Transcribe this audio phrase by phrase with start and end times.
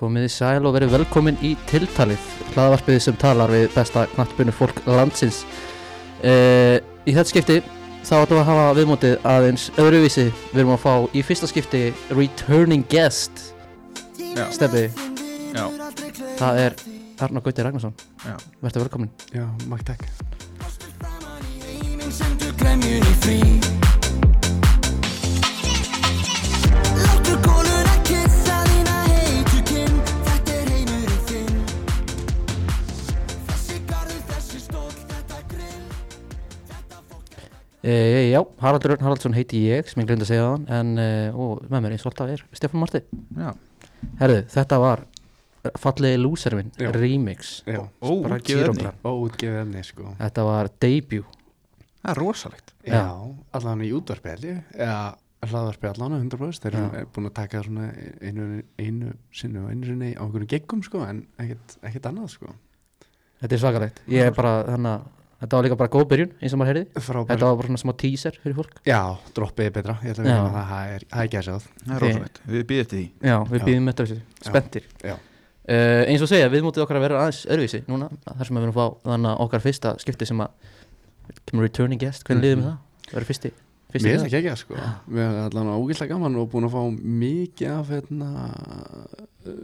[0.00, 2.22] Komið í sæl og verið velkomin í tiltalið
[2.54, 5.42] hlaðvarpið sem talar við besta knattbunni fólk landsins.
[6.24, 7.58] Uh, Í þetta skipti
[8.04, 10.26] þá ætlum við að hafa viðmótið aðeins öðruvísi.
[10.52, 11.82] Við erum að fá í fyrsta skipti
[12.12, 13.44] returning guest.
[14.20, 14.46] Já.
[14.54, 14.86] Steffi,
[15.50, 15.64] Já,
[16.38, 16.76] það er
[17.20, 17.94] Arnar Gauti Ragnarsson.
[18.24, 18.36] Já.
[18.62, 19.10] Verður velkomin.
[19.34, 20.06] Já, makk takk
[37.82, 37.94] e,
[38.30, 41.64] Já, Haraldur Örn Haraldsson heiti ég sem ég glemt að segja það En uh, og
[41.70, 43.02] með mér eins og alltaf er Stefán Marti
[43.38, 43.50] Já,
[44.20, 45.06] Herðu, þetta var
[45.80, 47.62] fallegi lúservin remix.
[47.66, 48.76] Já, Ó, bara útgefið efni.
[48.80, 49.00] kílógramm.
[49.04, 50.12] Ó, útgefið efni, sko.
[50.20, 51.36] Þetta var debut.
[52.00, 52.72] Það er rosalegt.
[52.86, 52.94] Já.
[52.96, 54.62] Já, allan í ég.
[54.72, 55.00] Eða
[55.50, 57.90] hlaðvarpi allan 100% Þeir eru búin að taka svona
[58.20, 62.54] einu, einu sinni og einu sinni á einhverjum geggum, sko En ekkert annað, sko.
[63.40, 64.02] Þetta er svakalegt.
[64.08, 65.08] Ég er bara, þannig að
[65.40, 67.00] Þetta var líka bara góð byrjun, eins og maður heyrði.
[67.00, 67.28] Frábær.
[67.30, 68.74] Þetta var bara svona smá teaser fyrir fólk.
[68.84, 68.98] Já,
[69.38, 69.94] droppið er betra.
[70.04, 70.90] Ég ætla að vera að það.
[70.96, 73.06] Er, það er gæsað Það er Þi- rosalegt, við býðum eftir því.
[73.30, 74.18] Já, við býðum þetta þessu,
[74.50, 74.84] spenntir.
[75.00, 75.14] Já.
[75.16, 78.66] uh, Eins og segja, við mútið okkar að vera aðeins öðruvísi núna þar sem við
[78.66, 80.50] erum að fá þannig að okkar fyrsta skipti sem að
[81.48, 82.78] kemur returning guest, hvernig liðum við það?
[83.00, 83.14] Það?
[83.16, 83.52] Verður fyrsti
[83.90, 84.20] Mér liður.
[84.22, 84.76] finnst það ekki sko
[85.10, 86.82] Við erum allan ógæslega gaman og búin að fá
[87.22, 88.28] mikið af hérna,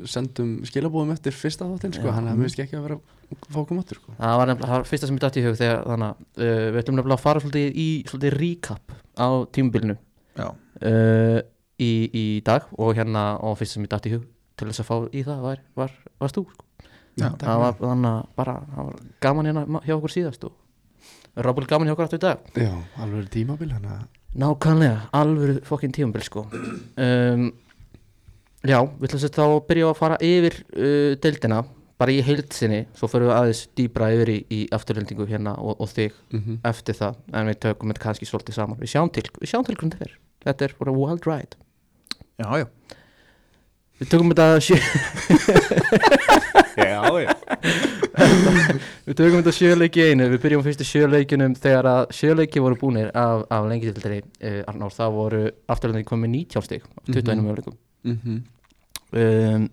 [0.09, 3.59] sendum skilabóðum eftir fyrsta þáttinn sko, hann er mér finnst ekki að vera að fá
[3.63, 4.15] okkur máttur sko.
[4.19, 6.67] Það var nefnilega, það var fyrsta sem ég dætt í hug þegar þannig að uh,
[6.75, 9.97] við ætlum nefnilega að fara svolítið í svolítið recap á tímubilinu
[10.43, 11.41] uh,
[11.79, 14.91] í, í dag og hérna og fyrsta sem ég dætt í hug til þess að
[14.91, 16.63] fá í það var, var, varst þú sko.
[17.17, 20.57] Já, það var þannig að bara það var gaman hérna hjá okkur síðast og
[21.37, 22.47] Rábúl gaman hjá okkur aftur í dag?
[22.57, 24.05] Já, alveg tímabil hann að
[24.37, 26.43] Nákvæmlega, alvöru fokkin tíumbil sko.
[27.01, 27.47] Um,
[28.67, 31.61] Já, við ætlum sér þá að byrja að fara yfir uh, deildina
[31.97, 35.89] bara í heildsinni, svo fyrir við aðeins dýbra yfir í, í afturlendingu hérna og, og
[35.93, 37.21] þig mm eftir það.
[37.33, 38.81] En við tökum þetta kannski svolítið saman.
[38.83, 40.19] Við sjáum til, við sjáum til hvernig þetta er.
[40.47, 41.61] Þetta er bara wild ride.
[42.37, 42.67] Já, já.
[43.97, 44.77] Við tökum þetta sjö,
[46.77, 47.33] Já, já.
[49.07, 50.27] Við tökum þetta sjöleiki einu.
[50.33, 54.61] Við byrjum fyrstu sjöleikinum þegar að sjöleiki voru búnir af, af lengi til þeirri uh,
[54.73, 55.43] Arnór, það voru
[55.73, 57.47] afturlendingu komið 19 stig af 21 Mhm.
[57.47, 58.39] möguleikum mm
[59.17, 59.69] um,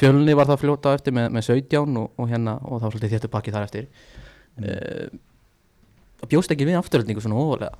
[0.00, 3.14] fjölni var það fljóta eftir með, með 17 og, og hérna og það var svolítið
[3.16, 3.88] þéttu pakki þar eftir.
[4.60, 5.18] Mm.
[6.30, 7.78] bjóst ekki við afturöldningu svona óvalega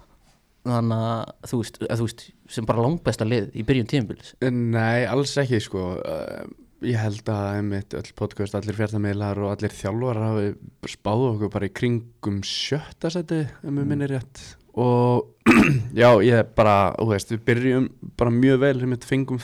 [0.66, 2.24] þannig að þú veist, að þú veist
[2.56, 4.34] sem bara langbesta lið í byrjun tímabils.
[4.42, 5.84] Nei, alls ekki sko.
[6.00, 6.50] Uh,
[6.80, 10.46] Ég held að einmitt öll podcast, allir fjartamiðlar og allir þjálfar hafi
[10.88, 13.88] spáðu okkur bara í kringum sjötta seti ef mér Mm.
[13.90, 14.40] minnir rétt.
[14.80, 15.26] Og
[16.00, 19.42] já, ég bara, þú veist, við byrjum bara mjög vel, við fengum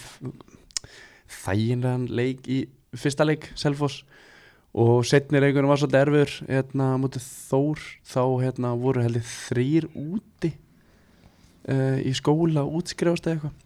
[1.28, 2.62] þæginlegan leik í
[2.96, 4.04] fyrsta leik, Selfoss.
[4.76, 7.84] Og setni leikurinn var svolítið erfur hérna mútið Þór.
[8.04, 10.50] Þá hérna voru heldur þrýr úti
[11.68, 13.62] uh, í skóla útskrifast eða eitthvað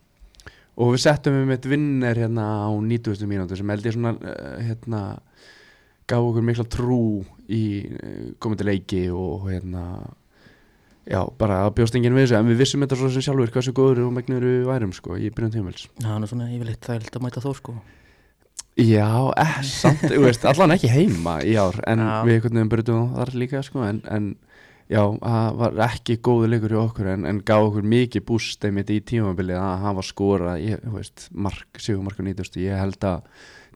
[0.76, 3.26] og við settum við mitt vinner hérna á 90.
[3.30, 5.02] mínútu sem held ég svona uh, hérna
[6.10, 7.02] gaf okkur mikla trú
[7.50, 9.84] í uh, komandi leiki og hérna
[11.10, 13.74] já, bara að bjóst enginn við þessu en við vissum þetta svo sem sjálfur hversu
[13.76, 17.26] góður og megnur við værum sko í byrjun tímils það er svona yfirleitt þægilt að
[17.26, 17.78] mæta þó sko
[18.80, 22.12] Já, eh, samt, þú veist, allan ekki heima í ár en Já.
[22.24, 24.28] við einhvern veginn brutum þar líka sko en, en
[24.90, 28.90] já, það var ekki góðu leikur hjá okkur en, en gaf okkur mikið búst einmitt
[28.90, 33.24] í tímabilið að hafa skora ég, veist, mark, sigumark og nýtustu ég held að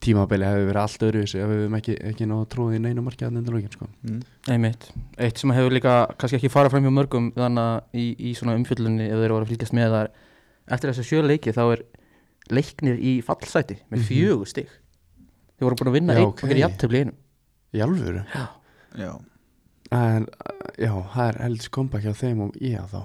[0.04, 3.28] tímabilið hefur verið allt öðru ef við hefum ekki, ekki náðu tróðið í neinu markið
[3.28, 3.86] að nefnda lókin sko.
[4.04, 4.19] Mm.
[4.52, 4.88] einmitt,
[5.22, 8.56] eitt sem hefur líka kannski ekki farað fram hjá mörgum þannig að í, í svona
[8.58, 10.10] umfjöllunni ef þeir voru að fylgjast með þar
[10.75, 11.84] eftir þessu sjö leiki þá er
[12.52, 14.08] leiknir í fallsæti með Mhm.
[14.10, 14.69] fjögur stig.
[15.54, 17.14] Þeir voru búin að vinna Já, einn og fyrir jafntefli í einu
[17.75, 18.25] Í alvöru?
[18.98, 19.08] Já,
[19.94, 20.27] En,
[20.81, 23.03] já, það er helds kompakt hjá þeim og ég þá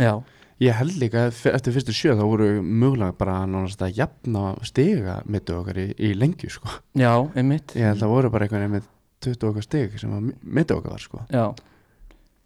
[0.00, 0.14] já,
[0.62, 5.56] Ég held líka eftir fyrstu sjö þá voru mögulega bara nánast að jafna stiga mittu
[5.58, 6.70] okkar í, í lengju sko.
[6.98, 8.90] já, einmitt Ég held að voru bara einhvern veginn með
[9.24, 11.24] 20 okkar stig sem mittu okkar var sko.
[11.32, 11.46] Já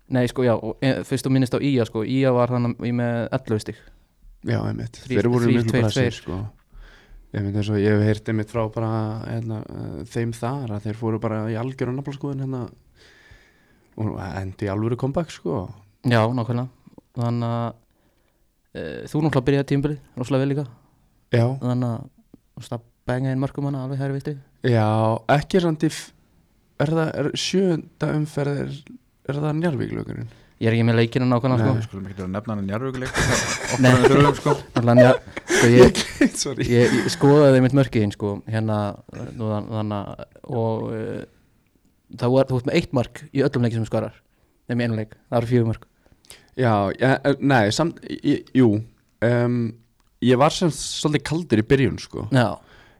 [0.08, 3.26] Nei, sko, já, og e, fyrst þú minnist á Ía, sko Ía var þannig með
[3.36, 3.80] 11 stig
[4.46, 5.00] Já, einmitt.
[5.04, 6.36] Þeir voru tveir, bara sér sko.
[7.34, 8.90] Og ég hef heyrt einmitt frá bara
[9.26, 9.58] hérna,
[10.08, 12.62] þeim þar að þeir fóru bara í algjör og nafnarskoðun hérna
[13.98, 15.64] og endi alvöru comeback sko.
[16.06, 16.68] Já, nákvæmlega
[17.18, 17.72] Þannig að
[18.78, 20.66] e, þú náttúrulega byrjaði tímbili rosalega vel líka
[21.34, 24.36] Já, Þannig að þú veist að benga inn mörgum hana alveg hæri vilti
[24.68, 24.86] já,
[25.34, 25.58] ekki
[25.90, 26.10] f-
[26.82, 28.72] er það, er sjönda umferð er,
[29.30, 30.28] er það njárvíklökurinn?
[30.58, 31.74] ég er ekki með leikinu nákvæmlega sko.
[31.78, 31.86] Nei.
[31.86, 33.18] Skulum ekki að nefna hann njárvíkuleik
[33.84, 33.90] Nei.
[33.94, 36.00] Okkur þurfum sko sko, ég,
[36.38, 38.78] Sorry ég, ég skoðaði mitt mörkiðin sko, hérna
[39.14, 40.24] þannig að-
[40.58, 41.22] og uh,
[42.16, 44.16] það var, þú veist með eitt mark í öllum leikið sem skorar
[44.68, 45.86] nefnir einu leik, það eru fjögur mark
[46.58, 48.00] Já, ja, eh, nei, samt,
[48.56, 48.80] jú
[49.22, 49.58] um,
[50.24, 52.24] Ég var sem svolítið kaldur í byrjun sko.
[52.34, 52.56] Já,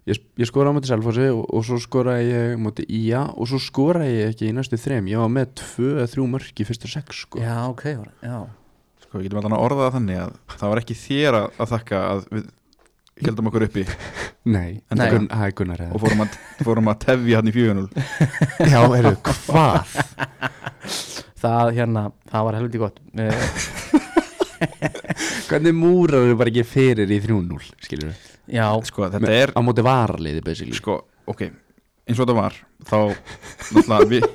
[0.08, 3.58] Ég, ég skoraði á móti Selfossi og, og svo skoraði ég móti Ía og svo
[3.60, 6.88] skoraði ég ekki í næstu þrem Ég var með tvö eða þrjú mörk í fyrstu
[6.88, 7.42] sex sko.
[7.42, 8.38] Já, ok já,
[9.02, 11.74] Sko, við getum alltaf að orða það þannig að það var ekki þér að, að
[11.74, 12.46] þakka að við
[13.26, 13.84] heldum okkur uppi
[14.48, 15.02] Nei, það
[15.44, 17.88] er Gunnar og fórum að, fórum að tefja hann í 4-0
[18.72, 19.14] Já, heyrðu,
[19.48, 19.96] hvað?
[21.38, 22.96] það hérna, það var helviti gott.
[23.14, 23.98] Uh,
[25.48, 28.24] Hvernig múrar þau bara ekki fyrir í 3-0, skilur við?
[28.58, 30.76] já, Sko, þetta er Á móti varaliði, basically.
[30.78, 30.98] Sko,
[31.28, 31.44] ok,
[32.08, 32.56] eins og þetta var
[32.88, 32.98] þá,
[33.76, 34.26] náttúrulega við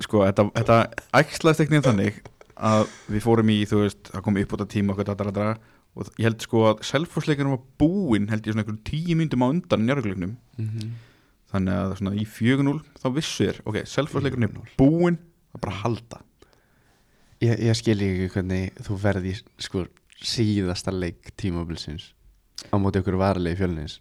[0.00, 0.78] sko, þetta, þetta
[1.20, 2.20] æxlaðist ekkert þannig
[2.60, 5.54] að við fórum í, þú veist, að koma upp á þetta tíma okkur, dara, dara,
[5.96, 9.50] og ég held sko að selfhúsleikunum var búinn, held ég svona einhverjum tíu myndum á
[9.50, 10.90] undan njárugleiknum mm
[11.50, 15.74] þannig að svona í 4-0 þá vissu þér, ok, selfhúsleikunum er búinn það er bara
[15.74, 16.20] að halda.
[17.40, 19.86] Ég, ég skil ekki hvernig þú verði í sko,
[20.20, 22.10] síðasta leik tímabilsins
[22.68, 23.98] á móti okkur varalegi fjölnins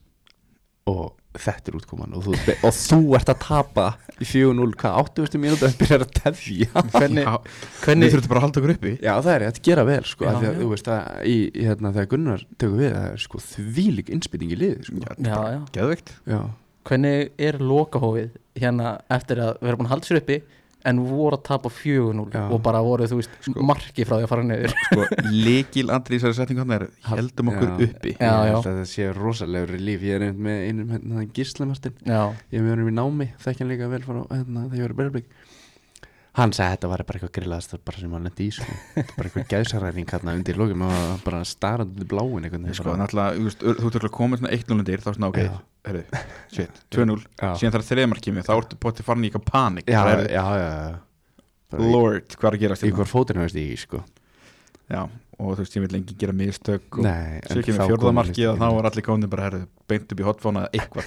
[0.89, 3.85] og þetta er útkoman og þú, og þú ert að tapa
[4.19, 6.69] í 4-0, hvað, 80 mínúti að byrja að tefja?
[6.95, 7.27] Hvernig,
[7.83, 8.93] hvernig við þurftum bara að halda okkur uppi.
[8.97, 11.35] Já, það er rétt, gera vel sko, Já, af því að þú veist að í,
[11.45, 15.03] í, hérna, þegar Gunnar tekur við, það er sko þvílík innspýting í liði sko.
[15.29, 16.13] já, já, geðveikt.
[16.33, 16.39] Já,
[16.89, 20.41] hvernig er lokahófið hérna eftir að vera búin að halda sér uppi
[20.87, 22.43] en voru að tapa 4-0 Já.
[22.55, 23.63] og bara voru, þú veist, Sko.
[23.67, 27.51] marki frá því að fara niður sko, líkil andri í þessari setningu hann er heldum
[27.51, 27.89] okkur Já.
[27.89, 31.25] uppi Já, ég held að það sé rosalegur líf Ég er einmitt með einum hérna,
[31.35, 34.95] gíslamartin Ég er með honum í námi, þekkja hann líka vel frá hérna, þegar ég
[34.95, 35.29] í Bergblik
[36.39, 38.75] Hann sagði að þetta var bara eitthvað grillaðast bara sem hann lendi í sko.
[39.17, 42.47] Bara eitthvað gæðsaræring hérna undir lókum og bara starrandi undir bláin
[42.77, 45.39] sko, náttúrulega, þú ert komið svona 1-0 undir, þá er svona, ok,
[45.89, 46.03] herru,
[46.53, 47.51] shit, 2-0 Já.
[47.59, 50.73] síðan þarf þreðmar kemur, þá ertu potið farin í eitthvað panik Já, já, já,
[51.79, 52.99] Lord, hvað er að gerast Í hérna?
[53.01, 54.01] hver fótinu veist ég í sko.
[54.89, 55.01] Já,
[55.37, 58.67] og þú veist, ég vil lengi gera mistök og Nei, svo kemur fjórðamarkið og þá
[58.73, 61.05] var allir komin bara, herru, beint upp í hotfóna eitthvað,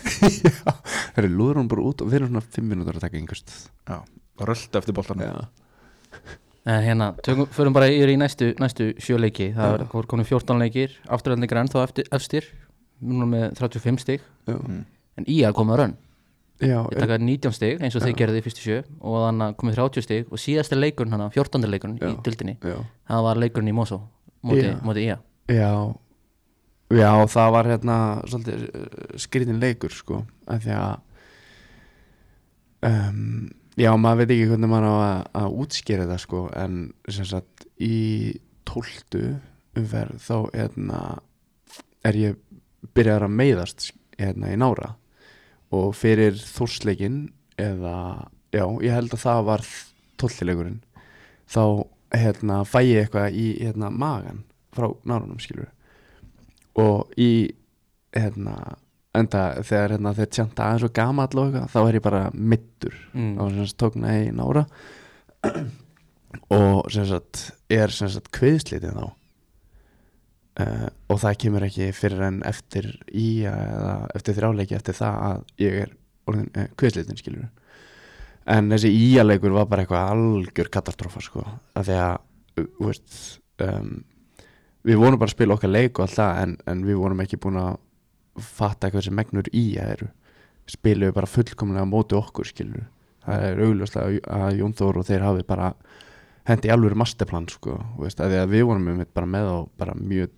[1.13, 4.03] Það er lúður hún bara út og við erum svona
[4.47, 5.47] 5 minútur að taka yngust já, og rölda eftir boltan Já,
[6.65, 9.53] en hérna tökum, förum bara yfir í næstu, næstu sjö leiki.
[9.57, 10.91] Það er voru komin 14 leikir.
[11.11, 12.45] Afturhaldingar ennþá eftir, efstir
[13.03, 14.21] núna með 35 stig.
[14.47, 14.85] Já, Mm.
[15.19, 15.97] en í að koma rönn.
[16.63, 19.75] Já, Þeir taka 19 stig eins og þeir gerði í fyrstu sjö og þannig komið
[19.75, 20.27] 30 stig.
[20.31, 21.67] Og síðasti leikurinn hana, 14.
[21.69, 22.77] leikurinn í dildinni já.
[23.09, 23.99] það var leikurinn í Mosó
[24.45, 24.79] móti, Já.
[24.83, 25.19] móti IA
[25.49, 25.95] Já,
[26.91, 31.01] já, það var hérna svolítið uh, skrítin leikur sko, af því að
[32.83, 33.51] um,
[33.81, 36.79] já, maður veit ekki hvernig maður á að, að útskýra það sko, en
[37.09, 37.99] sem sagt í
[38.69, 39.25] tóltu
[39.79, 41.01] umferð þá hérna
[42.07, 42.41] er ég
[42.93, 44.95] byrjar að meiðast hérna í nára.
[45.73, 47.25] Og fyrir þórsleikin
[47.61, 49.69] eða, já, ég held að það var
[50.21, 50.81] tóltileikurinn
[51.49, 51.65] þá
[52.13, 55.71] hérna fæ ég eitthvað í magan frá nárunum skilur
[56.81, 57.53] og í
[58.17, 58.77] hérna
[59.19, 63.33] enda þegar hérna, þeir tjanta aðeins og og eitthvað þá er ég bara mittur mm.
[63.39, 64.67] og sem sagt tók nei nára.
[66.49, 69.11] Og sem sagt er sem sagt kviðslítið þá.
[70.63, 75.43] Uh, og það kemur ekki fyrir en eftir í eða eftir þrjáleiki eftir það að
[75.61, 75.93] ég er
[76.29, 77.47] orðin uh, kviðslítið skilur
[78.51, 81.45] en þessi íaleikur var bara eitthvað algjör katastrófa sko.
[81.79, 82.17] Af því að
[82.63, 83.17] uh, veist,
[83.63, 83.95] um,
[84.87, 87.41] við vorum bara að spila okkar leik og allt það en, en við vorum ekki
[87.43, 87.73] búin að
[88.39, 90.09] fatta eitthvað sem megnur í eru.
[90.71, 92.87] Spilum við bara fullkomlega á móti okkur skilur
[93.27, 95.73] það er augljóslega að Jón Þór og þeir hafi bara
[96.49, 100.33] hendi alveg masterplan sko veist, að að við vorum með bara með á bara mjög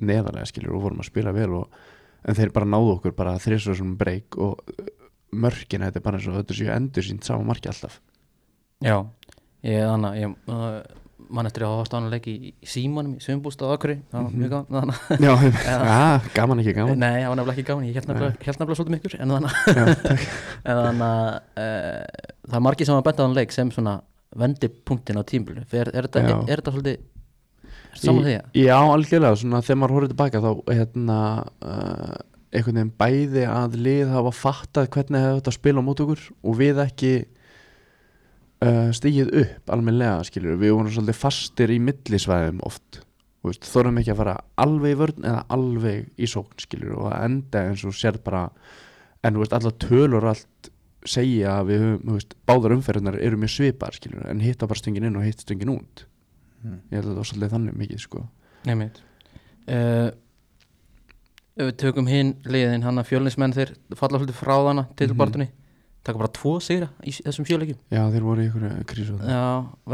[0.00, 1.82] neðarlega skilur og vorum að spila vel og,
[2.24, 4.88] en þeir bara náðu okkur bara þrísvarsum breyk og uh,
[5.30, 8.00] mörkin þetta er bara eins og þetta séu endur sínt sama marki alltaf.
[8.80, 8.96] Já,
[9.66, 10.96] ég þannig að ég
[11.30, 14.52] mann eftir að hafa stáðan leik í, í símanum í sömbústað okkur það var mjög
[14.56, 15.32] gaman að- Já,
[15.70, 15.98] ja,
[16.36, 16.98] gaman ekki gaman.
[17.00, 20.90] Nei, það var nefnilega ekki gaman, ég held nefnilega, svolítið mikil en þannig að, að
[20.90, 21.36] uh,
[22.50, 23.96] það er margir sem hafa bent á þann leik sem svona
[24.40, 27.00] vendipunktin á tímbilu er, er, þetta, svolítið
[28.00, 28.50] saman því að?
[28.62, 31.16] Já, algjörlega, svona þegar maður horfður tilbaka þá hérna
[31.66, 32.18] uh,
[32.50, 36.56] einhvern veginn bæði að lið hafa fattað hvernig þetta að spila á mót okkur og
[36.58, 37.12] við ekki
[38.64, 43.00] uh, stigið upp almennilega skilur við vorum svolítið fastir í millisvæðum oft.
[43.40, 47.06] Þú veist, þorðum ekki að fara alveg í vörn eða alveg í sókn skilur og
[47.12, 48.42] að enda eins og sér bara.
[49.24, 50.70] En þú veist allar tölur og allt
[51.08, 54.76] segja að við höfum, þú veist, báðar umferðunar eru mjög svipar, skilur, en hitta bara
[54.82, 56.04] stöngin inn og hitta stöngin út.
[56.60, 56.74] Mm.
[56.92, 58.22] ég held að það var svolítið þannig mikið, sko.
[58.68, 58.98] Nefnit
[59.72, 60.10] uh,
[61.56, 65.16] Ef við tökum hinn liðin hann að fjölinsmenn þeir falla hluti frá þarna til Mhm.
[65.16, 65.48] barðunni
[66.10, 69.16] taka bara tvo sigra í þessum fjöleikjum já, þeir voru í einhverju krísu.
[69.24, 69.44] Já,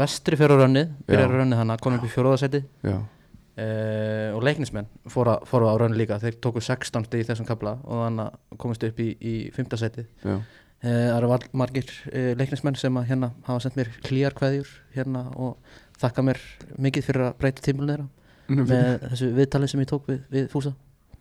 [0.01, 4.89] vestri fyrir rönnið byrjar rönnið hann að koma upp í fjóruðasetti já, uh, og leiknismenn
[5.13, 8.61] fóra, fóra á rönnið líka þeir tóku 16 stig í þessum kabla og þannig að
[8.63, 9.79] komist upp í, í 5.
[9.81, 10.43] seti já, uh,
[10.83, 11.31] það eru
[11.63, 15.57] margir uh, leiknismenn sem að hérna hafa sendt mér klíjar kveðjur hérna og
[16.01, 16.41] þakka mér
[16.77, 18.09] mikið fyrir að breyta tímulun þeirra
[18.47, 20.71] með þessu viðtalið sem ég tók við, við Fúsa.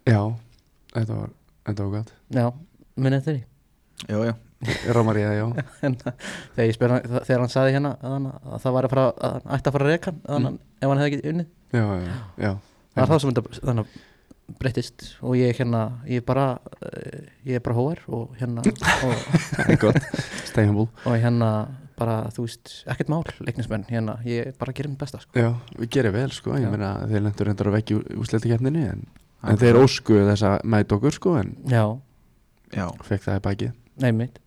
[0.07, 0.21] Já,
[0.93, 1.33] þetta var
[1.67, 2.47] þetta var gott, Já,
[2.95, 3.45] minnið þeirri
[4.07, 4.35] Já, já,
[4.65, 5.47] það, já.
[6.57, 6.95] Þegar ég spyr
[7.27, 9.77] þegar hann sagði hérna að, hann, að það var að fara að hann ætti að
[9.77, 11.49] fara að að hann, ef hann hefði ekki unnið.
[11.77, 12.53] Já, já, já,
[12.95, 14.05] það er það sem þetta þannig að
[14.61, 18.63] breyttist og ég hérna ég er bara uh, ég er bara hóar og hérna
[19.07, 19.17] og,
[21.11, 21.51] og hérna
[21.97, 23.87] bara þú veist ekkert mál leiknismenn.
[23.91, 25.33] Hérna ég bara gerir mitt besta sko.
[25.37, 29.07] já, við gerum vel, sko, ég meina þeir lendur reyndar að vekja úsleita keppninni en,
[29.43, 31.85] en þeir óskuðu þessa mæt okkur, sko en já,
[32.77, 32.87] já.
[33.09, 34.41] Fekk það í bækið nei mitt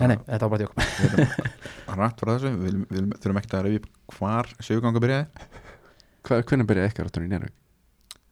[0.00, 0.74] nei nei, þetta var bara tjók
[1.98, 3.86] rætt frá þessu Við viljum- við þurfum ekkert að upp
[4.18, 5.26] hvar söguganga byrjaði
[6.22, 7.54] Hva, hvernig byrjaði ekkert áttunni í Njárvík?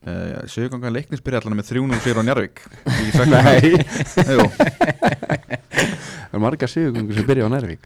[0.07, 4.81] uh, Söguganga leiknis byrjaði allan með 3-0 sér á Njarvík Ekki sagt það?
[6.31, 7.85] Er margar sigurgöngur sem byrja á Njárvík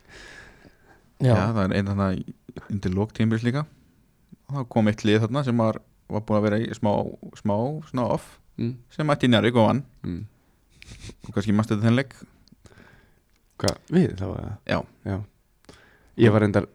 [1.24, 1.32] já.
[1.32, 3.62] já, það er einn þannig undir lóktímbils líka
[4.44, 5.78] og þá kom eitt lið þarna sem var,
[6.12, 6.90] var búin að vera í smá,
[7.40, 7.54] smá
[7.88, 8.26] svona off
[8.60, 8.74] mm.
[8.92, 10.22] sem mætti í Njarvík og vann Mm.
[11.24, 12.10] og kannski mannstu þetta þenn leik
[13.61, 14.26] Hvað, við þá?
[14.68, 14.78] Já.
[15.06, 15.16] Já
[16.25, 16.66] Ég var reyndar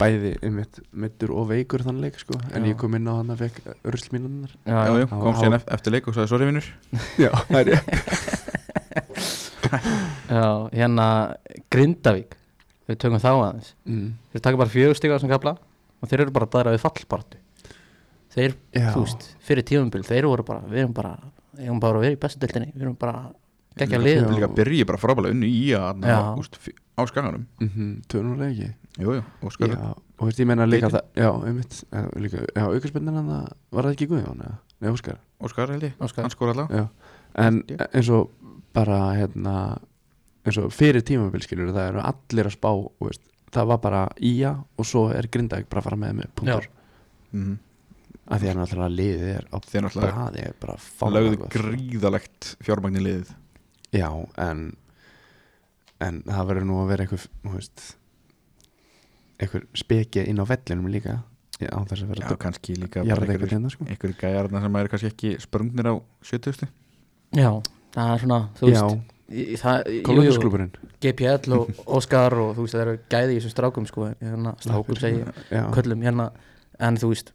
[0.00, 2.72] bæði einmitt mittur og veikur þann leik sko En Já.
[2.72, 5.94] ég kom inn á hann að fekk ruslmínunnar já, Já, já, kom síðan eft- eftir
[5.96, 6.68] leik og sagði sorry vinnur
[7.24, 7.80] Já, það er ég
[10.32, 11.06] já hérna
[11.72, 12.36] Grindavík
[12.88, 14.08] við tökum þá aðeins mm.
[14.32, 15.54] þeir taka bara fjögur stiga á þessum kapla
[16.02, 17.40] og þeir eru bara að dæra við fallbartu
[18.32, 18.88] þeir, Já.
[18.94, 21.14] þú veist, fyrir tíumbil þeir voru bara, við erum bara
[21.52, 23.16] við erum bara að vera í bestu deltinni, við erum bara
[23.76, 24.30] geggja Líka- lið, Já.
[24.36, 26.04] Líka byrji bara frábælega unnu í að
[26.92, 28.02] á skaganum mm -hmm.
[28.08, 28.74] Tvönulega ekki.
[29.00, 32.44] Jú, jú, og skarðu Já, og veist ég meina líka það Já, einmitt Já, líka,
[32.54, 34.58] já aukarspennina það Var það ekki Guðjón eða?
[34.80, 35.18] Nei, Óskar.
[35.40, 36.22] Óskar held ég, Óskar.
[36.22, 36.88] hann skor alltaf Já,
[37.34, 37.62] en
[37.92, 38.30] eins og
[38.74, 39.78] bara hérna
[40.44, 44.54] eins og fyrir tímabil skilur það eru allir að spá veist, það var bara ía
[44.76, 46.68] og svo er Grindavík bara að fara með með punktur
[47.32, 47.54] mm.
[48.26, 49.56] af því að náttúrulega liðið er á
[50.42, 50.76] er bara
[51.16, 53.32] lögðu gríðalegt fjármagn í liðið
[53.92, 54.08] já
[54.38, 54.72] en
[56.02, 57.84] en það verður nú að vera einhver þú veist
[59.42, 61.20] einhver spekja inn á vellinum líka
[61.60, 63.86] já, á þess að Já, vera kannski líka einhvern hérna sko.
[63.86, 65.94] gæjarna sem eru kannski ekki sprungnir á
[66.26, 66.68] 70.
[67.36, 67.50] já,
[67.94, 73.36] það er svona þú já, veist, GPL og Óskar og þú veist, það eru gæði
[73.36, 76.30] í þessum strákum sko, hérna, strákum segi já, köllum hérna,
[76.78, 77.32] en þú veist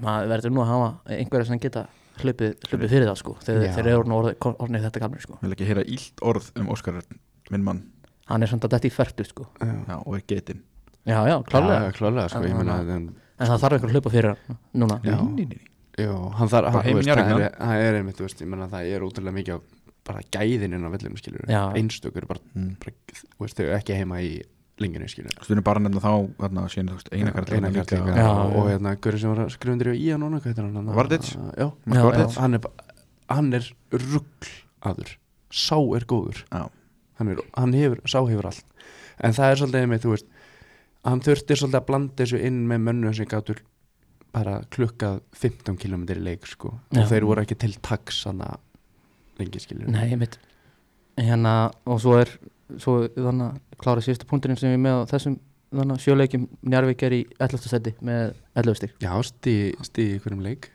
[0.00, 1.86] maður verður nú að hafa einhverja sem geta
[2.24, 3.72] hlupið, hlupið fyrir það sko þegar Já.
[3.76, 4.36] þeir eru orðnir orðið,
[4.66, 7.00] orðið þetta gamlir sko Vil ekki heyra ílt orð um Óskar
[7.50, 7.82] minn mann
[8.30, 9.72] hann er svona dætt í færtu sko já.
[9.88, 10.62] Já, og er getinn
[11.06, 13.08] já, já, klálega, Já, klálega sko, ég En meina hann- en,
[13.40, 15.16] en það þarf einhver að hlupa fyrir hann núna Já.
[15.16, 15.60] Nei, nei, nei.
[15.98, 16.86] Já, hann þarf, það er,
[17.90, 19.60] er einmitt, ég það er útrúlega mikið á
[20.10, 21.62] bara gæðin inn á vellinu, skilur Já.
[21.76, 22.76] einstökur, bara, Mm.
[23.76, 24.40] ekki heima í
[24.80, 27.72] skilur Þú erum bara nefna þá þarna, síðan, þú veist, eina
[28.16, 30.66] Já, og, og hérna, Guri sem var að skrifa undir í hann núna, hvað heitir
[30.66, 30.92] hann?
[30.96, 31.30] Vardic?
[31.60, 31.66] já.
[32.40, 34.52] hann er, er ruggl
[34.90, 35.16] aður,
[35.52, 36.44] sá er góður.
[36.48, 36.62] Já,
[37.20, 38.64] hann, er, hann hefur, sá hefur allt.
[39.20, 40.30] En það er svolítið einmitt, þú veist
[41.08, 43.62] hann þurfti svolítið að blanda þessu inn með mönnu sem gátur
[44.30, 46.74] bara klukkað 15 km í leik sko.
[46.94, 48.58] Og þeir voru ekki til taks þannig
[49.40, 50.36] lengi skilur nei, mitt
[51.20, 52.32] hérna, og svo er
[52.82, 55.38] svo þannig að klára síðustu punkturinn sem ég er með á þessum
[55.70, 57.70] þannig að sjöleikjum Njarvík er í 11.
[57.70, 60.70] seti með 11 stík Já, stíð sti í hverjum leik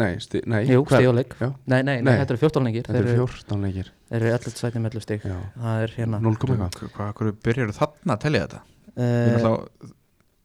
[0.00, 1.48] Nei, stíg og leik Já.
[1.66, 4.54] Nei, nei, nei, þetta eru 14 leikir Þetta eru eru 14 leikir þeir eru 11.
[4.60, 7.74] seti með 11 stík Já, Það er hérna 0 koma eitthvað hvað, hvað, hvað byrjar
[7.80, 8.62] þarna að telja þetta?
[9.00, 9.90] Við uh,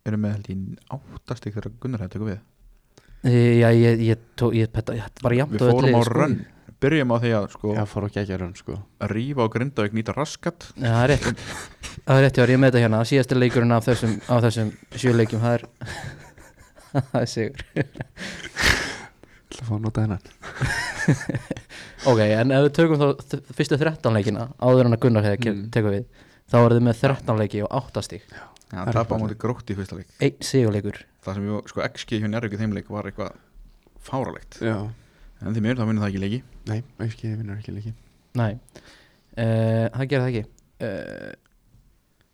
[0.09, 0.57] erum með held í
[0.97, 2.43] áttastík þegar Gunnar hefði tekur við
[3.25, 4.19] Já, ég, ég,
[4.53, 6.17] ég, þetta, þetta var jafnt Við á fórum á sko.
[6.19, 6.35] rönn
[6.85, 8.77] Byrjum á því að sko Já, fór ekki ekki að raun sko.
[9.01, 10.67] að rífa á Grindavík nýta raskat.
[10.77, 11.43] Já, það er rétt.
[12.05, 14.71] Það er rétt, já, ég er með þetta hérna Síðasti leikurinn af þessum, af þessum
[15.01, 15.67] sjöleikjum Það er
[17.11, 17.63] Það er sigur.
[19.55, 20.23] Það fá að nota hennan
[22.11, 25.51] Ok, en ef við tökum þá þ- fyrstu 13 leikina Áður en að Gunnar hefði
[25.55, 25.63] Mm.
[25.73, 26.05] tekur við
[26.51, 28.43] Þá er þið með 13 leiki og 8 stík Já,
[28.75, 30.07] Það er tapa á bara- móti grótt í fyrsta leik.
[30.19, 30.97] Einn sigurleikur.
[31.25, 33.35] Það sem ég, sko, XG hjá Njárvík í þeim leik var eitthvað
[34.05, 34.77] fáralegt Já,
[35.43, 36.43] En því mér, þá minnum það ekki leiki.
[36.69, 37.95] Nei, ekki vinnur ekki leiki.
[38.39, 38.53] Nei,
[39.35, 40.45] uh, það gerir það ekki.
[40.85, 41.33] Uh,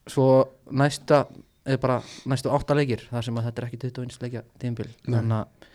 [0.10, 0.28] svo
[0.76, 1.26] næsta
[1.66, 5.36] er bara næstu átta leikir þar sem að þetta er ekki 21 leikja tímbil þannig
[5.38, 5.68] að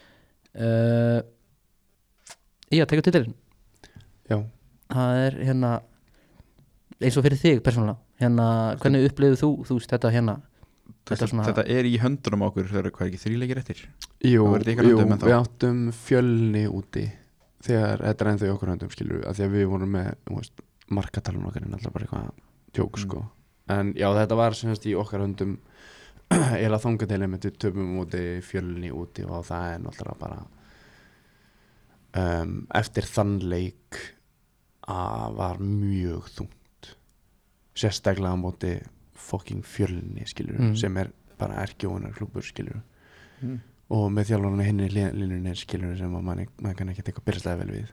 [0.67, 1.21] uh,
[2.75, 3.37] ég að teka titilin
[4.27, 4.41] já,
[4.91, 5.73] það er hérna
[6.99, 8.49] eins og fyrir þig persónulega hérna,
[8.83, 10.37] hvernig upplifðu þú, þú veist þetta hérna
[11.07, 13.83] Þetta svona- þetta er í höndunum okkur þegar hvað ekki þrýleikir eftir?
[14.27, 17.05] Jú, jú við áttum fjölni úti
[17.63, 20.51] þegar þetta er ennþá í okkur höndum skilur að því að við vorum með
[20.91, 22.31] markatalun okkar en alltaf bara eitthvað
[22.77, 23.03] tjók Mm.
[23.07, 23.23] sko.
[23.69, 25.57] En já þetta var semst í okkar höndum
[26.67, 30.41] eða þanga til einmitt við töfum úti fjölni úti og það er náttúrulega bara
[32.17, 33.99] um, eftir þann leik
[34.89, 36.91] að var mjög þungt.
[37.77, 38.71] Sérstaklega á móti
[39.27, 40.75] fucking fjölni skilur Mm.
[40.79, 42.81] sem er bara erkjóunar klúbur skilur
[43.43, 43.59] mm.
[43.93, 47.73] og með þjálfarnu hinni línunni skilur sem að mann, mann kann ekki teka byrjastlega vel
[47.75, 47.93] við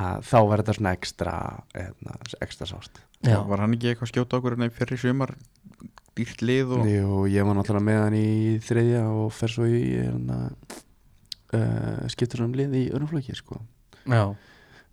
[0.00, 1.34] að þá var þetta svona ekstra
[1.78, 5.34] eðna, ekstra sárt já, var hann ekki eitthvað að skjóta okkur hérna í fyrir sumar
[6.14, 9.80] dýrt lið og Jú, ég var náttúrulega með hann í þriðja og fer svo í
[9.98, 10.38] hérna,
[11.54, 13.58] uh, skiptur um lið í örnflöki sko.
[14.06, 14.34] já,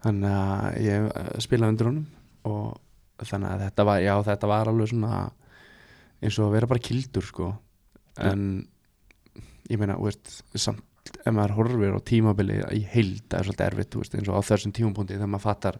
[0.05, 2.07] þannig að ég uh, spilaði undir honum
[2.49, 5.19] og þannig að þetta var, já þetta var alveg svona
[6.21, 7.49] eins og að vera bara kildur sko.
[8.21, 8.45] En
[9.71, 13.97] ég meina, veist, samt ef maður horfir á tímabili í heild það er svolítið erfitt,
[13.99, 15.79] veist, eins og á þessum tímapunkti þegar maður fattar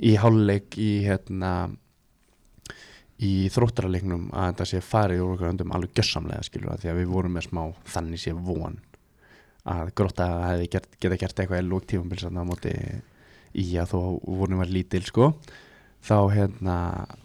[0.00, 1.52] í hálfleik í hérna
[3.20, 7.00] í þróttaraleiknum að þetta sé farið úr okkur öndum alveg gjössamlega skilur að því að
[7.02, 7.62] við vorum með smá
[7.92, 8.78] þannig sé von
[9.68, 12.72] að gróta hefði gert, geta gert eitthvað í lók tímabili sann á móti
[13.60, 15.32] í að þó vorum við lítil sko.
[16.00, 16.76] Þá hérna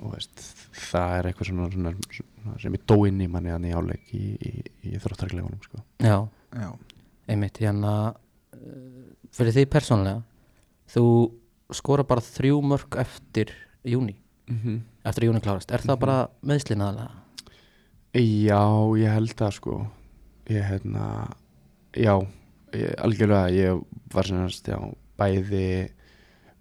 [0.01, 0.41] veist,
[0.75, 4.23] það er eitthvað svona, svona, svona sem er dóinn í manni þannig í hálfleik í,
[4.35, 4.53] í,
[4.91, 6.17] í þróttarleikunum sko já,
[6.55, 6.69] já,
[7.31, 9.05] einmitt hérna uh,
[9.35, 10.21] fyrir því persónulega
[10.95, 11.05] þú
[11.73, 13.51] skora bara þrjú mörg eftir
[13.85, 14.15] júni
[14.49, 14.79] mm -hmm.
[15.05, 15.99] eftir júni klárast, er það Mhm.
[15.99, 17.11] bara meðslinn aðalega?
[18.15, 18.61] Já,
[18.97, 19.87] ég held það sko
[20.49, 21.27] ég hérna
[21.93, 22.15] já,
[22.73, 24.77] ég, algjörlega ég var sennast, já,
[25.17, 25.89] bæði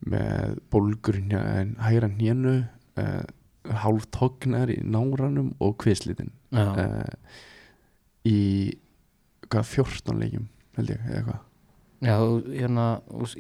[0.06, 2.68] með bólgur hérna, hægra hnénu
[2.99, 3.23] uh,
[3.71, 7.41] hálf tóknar í náranum og kvislitin Já, uh,
[8.28, 8.39] í
[9.49, 10.47] hvað 14 leikjum
[10.78, 11.43] held ég, eða hvað
[12.04, 12.84] já þú- hérna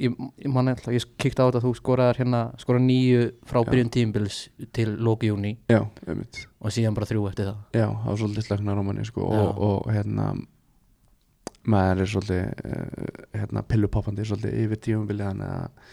[0.00, 3.90] ég, ég man alltaf, ég kíkti á þetta þú skoraðar hérna, skoraði nýju frá byrjun
[3.92, 4.38] tímbils
[4.72, 5.54] til lóki júni
[6.64, 7.58] og síðan bara þrjú eftir það.
[7.76, 10.30] Já, það var svolítið slagnar á manni sko, og, og hérna
[11.64, 15.92] maður er svolítið uh, hérna, pillupoppandi svolítið yfir tíumbilið þannig að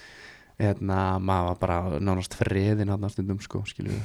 [0.62, 3.98] hérna, maður var bara nánast friðin hann stundum sko, skilju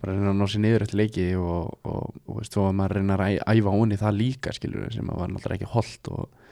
[0.00, 2.74] bara að reyna að ná sér niður eftir leiki og, og, og veist, svo var
[2.76, 6.42] maður að reyna að æfa onni það líka skilju sem var náttúrulega ekki holdt og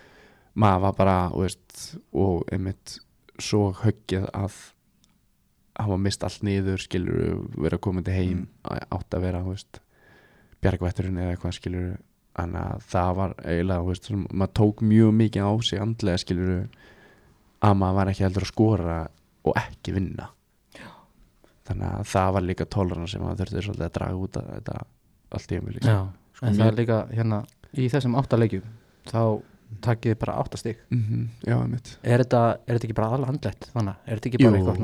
[0.64, 1.83] maður var bara þú veist,
[2.24, 2.96] og einmitt
[3.42, 4.61] svo höggið að
[5.74, 9.42] hafa mist allt niður skilur vera komandi heim átt að vera
[10.64, 11.88] bjargvætturinn eða eitthvað skilur
[12.35, 16.54] að það var eiginlega veist, maður tók mjög mikið á sig andlega skilur
[17.64, 18.96] að maður var ekki heldur að skora
[19.44, 20.30] og ekki vinna.
[21.64, 24.78] Þannig að það var líka tólrana sem maður þurfti svolítið að draga út að þetta
[25.35, 25.98] allt í umvili Já,
[26.35, 27.40] Sko, en það er líka hérna
[27.72, 28.66] í þessum átta leikjum
[29.09, 29.20] þá
[29.85, 30.83] takkið bara átta stig.
[30.92, 31.94] Mm Já, einmitt.
[32.02, 34.83] Er þetta, er þetta ekki bara alveg andlegt þannig, er þetta ekki bara eitthvað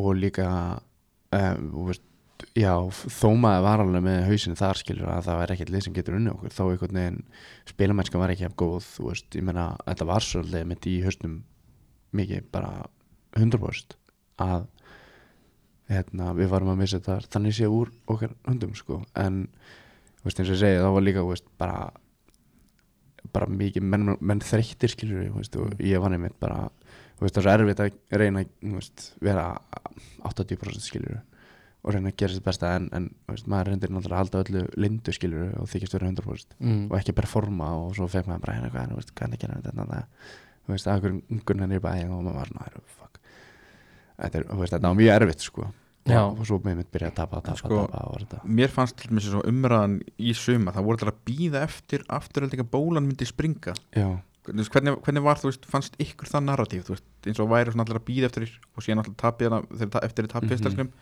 [0.00, 0.46] og líka
[1.36, 2.06] um, veist,
[2.56, 2.72] já,
[3.20, 6.16] þó maður var alveg með hausinu þar skilur að það var ekkert lið sem getur
[6.18, 7.20] unni okkur þá einhvern veginn
[7.68, 11.36] spilamennska var ekki hefð góð þú veist, ég meina, þetta var svolítið mitt í hausnum
[12.16, 12.72] mikið bara
[13.38, 13.96] 100%
[14.40, 14.66] að
[15.90, 19.00] hérna, við varum að missa þetta þannig sé úr okkar höndum sko.
[19.18, 19.42] En
[20.24, 21.90] veist, eins og ég segi, þá var líka veist, bara
[23.34, 26.68] bara mikið menn, menn þreyttir skilur við, veist, og ég var nefnitt bara
[27.20, 28.44] það er svo erfitt að reyna
[28.76, 29.50] veist, vera
[30.24, 31.18] 80% skilur
[31.80, 32.74] og reyna að gera sitt besta.
[32.76, 33.10] En, en
[33.48, 37.16] maður reyndir náttúrulega að halda öllu lindu skilur og þykist vera 100% mm, og ekki
[37.16, 37.72] performa.
[37.84, 39.76] Og svo fekk maður bara hérna hvað, er að gera þetta?
[39.80, 40.32] Það,
[40.70, 42.99] veist, að einhverjum ungun henni í bæði og maður var svona, "Æ, fuck
[44.20, 45.66] þetta er, veist, þetta var mjög erfitt sko
[46.08, 46.22] Já.
[46.24, 49.98] og, svo með mitt byrja að tapa, tapa, Sko, tapa mér fannst til svo umræðan
[50.18, 53.74] í suma það voru til að býða eftir afturöldinga bólan myndi springa
[54.40, 57.98] hvernig, hvernig var, þú veist, fannst ykkur það narratív, þú veist, eins og væri allir
[58.00, 60.80] að býða eftir og síðan tapið hana þegar eftir tapið Mhm.
[60.86, 60.92] mm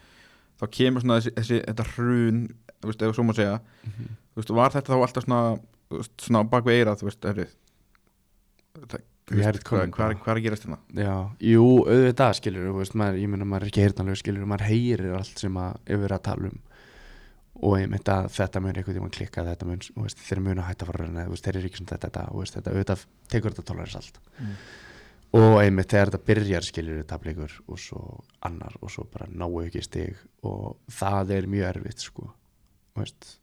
[0.59, 2.39] þá kemur svona þessi, þessi þetta hrun,
[2.83, 4.09] þú veist, eða svo má segja Mhm.
[4.35, 5.61] þú veist, var þetta þá alltaf svona
[6.19, 7.53] svona á bakvið eira, þú veist, erfið
[8.89, 9.93] það, hvað, er-
[10.39, 10.79] að gerast hérna?
[10.95, 11.15] Já,
[11.53, 15.39] jú, auðvitað skilur veist, maður, ég meina maður er ekki heyrnalegu skilur maður heyrir allt
[15.45, 16.59] sem að verið að tala um.
[17.59, 20.69] Og ég myndi að þetta mun einhvern tímann klikka þetta mun, veist, þeir munu að
[20.71, 20.87] hætta
[21.33, 24.55] veist, þeir eru ekki sem þetta, þetta, veist, þetta auðvitað tekur þetta tólarins allt Mm.
[25.43, 29.83] og einmitt þegar þetta byrjar skiljur tapleikur og svo annar og svo bara náu ekki
[29.83, 32.31] stig og það er mjög erfitt sko
[32.97, 33.39] veist,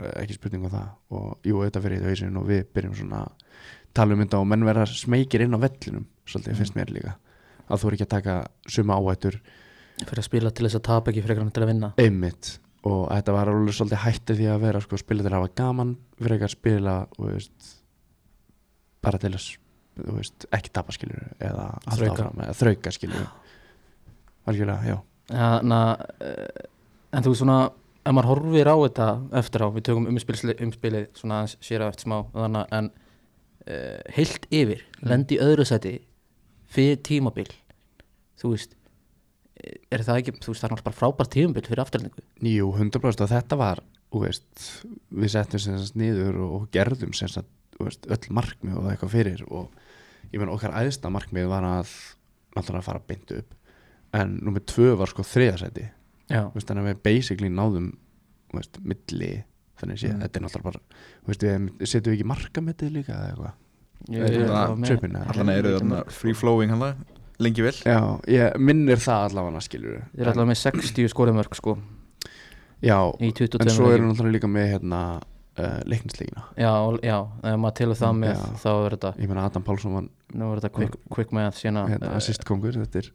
[0.00, 0.88] eh, ekki spurning um það.
[1.10, 3.20] Og jú, þetta fyrir hausinn og við byrjum svona
[3.96, 7.16] tala um þetta og menn verða smekir inn á vellinum svolítið finnst mér líka.
[7.66, 8.36] Að þú er ekki að taka
[8.70, 9.40] suma áhættur.
[10.02, 11.92] Fyrir að spila til þess að tapa ekki frekar en til að vinna.
[12.02, 12.52] Einmitt.
[12.86, 15.94] Og þetta var alveg svolítið hættið því að vera sko, spila til að hafa gaman
[16.20, 17.72] fyrir ekki að spila veist,
[19.02, 19.48] bara til að
[20.12, 22.28] veist, ekki tapa skilur eða Þrauka.
[22.44, 23.26] eða þrauka skilur
[24.46, 24.96] algjörlega, já.
[25.32, 25.80] Ja, na,
[26.22, 26.68] uh,
[27.16, 27.58] en þú svona
[28.06, 29.08] ef maður horfir á þetta
[29.40, 32.90] eftir á við tökum umspilið, svona sér að eftir smá þannig en
[33.66, 35.98] uh, heilt yfir, lendi í öðru seti
[36.72, 37.48] fyrir tímabil.
[38.36, 38.74] Þú veist
[39.62, 43.22] eh, er það ekki, þú veist það er náttúrulega frábært tímabil fyrir afturlendingu Jú, 100%
[43.24, 43.80] og þetta var
[44.16, 44.64] þú veist,
[45.10, 47.12] við settum sem sagt niður og, gerðum
[47.88, 49.44] veist, öll markmið og eitthvað fyrir.
[49.50, 51.92] Og ég menn okkar æðsta markmið var að
[52.56, 53.56] náttúrulega að fara beint upp.
[54.16, 55.26] En nummið tvö var sko
[56.54, 57.90] veist, þannig að við basically náðum
[58.50, 59.32] þú veist, milli
[59.80, 60.20] þannig sé, Mm.
[60.24, 60.80] þetta er náttúrulega bara
[61.24, 63.54] þú veist, við setjum við ekki markametið líka eða eitthvað?
[64.10, 64.50] Ég, Er ég?
[65.26, 67.04] Allan eru þarna free flowing hann
[67.38, 67.72] lengi vel.
[67.84, 68.00] Já,
[68.32, 71.76] ég minnir það allavega skilur Þeir eru allavega með 60 skorimörk sko.
[72.84, 75.00] Já, í 22 en svo við náttúrulega líka með hérna
[75.58, 76.44] uh, leiknisleikina.
[76.60, 76.72] Já,
[77.04, 78.42] já, ef maður telur það með Já.
[78.62, 81.86] þá er þetta, Ég meina Adam Pálsson var nú er þetta quick, quick math sína
[81.88, 83.12] hérna, uh, assist kongur þetta er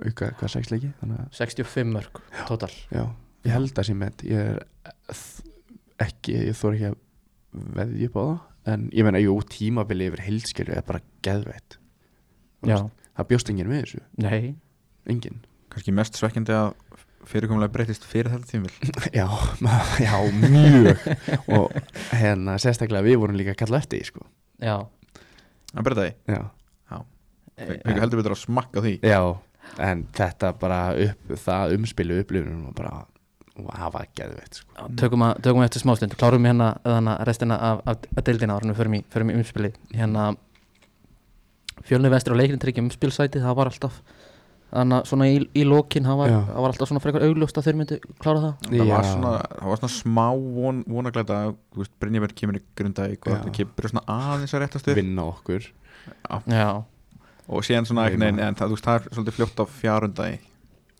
[0.00, 2.72] auka hvað sex leiki þannig að 65 mörg total.
[2.92, 3.04] Já,
[3.46, 4.62] ég held að sé með ég er
[5.10, 5.46] þ-
[6.06, 6.96] ekki, ég þór ekki að
[7.80, 11.78] veðja upp á það en ég meina, jú, tímabili yfir heilskilju er bara geðveitt
[12.68, 12.76] Já,
[13.16, 14.50] það bjóst enginn við þessu, nei,
[15.08, 15.38] enginn.
[15.72, 16.74] Kannski mest svekkjandi að
[17.30, 18.72] fyrirkomulega breytist fyrir þetta tímil
[19.20, 19.26] já,
[20.06, 21.04] já, mjög.
[21.56, 21.72] Og
[22.16, 24.26] hérna, sérstaklega við vorum líka að kalla eftir því, sko.
[24.60, 24.76] Já.
[25.72, 26.40] Að breyta því, já,
[27.60, 28.90] Eh, við heldur betur að smakka því.
[29.04, 29.18] Já
[29.84, 32.92] en þetta bara upp, það umspilu upplifunum og bara,
[33.68, 34.70] það var geðveitt, sko.
[34.76, 38.76] Já, Tökum, að, tökum eftir smástund, klárum hérna þannig restina af, af, af deildina ára
[38.78, 39.72] förum í, förum í umspili.
[39.94, 40.30] Hérna
[41.86, 44.00] fjölni vestur á leikinn tryggjum umspilsæti, það var alltaf
[44.70, 46.38] þannig að svona í, í lokin það var, Já.
[46.46, 48.68] það var alltaf svona frekar augljóst að þeir myndu klára það.
[48.68, 49.10] Það var Já.
[49.10, 50.26] svona, það var svona smá
[50.60, 53.38] von, vonaglæta þú veist, Brynjaberg kemur í grundæk og Já.
[53.40, 55.66] þetta kemur svona aðeins að réttast upp vinna okkur.
[56.46, 56.68] Já,
[57.50, 58.46] og síðan svona Nei, einhvern veginn, maður.
[58.46, 60.38] en það, þú veist, það er svolítið fljótt á fjárundægi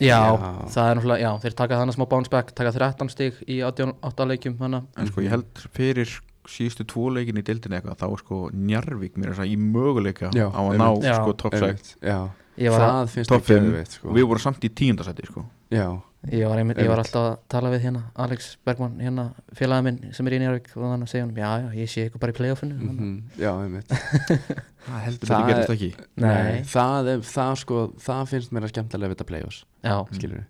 [0.00, 0.36] já, Já.
[0.74, 4.26] það er náttúrulega, já, þeir taka þannig smá bounce back, taka 13 stig í 8
[4.30, 6.12] leikjum hana en sko ég held fyrir
[6.50, 10.48] síðustu tvo leikin í dildinni eitthvað þá sko Njarvík mér þess að í möguleika Já,
[10.50, 11.14] á að ná Já.
[11.20, 12.18] sko top 6 Einmitt, já,
[12.60, 13.66] Ég var, það finnst mér fimm.
[13.70, 14.14] geðveitt, sko.
[14.16, 15.86] við vorum samt í tíundasæti sko já,
[16.28, 20.14] ég var, einmitt, ég var alltaf að tala við hérna Alex Bergman, hérna félagið minn
[20.16, 22.34] sem er í Njarvík og þannig að segja hann, já, já, ég sé ykkur bara
[22.34, 22.76] í playoffinu.
[22.76, 23.94] Mm mhm, já, einmitt.
[24.86, 25.90] Það heldur Það þetta gerist ekki.
[26.24, 30.46] Nei, það, er, það sko, það finnst mér að skemmtilega við þetta play-offs, já, skilur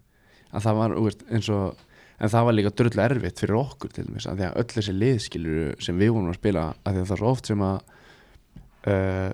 [0.50, 1.87] að það var, þú veist, eins og
[2.20, 4.94] en það var líka drullu erfitt fyrir okkur til dæmis að því að öll þessi
[4.96, 7.64] lið, skilur sem við vorum að spila, að því að það er svo oft sem
[7.64, 7.78] að
[8.92, 9.30] uh,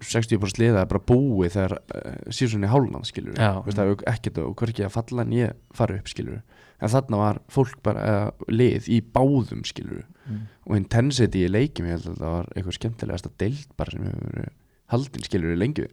[0.00, 4.54] 60% liða er bara búið þegar uh, síðan í hálnan, skilur það er ekkert og
[4.56, 6.40] hverki að falla en ég fara upp, skilur
[6.80, 10.42] en þarna var fólk bara, uh, lið í báðum, skilur Mm.
[10.68, 14.28] og intensity í leikjum ég held að það var eitthvað skemmtilegasta deild bara sem hefur
[14.30, 14.52] verið
[14.92, 15.86] haldin skilur í lengi.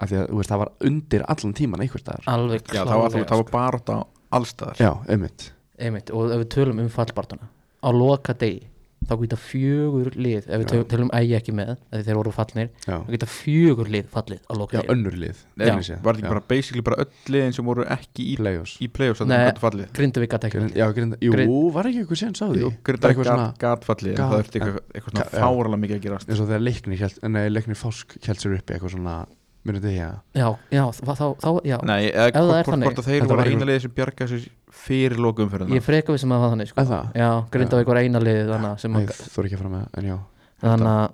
[0.00, 2.24] Af því að þú veist, það var undir allan tíman einhvers staðar.
[2.32, 3.98] Alveg já það var, var bara á
[4.38, 5.52] allstaðar já, einmitt.
[5.78, 7.50] Einmitt, og ef við tölum um fallbartuna
[7.82, 8.68] á loka degi
[9.08, 10.68] þá geta fjögur lið, ef við Já.
[10.72, 14.40] tölum, tölum ægi ekki með, ef þeir voru fallnir já, þá geta fjögur lið fallið
[14.46, 15.40] á loka já önnur lið
[15.82, 15.98] séð.
[16.02, 16.22] var þetta Já.
[16.22, 18.76] ekki bara basically bara öll liðin sem voru ekki í, play-offs.
[18.80, 19.92] í play-offs að það gætu fallið?
[19.98, 23.12] Grindavík gæti ekki Grind, já, grind, jú, Grind- var ekki eitthvað séns á því Grindavík
[23.12, 25.42] eitthvað svona- gat- fallið það þurfti eitthvað, eitthvað svona já.
[25.42, 26.28] fáralega mikið að gerast.
[26.28, 29.16] Eins og þegar leikni, leikni fásk held sér uppi eitthvað svona
[29.62, 31.76] munið þið hér já, já, þá, þá, já.
[31.86, 32.32] Nei, eða
[32.64, 34.46] hvort, hvort að þeir voru eina liðið sem bjarga sér
[34.82, 36.84] fyrir lokum fyrir ég er freka við sem að það þannig sko.
[36.90, 40.08] það, já, Grindavík var eina liðið þannig að þú er ekki að fara með en
[40.10, 40.16] já,
[40.64, 41.04] þannig að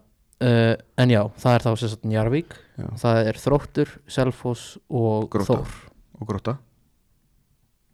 [0.49, 5.59] uh, en já, það er þá sagt Njarvík já, það er Þróttur, Selfoss og Grótta.
[5.61, 5.79] Þór.
[6.19, 6.57] Og gróta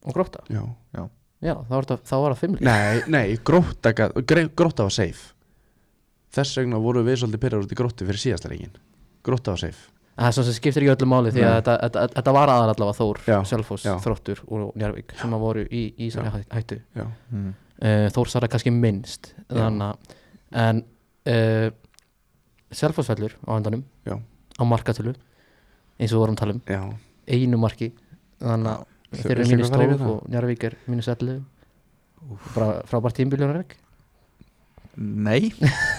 [0.04, 0.42] og Grótta?
[0.52, 0.62] Já.
[1.44, 2.66] já, þá var, það, þá var það fimm lið.
[2.68, 3.26] Nei, nei,
[4.28, 5.30] grei- grótta var safe.
[6.34, 8.74] Þess vegna voru við svolítið pyrrar út í gróttu fyrir síðasta leikin
[9.24, 12.04] grótta var safe það er svona sem skiptir ekki öllu máli því að þetta, þetta,
[12.14, 13.94] þetta var aðal allavega Þór, já.
[14.04, 16.34] Þróttur og Njarvík sem að voru í, í þessari Já.
[16.36, 16.78] hæ- hættu.
[17.34, 17.48] Mm.
[17.82, 20.14] uh, Þór sara kannski minnst þannig að
[20.64, 20.82] en
[21.34, 21.68] uh,
[22.74, 24.14] Selfossfellur á endanum Já.
[24.58, 25.14] á markatölu
[25.98, 26.62] eins og við vorum að tala um.
[26.66, 26.82] Já.
[27.34, 27.90] einu marki.
[28.42, 30.14] Þannig að þeir eru mínus hvað fara yfir 12 það?
[30.14, 31.42] og Njarvík er mínus 11
[32.54, 33.64] bara frábært tímbiljónar
[34.94, 35.50] Nei,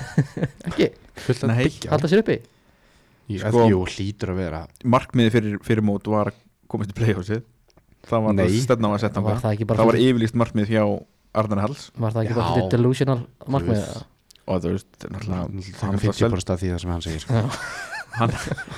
[0.72, 0.88] ekki,
[1.92, 2.38] halda sér uppi
[3.26, 6.40] Sko- jú, hlýtur að vera markmiði fyrir, fyrir mót var að
[6.72, 7.44] komast í playoffsið
[8.06, 8.46] það var Nei.
[8.46, 9.42] það stefna var sett var þangað.
[9.46, 10.84] það bara það var yfirlýst markmið hjá
[11.36, 12.54] Arnar Hals var það ekki bara Já.
[12.54, 13.82] svolítið delusional markmið
[14.46, 17.34] og Það er náttúrulega seld- 50% af því það sem hann segir sko.
[17.34, 17.50] Já.
[18.16, 18.32] hann,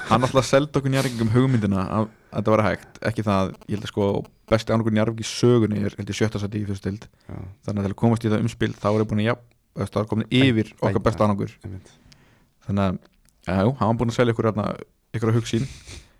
[0.08, 3.84] hann alltaf seldi okkur njárvíkingum hugmyndina að, að þetta var hægt, ekki það ég held
[3.84, 4.06] að sko
[4.48, 7.36] besti ánokkur njárvík í sögunni er held ég sjötta sæti í fyrstu stild Já,
[7.68, 9.44] þannig að til að komast í það umspil þá er ég búin að
[9.78, 11.92] veist, það er komin yfir okkar besta ánokkur einmitt.
[12.66, 12.98] þannig að,
[13.48, 14.68] já, jú, hann var búin að selja ykkur hérna,
[15.16, 15.68] ykkur að hugsín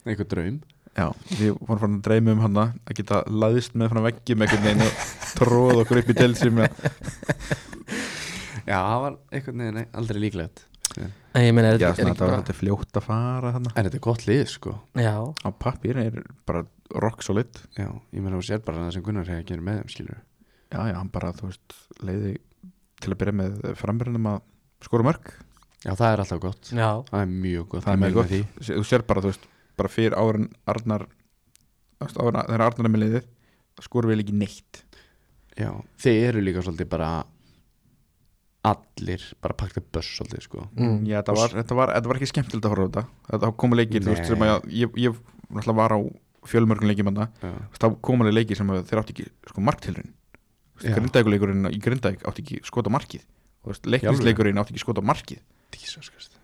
[0.08, 0.62] Einhver draum.
[0.96, 4.64] Já, við vorum farin að dreyma um hann að geta laðist með frá veggjum einhvern
[4.64, 5.02] veginn og
[5.38, 6.80] tróða okkur upp í delsi með
[8.68, 10.64] Já, það var einhvern veginn aldrei líklegt.
[10.98, 14.00] Ég meina er, já, er, ekki þetta var bara fljótt að fara hann En þetta
[14.00, 14.74] er gott lið sko.
[14.98, 16.64] Já, á pappir er bara
[17.04, 17.60] rock solid.
[17.78, 20.24] Já, ég meina þú sér bara það sem Gunnar hefði að gera með þeim skilur
[20.72, 22.34] já, já, hann bara, þú veist, leiði
[23.04, 24.40] til að byrja með framverðinum að
[24.88, 25.30] skora mörg
[25.88, 26.72] Já, það er alltaf gott.
[26.76, 27.86] Já, Það er mjög gott.
[27.86, 28.36] Það er mjög gott.
[28.68, 29.48] þú sér bara, þú veist,
[29.80, 31.08] bara fyrir árin Arnar
[32.04, 33.32] þegar Arnar er með liðið
[33.86, 34.84] skorum við ekki neitt.
[35.58, 35.72] Já,
[36.02, 37.10] þeir eru líka svolítið bara
[38.68, 40.68] allir bara pakta börs svolítið sko.
[40.76, 41.06] Mm.
[41.08, 43.04] já, þetta var, þetta var, þetta var ekki skemmtilegt að horfa á þetta.
[43.32, 44.30] Þetta komu leikir, þú veist, Nei.
[44.34, 46.00] sem að ég, ég, náttúrulega var á
[46.48, 50.12] fjölmörgum leikjum hann Já, þá komu leikir sem að þeir átti ekki sko marktilrun
[50.84, 50.94] Já.
[50.94, 53.26] grindækuleikurinn í grindæk átti ekki skota markið
[53.86, 55.42] leiknisleikurinn átti ekki skota markið.
[55.78, 56.38] Jesus Christ.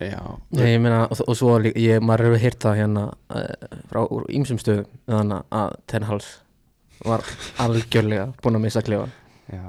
[0.00, 0.18] Já,
[0.50, 4.24] Já, ég meina, og, og svo ég, maður hefur heyrt það hérna uh, frá úr
[4.32, 6.30] ýmsum stöðum þannig að Ten Hals
[7.04, 7.24] var
[7.62, 9.08] algjörlega búin að missa klefa
[9.52, 9.62] já,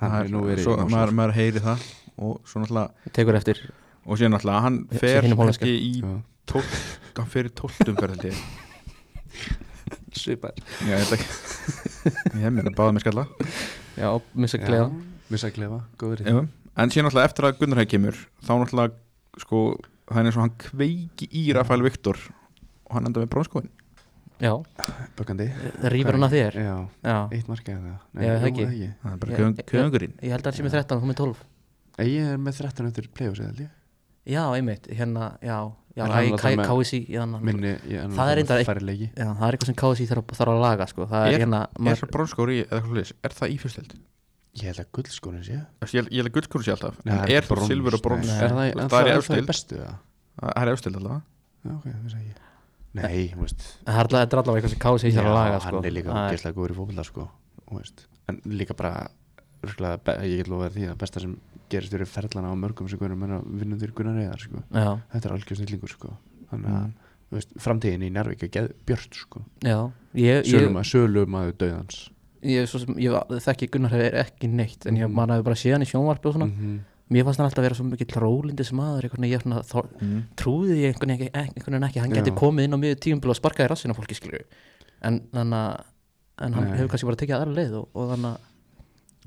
[0.00, 3.62] það er nú verið svo, maður, maður heyri það og svo náttúrulega tekur eftir.
[4.04, 6.12] Og síðan náttúrulega hann fer ekki í Já.
[6.50, 6.76] tólt,
[7.18, 8.44] hann fer í tóltum held ég.
[10.14, 10.54] Svipar
[10.86, 13.26] já, þetta ekki ég meina báða með skalla.
[13.98, 14.08] Já,
[14.38, 14.88] missa klefa
[15.34, 16.38] Missa klefa, góður í Já.
[16.76, 19.62] en síðan náttúrulega eftir að Gunnar Hæg kemur þá náttúrulega sko
[20.08, 22.18] það er eins og hann kveiki í Rafael Viktor
[22.84, 23.70] og hann enda með brónskóin
[24.42, 24.50] já,
[25.16, 25.46] Bökkandi.
[25.80, 26.56] Það rýfur hann að þér?
[26.58, 26.74] Já,
[27.06, 28.64] já, eitt markið eða Já, það jú, ekki.
[28.64, 31.10] það er Ég- bara köfung- köfungurinn ég held að hann sé með 13 og þú
[31.12, 31.42] með 12
[31.98, 33.70] Nei, Ég er með 13 eftir play-offs eða líka
[34.26, 35.58] já, einmitt, hérna, já,
[35.94, 38.66] já En hann var það með- KSI hérna, Minni, ég er Það er reyndar eitt-
[38.66, 39.08] færri leiki.
[39.14, 41.06] Já, það er eitthvað sem KSI þarf, þarf að laga sko.
[41.06, 43.94] það er, Er- hérna er maður, brónskóri eða eitthvað sliðis er það í fyrstild
[44.54, 47.20] Ég held að guldskórin sé ég held ég held að guldskóri sé alltaf Nei, en
[47.24, 48.34] það er það brons, silfur og bróns nei.
[48.44, 49.42] Er það, það það er í er það efstild.
[49.42, 49.96] í bestu það?
[50.38, 51.22] það er efstild allavega
[51.64, 52.34] Já, ok, það veist ekki
[52.94, 55.58] Nei, þú veist það er allavega- þetta er allavega eitthvað sem KSI þarf að laga
[55.64, 55.74] sko.
[55.74, 57.26] hann er líka Það ógeðslega góður í fókvölda sko
[57.64, 58.04] þú veist.
[58.30, 58.92] En líka bara
[59.64, 61.34] örugglega be- Ég get lofa þér því að besta sem
[61.72, 64.62] gerist fyrir ferlana á mörgum sem Gunnar menna vinnum þér Gunnar reyðar sko.
[64.70, 66.14] já, Þetta er algjör snillingur sko
[66.52, 66.92] Þannig að Mm.
[67.30, 71.34] þú veist, framtíðin í Njárvík er geð björt sko já ég, ég, Sölum að sölum
[71.40, 72.10] að döðans
[72.48, 75.86] ég, sem, ég þekki Gunnar hefur ekki neitt en ég, maður hefur bara séð hann
[75.86, 76.50] í sjónvarpi og svona.
[76.50, 76.76] -hmm.
[77.14, 80.20] mér fannst hann alltaf vera svo mikill rólindis maður einhvern veginn, ég svona, þá, mm.
[80.40, 82.00] trúði ég einhvern veginn ekki, einhvern veginn ekki.
[82.04, 84.44] Hann geti komið inn á miður tíumbil og sparkaði rassinn á fólki skilju
[85.04, 85.84] en að
[86.42, 86.74] en hann Nei.
[86.78, 88.32] hefur kannski bara tekið aðra leið og, og þannig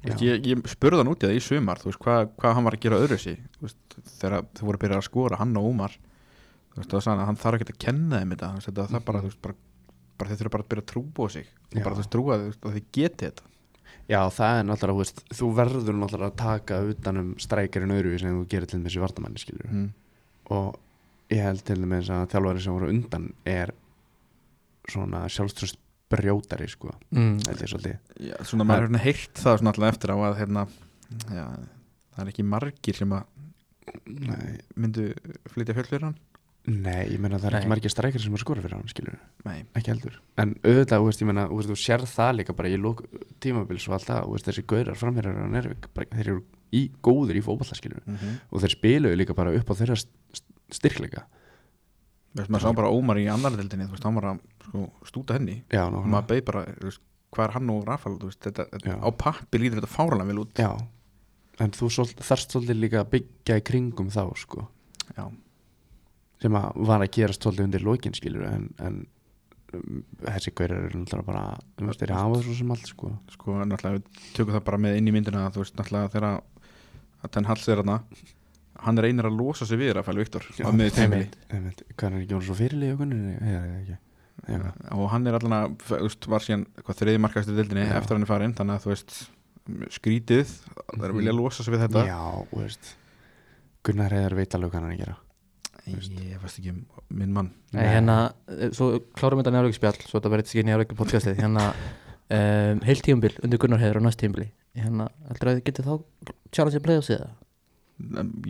[0.07, 2.67] að ég, ég spurði hann út í það í sumar þú veist, hvað, hvað hann
[2.67, 3.39] var að gera öðru sig
[4.19, 5.95] þegar þau voru að byrja að skora hann og Ómar.
[6.73, 9.05] Þú veist, það var sann að hann þarf ekki að kenna þeim þetta, þú það
[9.07, 9.57] bara, þú veist, bara,
[10.17, 11.51] bara þeir þurfa bara að byrja að trúa á sig.
[11.67, 11.83] Og Já.
[11.83, 13.47] bara þú veist, trúa að þið geti þetta.
[14.07, 18.37] Já, það er náttúrulega, þú veist, þú verður náttúrulega að taka utanum strækjarinn öðru sem
[18.37, 19.89] þú gerir til þessi vartamanni, skilur mm.
[20.55, 20.77] og
[21.33, 23.73] ég held til dæmis að þjálfari sem voru undan er
[24.87, 28.13] svona sjálfströst brjótari, sko mm, held ég svolítið.
[28.29, 30.63] Já, svona maður hérna heyrt það svona alltaf eftir á að hérna,
[31.27, 31.45] já,
[32.15, 33.33] það er ekki margir sem að
[34.07, 35.13] Nei, myndu
[35.51, 36.15] flytja hann
[36.67, 37.71] nei ég meina það er ekki Nei.
[37.71, 39.15] margir strækjar sem er skora fyrir hann, skilur
[39.47, 40.17] nei, ekki heldur.
[40.41, 43.03] En auðvitað, þú veist, ég meina, þú sér það líka bara í lók
[43.43, 46.43] tímabils og allt það, þessi gaurar framherjar á Nervik, bara, þeir eru
[46.75, 48.35] í, góður í fótballa, skilur mm -hmm.
[48.51, 50.43] og þeir spiluðu líka bara upp á þeirra st-
[50.75, 51.23] styrkleika.
[52.35, 55.33] Veist, maður sá bara Ómar í annar deildinni þú veist, hann var að sko, stúta
[55.39, 55.63] henni.
[55.71, 57.01] Já, maður beið bara, þú veist,
[57.31, 58.67] hvað er hann og Rafal þú veist, þetta,
[58.99, 60.53] á pappi lítur þetta fáralega vel út.
[60.59, 60.75] Já,
[61.63, 64.67] en þú svol, þarft svolítið líka að byggja í kringum þá sko,
[65.15, 65.31] já,
[66.41, 68.99] sem að var að gerast svolítið undir lokin skilur en, en
[69.73, 73.11] um, þessi gaurar eru náttúrulega bara um veist, þeir hafa svo sem allt sko.
[73.33, 77.31] Sko, náttúrulega við tökum það bara með inn í myndina þú veist, náttúrulega þegar að
[77.33, 78.01] Ten Hals er hana
[78.85, 82.35] hann reynir að losa sig við Rafal Viktor á miður einmitt, hvað er hann ekki
[82.35, 82.93] voru svo fyrirlið
[84.93, 87.95] og hann er allan að, þú veist, var síðan þriði markaðstu deildinni Já.
[87.97, 89.15] eftir hann er farinn þannig að þú veist,
[89.97, 92.05] skrítið það er að vilja losa sig við þetta.
[92.05, 92.93] Já
[93.87, 95.17] Gunnar Heiðar veit alveg hvað hann er að gera
[95.87, 96.73] ég veist ekki
[97.09, 97.51] minn mann.
[97.75, 98.17] Nei, hérna,
[98.51, 101.65] eh, svo klárum þetta njárvíkspjall svo þetta verður ekki njárvík podcastið hérna,
[102.37, 105.93] um, heilt tíumbil undir Gunnar Heiður á næst tíumbili hérna, heldur að þið getið þá
[106.51, 107.35] challenge play á sig það?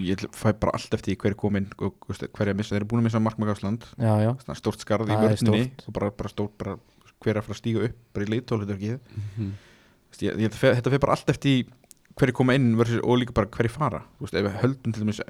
[0.04, 2.89] ég fæ bara allt eftir hver er komin og hver er að missa, þeir eru
[2.91, 5.86] búin að missa Mark McGásland já, já, stórt skarð í stórt.
[5.88, 6.73] og bara, bara stórt bara,
[7.23, 8.32] hver er að fara að stíga upp bara í
[9.38, 9.54] Mhm.
[10.19, 11.63] ég, ég, þetta fyrir bara allt eftir
[12.17, 14.02] hver er koma inn versus, og líka bara hver er fara.
[14.19, 15.21] Veist, ef við höldum til dæmis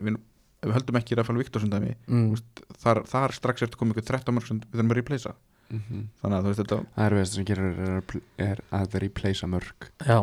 [0.68, 1.94] ef við, höldum ekki Rafael Viktorsson dæmi.
[2.08, 2.36] Mm,
[2.84, 5.34] þar, þar strax er þetta komið ykkur 13 mörg sem við þurfum að replacea.
[5.68, 6.04] Mhm.
[6.22, 9.48] þannig að þú veist þetta Það er veist sem gerir er, að er það replacea
[9.52, 10.20] mörg já,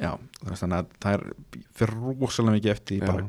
[0.00, 0.12] já,
[0.46, 1.24] þannig að það er
[1.76, 3.26] fyrir rosalega mikið eftir bara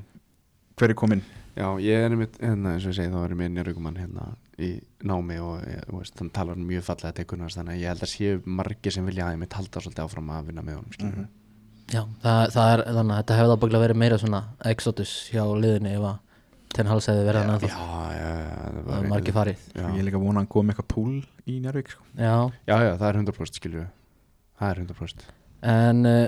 [0.80, 1.23] hver er komin
[1.58, 4.27] Já, ég er einmitt, hérna, eins og ég segi, þá er ég með njörgumann hérna
[4.62, 4.69] í
[5.10, 8.12] námi og ég, þú veist, hann talar mjög fallega tekunast, þannig að ég held að
[8.13, 11.17] séu margir sem vilja að ég mitt halda svolítið áfram að vinna með honum, skilur
[11.17, 11.27] Mhm.
[11.91, 15.91] já það, það er þannig að þetta hefði ábygglega verið meira svona exodus hjá liðinu
[15.97, 16.19] ef að
[16.75, 17.69] Ten Hals hefði verið hann Já, ennþá.
[17.69, 19.62] já, já, það það var margir farið.
[19.73, 19.86] Já.
[19.88, 21.13] ég er líka að vona að hann komi eitthvað púl
[21.47, 22.03] í Njárvík sko.
[22.19, 22.34] já,
[22.67, 23.89] já, já, það er 100% skilur við
[24.58, 25.27] Það er 100%
[25.67, 26.27] en uh,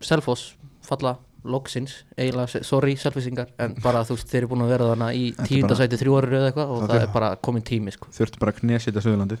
[0.00, 0.54] Selfoss
[0.84, 5.08] falla loksins, eiginlega, sorry selfisingar en bara þú veist, þeir eru búin að vera þarna
[5.16, 7.30] í Þetta er tíunda bara- sæti þrjú ári eða eitthvað og Það það er- bara
[7.48, 8.10] komin tími sko.
[8.12, 9.40] þurftu bara að knesita Suðurlandið.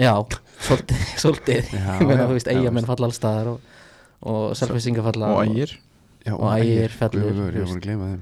[0.00, 0.12] Já,
[0.68, 1.70] svolítið, svolítið.
[1.74, 3.60] Já, ég meina, já, þú veist, eigamenn falla alls staðar og,
[4.22, 5.74] og selfisingar falla og ægir.
[6.26, 8.20] Já, Og Ægir fellur, Ég voru að gleyma þeim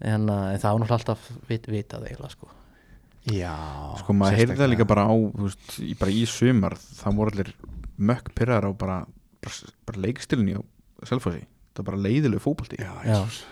[0.00, 2.48] en, uh, en það var náttúrulega alltaf vit, vitað eiginlega sko.
[3.28, 3.52] Já
[4.00, 7.52] sko maður heyrði það líka bara á veist, í, bara í sumar það voru allir
[7.98, 8.98] mökk pyrrar á bara,
[9.42, 10.62] bara, bara leikstilni á
[11.06, 13.18] Selfossi það var bara leiðilegu fótbolti Já, Já.
[13.18, 13.42] Jesus.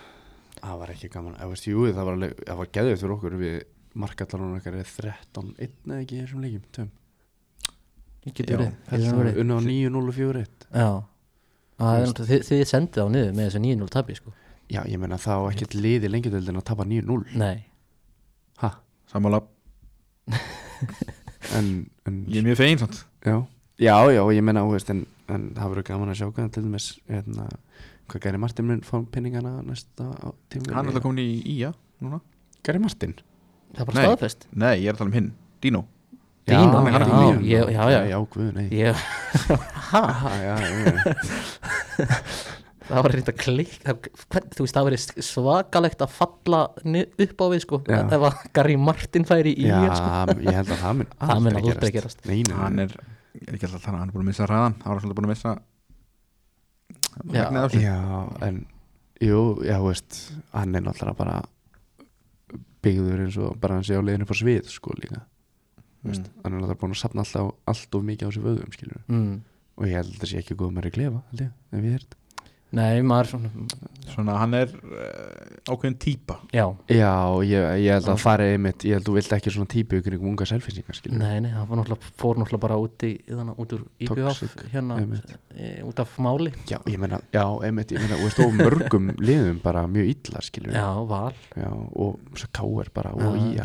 [0.57, 3.37] Það var ekki gaman Ég veist, jú, það var, alveg- það var geðið fyrir okkur
[3.43, 3.59] Við
[3.97, 6.89] markallarunum okkar er 13-1 eða ekki í þessum
[8.33, 9.37] getur verið.
[9.43, 10.89] Unna á 9-0-4-1 Já
[11.77, 14.33] er þið sendið á niður með þessu 9-0 tabi sko.
[14.67, 17.63] Já, ég meina það á ekkert liði lengjadöldin að tapa 9-0 Nei,
[21.55, 21.67] En,
[22.07, 22.97] en ég er mjög fegin samt.
[23.23, 23.37] Já,
[23.79, 26.63] já, já, ég meina, þú veist, en, en það verður gaman að sjá hvað til
[26.65, 27.45] dæmis, hérna,
[28.11, 31.71] hvað Gary Martin mun fá pinningana næsta á tíma hann er alltaf komin í IA
[32.03, 32.19] núna.
[32.67, 33.15] Gary Martin?
[33.73, 34.07] það er bara Nei.
[34.09, 34.47] staðfest.
[34.51, 35.31] Nei, ég er að tala um hinn,
[35.63, 35.83] Dino.
[36.47, 37.41] Dino, já, hann er já, í nýjum.
[37.47, 37.99] Já, já, já.
[38.11, 38.67] Já, guð, nei.
[38.75, 39.05] Ég,
[39.87, 40.03] Ha,
[40.43, 42.07] já, já, já.
[42.87, 46.61] það var reynda klikk Þú veist, það verið svakalegt að falla
[47.27, 50.37] upp á við sko, ef að Gary Martin færi í Já, sko.
[50.47, 52.23] ég held að það mun aldrei aldrei gerast.
[52.29, 52.95] Nei, nei, hann er,
[53.41, 55.29] er ekki alltaf að tala hann er búin að missa ræðan, hann var svolítið búin
[55.29, 55.55] að missa
[57.33, 57.45] Já.
[57.73, 57.95] Já,
[58.45, 58.65] en
[59.17, 60.17] Jú, já, þú veist,
[60.53, 61.37] hann er náttúrulega bara
[62.85, 65.23] byggður eins og bara hann sé á leiðinu på svið, sko, líka
[66.07, 66.23] Mm.
[66.43, 69.33] hann er náttúrulega búin að safna alltaf allt of mikið á sér vöðum, skilur mm.
[69.77, 72.15] og ég held að það sé ekki góð með að ég, ef ég held
[72.75, 73.49] Nei, maður svona,
[74.11, 77.11] svona hann er uh, ákveðin típa Já, Já,
[77.47, 80.17] ég, ég held að fara einmitt ég held að þú vilt ekki svona típu ykkur
[80.17, 83.75] ykkur unga selfinsingar, nei, nei, það var náttúrulega, fór náttúrulega bara út í, þannig, út
[83.77, 84.99] úr IBF hérna,
[85.55, 86.51] e, út af máli.
[86.67, 90.43] Já, ég meina, já, einmitt, ég meina, og veist, og mörgum liðum bara mjög illa,
[90.43, 91.31] skilur Já, val.
[91.55, 93.55] Já, og svo káir bara og í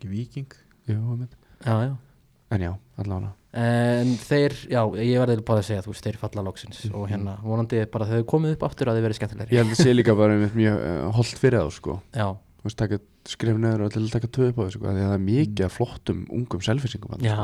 [0.00, 0.52] ekki viking
[0.88, 1.36] Já, einmitt.
[1.64, 2.09] Já, já
[2.50, 3.32] En já, allavega.
[3.60, 7.36] En þeir, já, ég verði bara að segja þú veist, þeir falla loksins og hérna
[7.42, 9.56] vonandi bara þau komið upp aftur að þið verið skemmtilegri.
[9.56, 11.96] Ég held að sé líka bara einmitt mjög uh, holdt fyrir þá, sko.
[12.14, 12.28] Já,
[12.60, 12.98] Þú veist, taka
[13.30, 15.14] skrif neður og til að taka tvö upp á þessu, sko, af því að það
[15.16, 17.36] er mikið af flottum ungum selfinsingum já,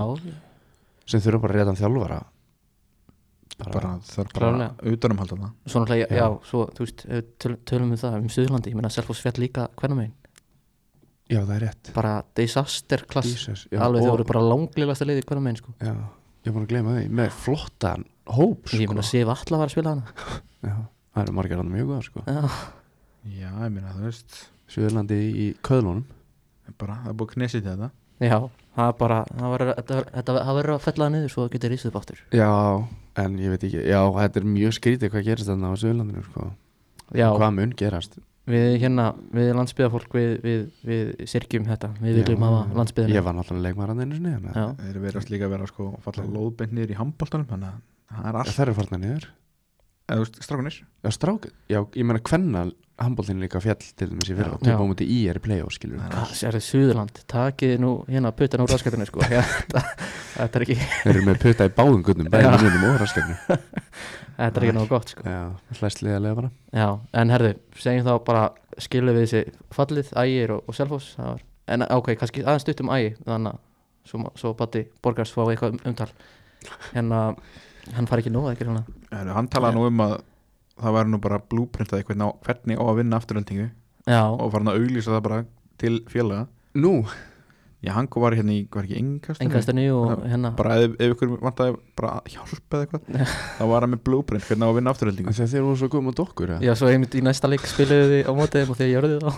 [1.08, 2.18] sem þurfa bara réttan þjálfara.
[3.56, 4.92] Bara, bara það er bara Klárlega.
[4.92, 6.26] utanum halda það svo náttúrulega, já, Já.
[6.50, 9.64] svo, þú veist, við töl, tölum um það um Suðurlandi, ég meina Selfoss fjall líka
[9.80, 10.12] hvernig megin,
[11.28, 11.92] Já, það er rétt.
[11.96, 15.72] Bara disaster klass, Jesus, já, alveg þau og- voru bara langlilasta liði hvernig megin, sko.
[15.82, 15.94] Já,
[16.46, 17.08] ég búin að gleyma því.
[17.10, 18.76] Með flottan hóp, sko.
[18.78, 20.04] Ég meina Sif Alla var að spila hana.
[20.62, 20.76] Já,
[21.16, 22.22] það eru margir hann mjög góða, sko.
[22.26, 22.50] Já,
[23.40, 24.38] já, ég meina þú veist.
[24.70, 26.04] Suðurlandi í köðlunum.
[26.78, 27.90] Bara, það er búið knesið þetta.
[28.20, 28.38] Já
[28.76, 31.50] það er bara, það verður þetta- þetta- það verður að fella það niður svo það
[31.56, 32.18] getur rísið upp aftur.
[32.32, 32.48] Já,
[33.16, 36.50] en ég veit ekki Já, þetta er mjög skrítið hvað gerist þarna á Suðurlandinu, sko.
[37.14, 41.90] Já, Hvað mun gerast við hérna, við landsbyðafólk við, við, við sirkjum þetta.
[42.02, 45.30] Við viljum hafa landsbyðina Ég var náttúrulega leikmaður hann einu sinni að- þeir eru verið
[45.34, 48.64] líka að vera sko falla lóðbeint niður í handbóltanum þannig að það er allt Það
[48.66, 49.26] eru farnar niður.
[50.06, 52.60] Eða þú veist, strákunir Já, strák Já, ég meina hvenna
[53.00, 54.56] handbóltinn líka fjall til dæmis í fyrra.
[54.62, 58.32] Töfum á múti í er í play-off, skilur Það er þið Suðurland, takið nú hérna
[58.36, 59.24] puttan úr raskatinu sko.
[59.26, 59.82] Þetta,
[60.36, 62.56] þetta er ekki Þeir eru með putta í báðum gunnum, bæði Já.
[62.62, 63.36] minnum og raskefnu
[64.38, 65.26] þetta er ekki náðu gott sko.
[65.28, 65.42] Já,
[65.80, 66.50] hlæsliðarlega bara.
[66.76, 66.88] Já,
[67.20, 68.46] en herðu, segjum þá bara
[68.86, 71.44] skilum við þessi fallið, ægir og, og selfos það var,
[71.76, 73.62] en ok, kannski aðeins stutt um ægi þannig að
[74.06, 76.10] svo, svo Batti Borgars fá eitthvað um, umtal.
[76.92, 77.22] Hérna,
[77.96, 80.16] hann fari ekki nóg ekki hérna hann talaði nú um að
[80.82, 83.68] það væri nú bara blúprintað eitthvað hvernig á að vinna afturöldingu
[84.06, 85.38] Já, og farin að auglýsa það bara
[85.80, 86.44] til félaga.
[86.78, 86.92] Nú,
[87.84, 90.50] Já, hann var hérna í, var ekki engastinu Engastinni og hérna.
[90.56, 94.64] Bara ef, ef ykkur vantaði bara hjálp eða eitthvað þá var hann með blueprint hvernig
[94.64, 95.34] á að vinna afturhaldingu.
[95.36, 98.26] Þegar þeir voru svo góð með okkur Já, svo einmitt í næsta leik spiluðu við
[98.26, 99.30] á mótið þeim og þegar ég gjörði þá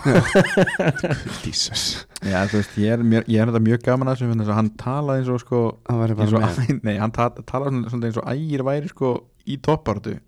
[1.45, 1.83] Jesus.
[2.23, 5.21] Já, þú veist, ég er, mér, ég er þetta mjög gaman að að hann talaði
[5.21, 8.31] eins og sko Það væri eins bara og, Nei, hann ta talaði svona eins og
[8.33, 9.13] ægir væri sko
[9.49, 10.15] í toppartu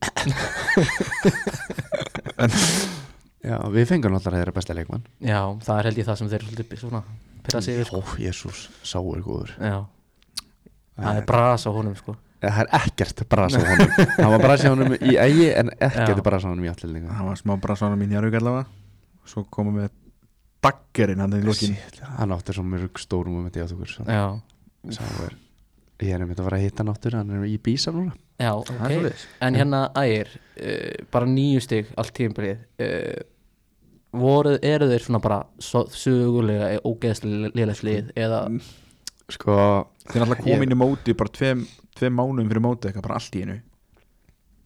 [3.42, 5.02] Já, við fengum alltaf þeirra besta leikmann.
[5.18, 7.00] Já, það er held ég það sem þeir svolítið svona
[7.42, 7.96] pyrra sig yfir.
[7.98, 9.54] Ó, Jésús, sá er góður.
[9.58, 9.80] Já,
[11.00, 12.16] það er bras á honum sko.
[12.42, 13.96] Það er ekkert bras á honum.
[14.14, 16.26] Það var bras á honum í ægi en ekkert Já.
[16.30, 18.70] bras á honum í allir hann var smá brasana mín í Arvík allavega.
[19.26, 19.90] Svo komum við
[20.62, 21.78] daggerinn hann í lokin.
[22.18, 24.26] Hann átti svo mörg stórum um þetta í okkur Já,
[24.94, 25.38] Sá er
[26.02, 28.14] Ég er um þetta að fara að hitta hann áttur Hann er í Bísa núna.
[28.42, 28.80] Já, Það ok.
[28.82, 29.26] svoleiðis.
[29.46, 33.20] En hérna ægir, uh, bara nýju stig allt tímabilið uh,
[34.18, 38.40] voru, eru þeir svona bara svo, sögulega ógeðslega liðlega eða?
[39.32, 39.58] Sko
[40.08, 41.62] þeir náttúrulega Ég- kom inn í móti bara tveim,
[41.96, 43.60] tveim mánuðum fyrir móti eitthvað bara allt í einu.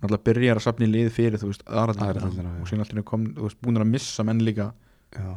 [0.02, 1.94] Náttúrulega byrjar að safna í lið fyrir þú veist Aðra
[2.32, 4.72] og síðan allt í einu kom þú veist búin að missa menn líka.
[5.16, 5.28] Já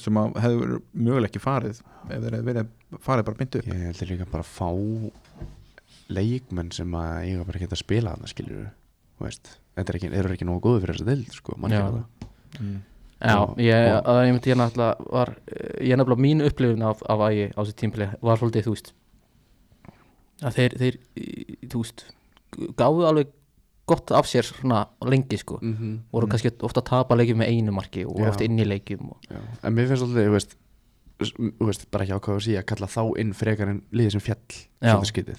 [0.00, 2.70] sem að hefur mögulega ekki farið ef þeir hefur verið
[3.04, 4.68] farið bara byndu Ég heldur líka bara að fá
[6.12, 8.64] leikmenn sem að eiga bara ekki að spila þarna skilur
[9.18, 9.52] þú veist.
[9.76, 12.26] Þetta er ekki, eru ekki nógu góðu fyrir þessa deild sko, mann gera það
[12.60, 12.80] mm.
[13.22, 15.30] Já, ég, og- að ég myndi ég náttúrulega var,
[15.78, 18.90] ég nefnilega mín upplifun af, af ægi á þessu tímpili var svolítið, þú veist
[20.42, 20.96] að þeir, þeir
[21.70, 22.02] þú veist,
[22.80, 23.30] gáðu alveg
[23.86, 25.58] gott af sér svona lengi sko.
[25.62, 25.98] Mm -hmm.
[26.12, 29.10] voru kannski ofta að tapa leikjum með einu marki og ofta inn í leikjum
[29.62, 30.56] en mér finnst alltaf, þú veist,
[31.60, 34.52] veist bara ekki ákvæða að síða að kalla þá inn frekar en liðið sem fjall
[34.82, 34.92] Já.
[34.94, 35.38] svolítið skytið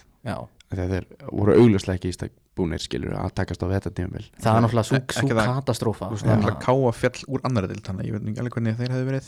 [0.74, 4.26] þegar þeir voru augljóslega ekki í stak búnir skilur að takast á þetta tímabil.
[4.41, 6.10] Það er náttúrulega svo, Ekki svo það- katastrófa.
[6.10, 6.30] veist Já.
[6.30, 9.06] náttúrulega káa fjall úr annara dild þannig að ég veit ekki alveg hvernig þeir hefðu
[9.10, 9.28] verið.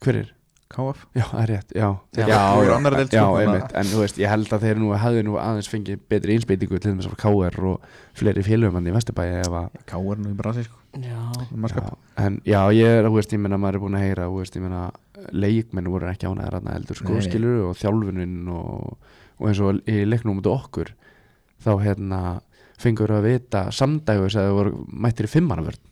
[0.00, 0.16] Hver
[0.72, 1.88] káaf Já, það er rétt, já.
[2.18, 2.26] Já.
[2.28, 3.74] já, Úr já, annarri deild, já, sko, þannig að- einmitt.
[3.80, 6.92] En þú veist, ég held að þeir nú hefðu nú aðeins fengið betri einsbeitingu til
[6.98, 7.86] þess að KR og
[8.18, 9.28] fleiri félögum hann í Vesturbæi
[9.88, 10.76] káa er nú í brasi sko.
[10.98, 11.20] Já,
[12.16, 14.56] en já, ég er, þú veist, ég menna maður er búin að heyra, þú veist,
[14.56, 14.90] ég menna
[15.32, 18.96] leikmenn voru ekki ánæðar hann heldur, sko, skilur og þjálfunin og,
[19.38, 20.92] og eins og í leiknum út okkur
[21.64, 22.22] þá hérna
[22.78, 25.84] fengur að vita samdægus að þau voru mættir í fimmannavörn.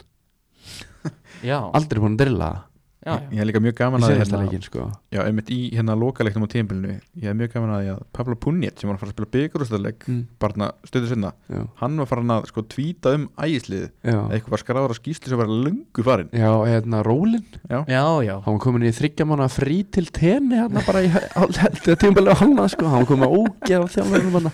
[1.45, 2.63] Já, aldrei búin að drilla já,
[3.07, 4.87] ég hef líka mjög gaman að hérna, leikin, sko.
[5.15, 8.81] Já, einmitt í hérna lokaleiknum á tímbilinu ég hef mjög gaman að að Pablo Punjet
[8.81, 12.35] sem var að fara að spila byggarústæðleik mm, bara stöðu sinna já, hann var farin
[12.35, 13.87] að sko tvíta um ægislið.
[14.03, 16.33] Eitthvað var skráður að skýslu sem var lungu farin.
[16.35, 17.47] Já, hérna Rólin.
[17.71, 21.13] Já, já, já, hann var komin í þryggja mánu frí til tenni hérna bara í
[21.13, 24.53] þetta tímabælega halna sko, hann komin að ógeða þjálfurinn hann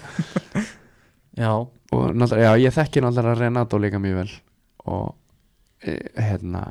[1.36, 4.32] já, og náttúrulega, já, ég þekki náttúrulega Renato líka mjög vel.
[4.92, 5.14] Og
[5.84, 6.62] e, hérna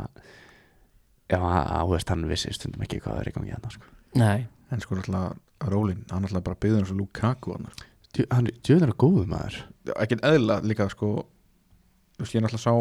[1.31, 3.87] já, veist, hann vissi stundum ekki hvað er í gangi hérna sko.
[4.19, 4.47] nei.
[4.71, 7.87] En sko alltaf Rólin, hann alltaf bara byggður eins og Lukaku hann, sko.
[8.15, 9.57] Djú- hann djöður er góð maður.
[9.99, 11.09] Ekki eðla líka sko
[12.17, 12.73] þú veist ég náttúrulega sá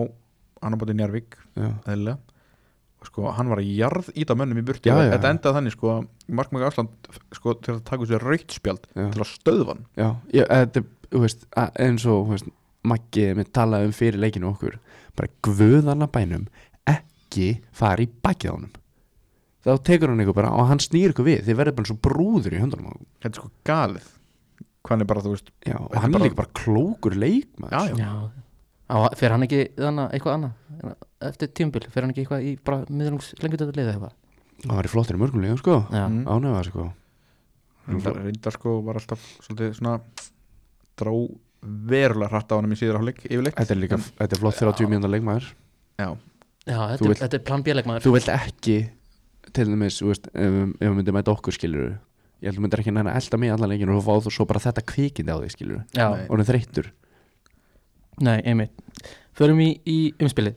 [0.62, 2.14] hann á bóti Njarvík já, eðla
[3.00, 5.94] og sko hann var að jarð íta mönnum í já, þetta endaði þannig sko
[6.28, 9.84] Markmæk Ásland sko til að taka sér raukt spjald já, til að stöðva hann.
[9.96, 12.50] Já, já þetta, þú veist, eins og þú veist,
[12.90, 14.78] Maggi með talaði um fyrir leikinu okkur
[15.18, 16.46] bara guðana bænum
[16.88, 17.09] ekki
[17.80, 18.72] fara í bakið á honum.
[19.60, 21.42] Þá tekur hann ykkur bara og hann snýr ykkur við.
[21.48, 24.06] Þið verður bara svo brúður í höndunum þetta er sko galið.
[24.90, 27.74] Hann er bara veist Já, og hann er er bara- líka bara klókur leikmaður.
[27.76, 27.96] Já, já.
[28.00, 28.30] já,
[28.88, 30.96] á, fer hann ekki þannig eitthvað annað?
[31.20, 34.16] Eftir tímbil, fer hann ekki eitthvað í bara miðlungs liða eitthvað?
[34.64, 35.76] Hann var í flottir í mörgum leikum sko.
[35.92, 36.24] Mm.
[36.24, 36.88] ánægða sko.
[37.90, 40.00] Reyndar, reyndar sko var alltaf svolítið svona
[41.00, 41.14] dró
[41.60, 43.56] verulega hratt á hann í síður áleik yfirleitt.
[43.56, 45.48] Þetta er líka, þetta er flott 30 mínúndar leikmaður.
[46.00, 46.16] Já,
[46.66, 48.78] já þetta, vilt- þetta er plan B-leikmaður þú vilt ekki
[49.56, 50.00] til dæmis,
[50.34, 51.98] ef, ef við myndum mæta okkur skilur
[52.40, 54.46] ég held að þú myndir ekki næna elda mig allan leikinu og fá þú svo
[54.48, 55.54] bara þetta kvikindi á þig
[55.96, 56.24] Nei.
[56.28, 56.86] og hann er þreyttur.
[58.20, 58.72] Nei, einmitt.
[59.36, 60.56] Förum í, í umspilið.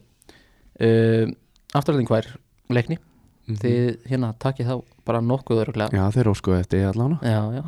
[0.80, 1.28] Uh,
[1.76, 2.28] afturhalding hver
[2.74, 2.98] leikni,
[3.44, 3.58] Mhm.
[3.60, 7.64] þið hérna takið þá bara nokkuð öruglega já, þeir óskuðu eftir allan já, já.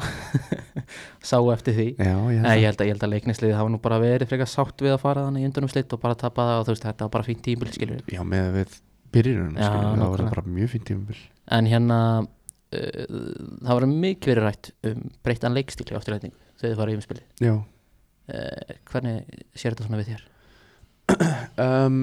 [1.30, 1.88] Sá eftir því.
[1.98, 4.48] Já, ég Nei, ég held að, ég held að leiknisliðið hafa nú bara verið frekar
[4.48, 6.86] sátt við að fara þannig í undunum slitt og bara tapa það og þú veist,
[6.86, 8.76] þetta var bara fínt tímbil skilur já, með við
[9.16, 11.18] byrjunum Já, það var bara mjög fínt tímabil.
[11.58, 13.02] En hérna uh,
[13.66, 17.44] það var mikið verið rætt um breyttan leikstíl í afturlæting þegar þið farið í umspilið
[17.50, 17.56] já.
[18.26, 20.24] Uh, hvernig sér þetta svona við þér?
[21.66, 22.00] um,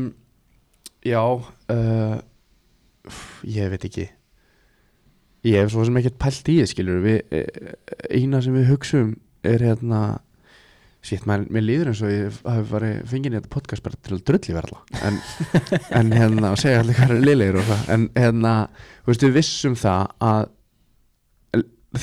[1.09, 2.21] já uh,
[3.49, 4.09] ég veit ekki.
[5.49, 7.73] Ég hef svo sem ekkert pælt í þið skilur við, eh,
[8.15, 10.21] eina sem við hugsum er hérna
[11.03, 14.21] Sýtt, mér, líður eins og ég hafi farið fengið í þetta podcast bara til að
[14.29, 14.77] drulli verða
[15.09, 15.17] en,
[15.99, 18.53] en hérna, og segja allir hvað er liðlegir og það en hérna,
[19.01, 20.45] þú veist, við vissum það að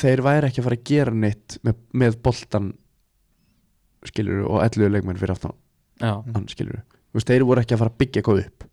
[0.02, 2.68] þeir væri ekki að fara að gera neitt með, með boltan
[4.12, 5.56] skilur og 11 leikmenn fyrir aftan
[6.04, 6.84] hann skilur
[7.16, 8.68] veist, þeir voru ekki að fara að byggja eitthvað upp.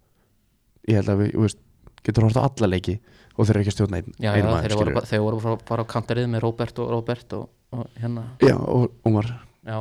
[0.87, 1.63] Ég held að við þú veist,
[2.07, 2.97] getur hort á alla leiki
[3.37, 5.59] og þeir eru ekki að stjórna einn, já, já maður þeir, voru, þeir voru bara,
[5.69, 7.47] bara á kanterið með Robert og Robert og,
[7.77, 8.25] og hérna.
[8.45, 9.31] Já og Ómar.
[9.67, 9.79] Já,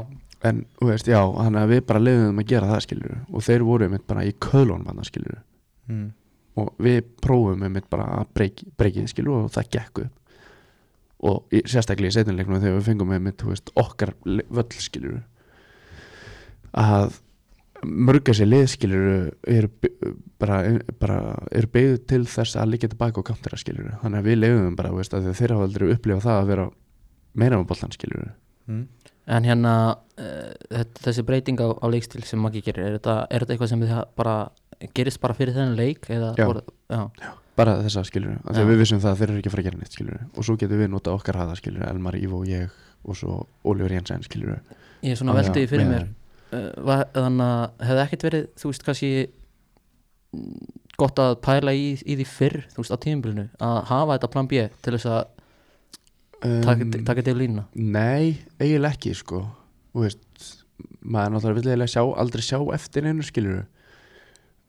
[0.50, 3.66] en þú veist já þannig að við bara leiðum að gera það skilur og þeir
[3.70, 5.40] voru einmitt bara í köðlunum hann skilur
[5.92, 6.08] mm.
[6.62, 10.22] og við prófum einmitt bara að breyki, breykið skilur og það gekk upp.
[11.26, 15.22] Og í, sérstaklega í setnileiknum þegar við fengum einmitt þú veist, okkar völl skilur
[16.76, 17.22] að
[17.86, 19.06] mörg þessi lið skilur
[19.48, 19.70] eru
[20.42, 20.60] bara,
[21.02, 21.20] bara
[21.52, 24.92] eru byggðu til þess að líka tilbaka og kantera skilur þannig að við leiðum bara
[24.94, 26.68] þú veist, að þeir hafa aldrei upplifað það að vera
[27.36, 28.34] meira með boltan skilur
[28.66, 28.88] Mm.
[29.30, 29.72] en hérna
[30.18, 33.84] uh, þessi breyting á, á leikstil sem Maggi gerir er þetta, er þetta eitthvað sem
[34.18, 34.32] bara
[34.98, 36.48] gerist bara fyrir þennan leik eða Já.
[36.50, 37.04] voru, já,
[37.54, 38.64] bara þessa skilur Já.
[38.66, 40.58] við vissum það að þeir eru ekki að fara að gera neitt skilur og svo
[40.58, 42.74] getum við nota okkar haða skilur Elmar, Ívo og ég
[43.06, 44.58] og svo Ólífur Jensen skilur
[45.06, 46.08] ég er svona veldi fyrir mér
[46.52, 52.28] þannig að hefði ekkert verið þú veist kannski mm, gott að pæla í, í því
[52.30, 55.24] fyrr þú veist á tímabilinu að hafa þetta plan B til þess að
[56.66, 59.42] taka, um, taka til lína Nei, eiginlega ekki sko.
[59.96, 60.52] Veist,
[61.02, 63.64] maður náttúrulega vill eiginlega sjá, aldrei sjá eftir einu skilur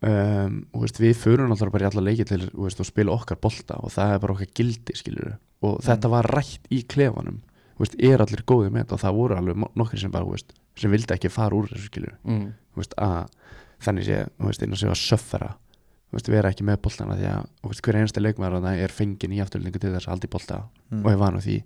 [0.06, 0.60] um,
[1.00, 4.14] við förum náttúrulega bara í alla leiki til veist, og spila okkar bolta og það
[4.14, 5.34] er bara okkar gildi skilur
[5.66, 7.40] og þetta var rætt í klefanum
[7.78, 8.94] veist, er allir góðið með þetta?
[8.96, 12.16] Og það voru alveg nokkri sem bara, veist, sem vildi ekki fara úr þessu skilur
[12.24, 12.48] mm,
[12.78, 13.28] veist, að
[13.84, 15.54] þannig sé, þú veist, einn að að söffera
[16.32, 19.90] vera ekki með boltana því að hver einasta leikmaður þarna er fengin í afturlendingu til
[19.92, 21.00] þess að halda í bolta Mm.
[21.02, 21.56] og er vanu því.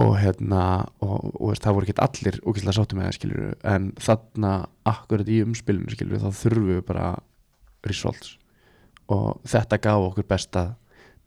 [0.00, 0.60] Og hérna
[1.02, 4.52] og, og veist, það voru ekki allir ógæslega sáttu með það skilur en þarna
[4.86, 7.08] akkurat í umspilinu skilur þá þurfum við bara
[7.84, 8.38] results.
[9.12, 10.64] Og þetta gaf okkur besta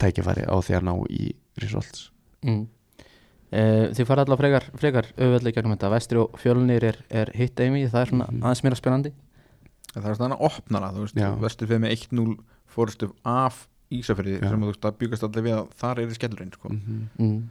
[0.01, 2.07] tækifæri á því að ná í results.
[2.41, 2.65] Mm.
[3.47, 5.89] Uh, þið fara allavega frekar, frekar auðvöldlega gegnum þetta.
[5.93, 8.41] Vestri og fjölunir er, er hitt eimi það er svona Mhm.
[8.43, 9.13] aðeins meira spennandi.
[9.93, 12.37] Það er svona opnara þú veist, vestur fyrir með 1-0
[12.67, 16.69] fórustu af Ísafjörði sem þú veist að byggast allir við að þar er skellurinn sko.
[16.69, 17.25] mm -hmm.
[17.25, 17.49] mm.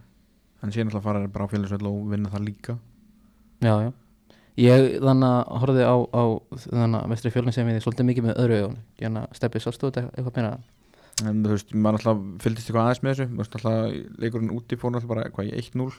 [0.63, 2.77] en síðan alltaf fara bara á félagsvöld og vinna það líka.
[3.61, 3.93] Já, já.
[4.57, 6.23] Ég þannig að horfði á, á
[6.57, 9.91] þannig að vestri fjölunir sem ég svolítið mikið með öðru augun hérna steppi svo stóð
[9.91, 10.57] þetta eitthvað meira
[11.25, 13.27] en þú veist, maður alltaf fylgist eitthvað aðeins með þessu.
[13.39, 15.91] Veist alltaf leikurinn úti fór alltaf bara hvað í 1-0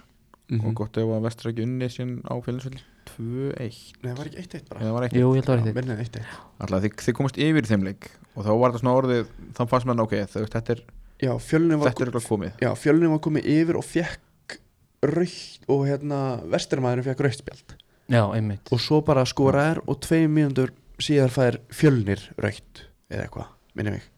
[0.49, 0.65] Mhm.
[0.65, 4.39] og gott ef að vestur ekki unni síðan á félagsvöld 2-1 Nei, það var ekki
[4.41, 4.93] 1-1 bara.
[4.97, 6.23] Var 1 jú, ég held að þetta Minnið 1-1
[6.65, 9.27] alltaf þið, þið komast yfir í þeim leik og þá var þetta svona orðið
[9.59, 10.81] þá fannst maður ok, þú veist, þetta er,
[11.19, 12.53] Já, var, þetta er eitthvað komið.
[12.65, 14.57] Já, fjölunum var komið yfir og fekk
[15.05, 17.75] raukt og hérna vesturmaðurinn fekk raustspjald
[18.09, 18.73] já, einmitt.
[18.73, 24.03] Og svo bara skoraðar og tvei mínútur síðar fær fjölnir raukt eða eitthvað, minni mig.
[24.03, 24.18] Þannig að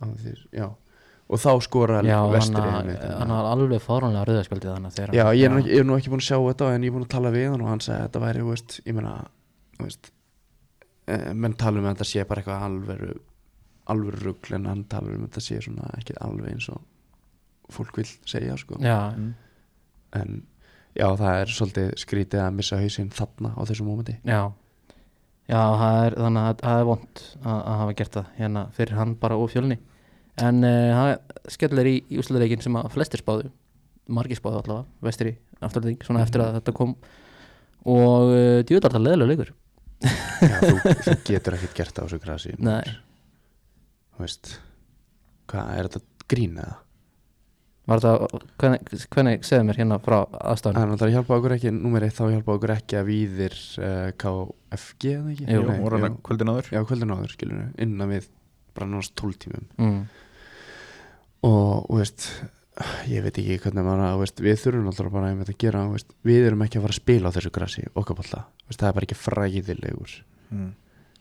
[0.00, 0.68] þeir- já.
[1.28, 5.78] og þá skora vestri hann var alveg fáránlega rauðaspjaldið þannig já, ég er, nú, ég
[5.80, 7.60] er nú ekki búin að sjá þetta en ég er búin að tala við hann
[7.60, 9.14] og hann sagði að þetta væri, veist, ég meina
[9.80, 10.10] veist,
[11.08, 13.20] eh, menn tala um að þetta sé bara eitthvað alveru
[13.88, 16.80] alveru rugl en hann tala um að þetta sé svona ekki alveg eins og
[17.72, 18.76] fólk vil segja sko.
[18.80, 19.34] Já, Mm.
[20.14, 20.42] en
[20.96, 24.16] já, það er svolítið skrítið að missa hausinn þarna á þessu mómenti.
[24.24, 24.52] Já
[25.48, 28.98] já, það er, þannig að það er vond að, að hafa gert það hérna fyrir
[28.98, 29.78] hann bara og fjölni
[30.38, 33.48] en uh, það skellir í, í úsluleikin sem að flestir spáðu
[34.08, 36.94] margir spáðu allavega, vestri afturleiking, svona eftir að þetta kom
[37.88, 39.54] og uh, djúðar það leðilega leikur
[40.44, 40.74] já, þú,
[41.06, 42.84] þú getur ekkert gert á þessu grasi Nei.
[44.14, 44.52] þú veist
[45.50, 46.76] hvað, er þetta grín eða?
[47.88, 52.18] Var þetta, hvernig, hvernig segðu mér hérna frá aðstæðan það hjálpa okkur ekki, númer eitt
[52.18, 55.46] þá hjálpa okkur ekki að víðir uh, KFG eða ekki?
[55.54, 56.70] Jú, voru hann kvöldin áður.
[56.74, 58.28] Já, kvöldin áður, skilur við, innan við
[58.76, 59.68] bara náttúrulega 12 tímum.
[59.80, 60.00] Mm.
[61.48, 62.26] og, veist,
[63.08, 66.66] ég veit ekki hvernig maður, veist, við þurfum alltaf bara að gera, veist, við erum
[66.66, 70.18] ekki að fara að spila á þessu grassi, okkar balla, það er bara ekki fræðilegur.
[70.48, 70.68] Mm.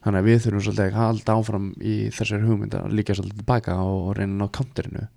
[0.03, 3.73] þannig að við þurfum svolítið að halda áfram í þessari hugmynd að líka svolítið tilbaka
[3.83, 5.07] og reyna að ná counterinu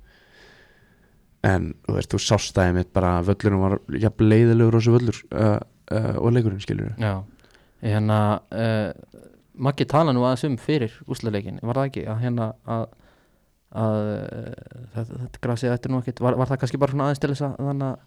[1.47, 4.95] en, þú veist, þú sást það einmitt bara að völlurinn var jafn leiðilegur og þessu
[4.97, 5.57] völlur uh,
[5.95, 7.15] uh, og leikurinn, skilur já,
[7.85, 8.21] hérna
[8.51, 8.91] uh,
[9.61, 12.05] Maggi tala nú aðeins um fyrir úsluleikin, var það ekki?
[12.09, 12.85] Að hérna að,
[13.77, 17.21] að uh, þetta, þetta grasið ætti nú ekkit var, var það kannski bara svona aðeins
[17.25, 18.07] til þess að þannig að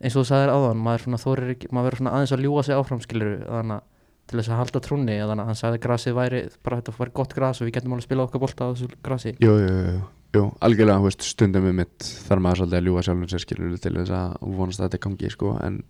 [0.00, 2.62] eins og þú sagðir áðan, maður svona þorir ekki maður verður svona aðeins að ljúga
[2.66, 3.88] sig áfram skilur þannig að
[4.30, 7.34] til þess að halda trúnni þannig að hann sagði grasið væri bara þetta væri gott
[7.34, 9.32] gras og við getum alveg að spila okkar bolta á þessu grasi.
[9.42, 10.02] Jú, jú, jú,
[10.34, 13.94] jú, algjörlega, veist, stundum við mitt þar maður svolítið að ljúga sjálfum sér skilur til
[13.96, 15.80] þess að vonast að þetta gangi, sko en,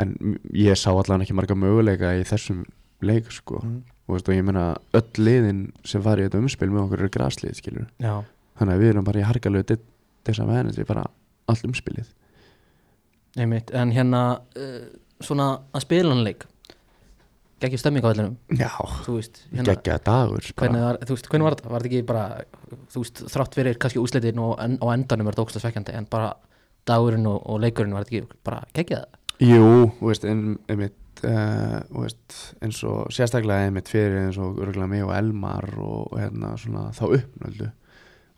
[0.00, 0.14] en
[0.56, 2.64] ég sá allan ekki marga möguleika í þessum
[3.04, 3.60] leik, sko.
[3.64, 3.82] Mm.
[4.08, 4.66] veist, og ég meina,
[4.96, 8.14] öll liðin sem var í þetta umspil með okkur eru já,
[8.58, 9.78] þannig að við erum bara í harkalegu
[10.24, 11.04] þess að með henni bara
[11.52, 12.10] allt umspilið.
[13.36, 14.24] Einmitt, en hérna
[14.56, 14.82] uh,
[15.20, 16.46] svona að spila hann leik
[17.64, 18.34] geggjum stemming á vellinum.
[18.52, 18.70] Já,
[19.08, 22.24] hérna, geggja dagur hvernig var, veist, hvernig var þetta, var þetta ekki bara
[22.94, 26.34] veist, þrátt fyrir kannski úslitin og en, á endanum er þetta ógst svekkjandi en bara
[26.88, 29.18] dagurinn og, og leikurinn var þetta ekki bara geggjað?
[29.42, 32.06] Jú, veist, en, einmitt uh,
[32.62, 36.88] eins og sérstaklega einmitt fyrir eins og örgulega mig og Elmar og, og hérna svona
[36.94, 37.70] þá uppnöldu.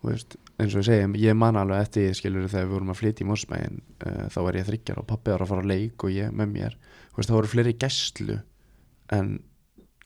[0.07, 3.25] Eins og ég segi, ég man alveg eftir því, skilur þegar við vorum að flytja
[3.25, 6.13] í Mósmægin uh, þá var ég þryggjar og pappi var að fara að leik og
[6.13, 6.77] ég með mér,
[7.17, 8.37] þá voru fleiri gæslu
[9.11, 9.39] en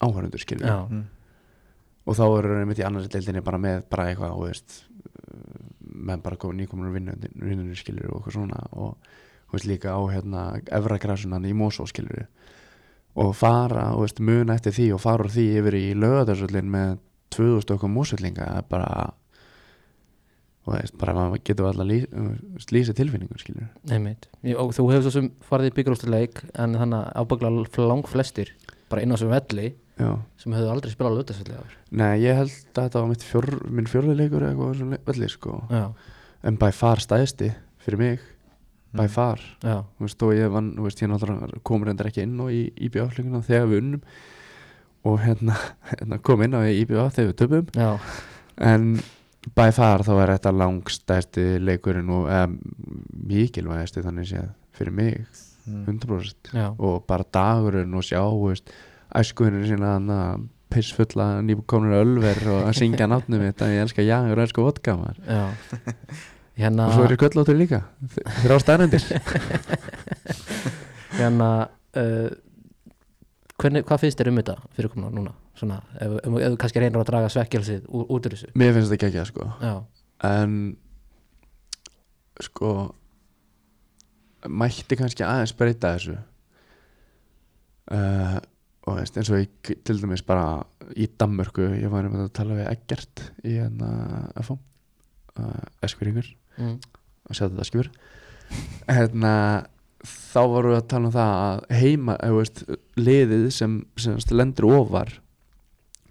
[0.02, 1.04] áhörundur, skilur já, Mm.
[2.08, 6.22] og þá eru einmitt í annars deildinni bara með bara eitthvað, þú veist uh, menn
[6.22, 8.64] bara kom, nýkomur vinnunni skilur og eitthvað svona.
[8.72, 8.98] Og
[9.50, 12.26] þú veist líka á hérna efra grasunan í Mosó skilur
[13.16, 16.98] og fara, þú veist, muna eftir því og fara úr því yfir í lögadarsöllin með
[17.36, 19.12] 2000 okkur músöllinga er bara
[20.66, 22.06] þú veist, bara maður getur alltaf lýs,
[22.72, 24.28] lýsa tilfinningun skilur einmitt.
[24.46, 28.52] Ég- og þú hefur svo sem farið í byggjurústuleik en þannig að ábyggla lang flestir
[28.92, 29.70] bara inn á sem velli
[30.00, 30.10] já,
[30.42, 31.78] sem hefur aldrei spilað lögdagsvelli áður.
[32.02, 35.56] Nei, ég held að þetta var mitt fjór, minn fjórðuleikur eða eitthvað svona velli sko.
[36.44, 37.52] En by far stæðsti
[37.86, 38.28] fyrir mig.
[38.98, 39.40] By far.
[39.64, 42.50] Já, þú veist, og ég vann, þú veist, ég náttúrulega kom reyndar ekki inn og
[42.52, 44.02] í IBA-flinguna þegar við unnum.
[45.08, 45.56] Og hérna,
[45.90, 47.92] hérna kom inn á IBA þegar við töpum já,
[48.68, 48.90] en
[49.58, 52.52] by far þá er þetta langstæsti leikurinn og eða,
[53.32, 55.51] mikilvægasti þannig séð fyrir mig, Mm.
[55.68, 58.22] 100% já, og bara dagurinn og sjá,
[59.22, 64.40] æskuðinu sína að pissfulla nýbúkonur ölver og að syngja nafnum mitt að ég elska jagur
[64.40, 64.96] og elska vodka
[66.62, 67.82] hérna og svo er ég köllóttur líka.
[68.44, 69.04] Þrjá stærnendir
[71.20, 71.50] hérna
[72.00, 72.30] uh,
[73.62, 75.36] hvernig, hvað finnst þér um þetta fyrir komna núna?
[75.60, 78.52] Svona, ef, ef, ef þú kannski reynir að draga svekkjálsið út úr þessu.
[78.58, 79.50] Mér finnst þetta ekki sko.
[79.62, 79.74] Já,
[80.32, 80.58] en
[82.42, 82.72] sko
[84.50, 86.18] mætti kannski aðeins breyta þessu.
[87.92, 88.38] Uh,
[88.88, 90.64] og veist, eins og ég til dæmis bara
[90.98, 93.92] í Danmörku, ég var einmitt að tala við Eggert í hérna
[94.42, 94.56] FH
[95.38, 96.78] uh, Eskviringur mm,
[97.30, 97.92] að sjá þetta skjur
[98.90, 99.34] hérna
[100.08, 102.64] þá vorum við að tala um það að heima, eða veist,
[102.98, 105.14] liðið sem, sem lendur ofar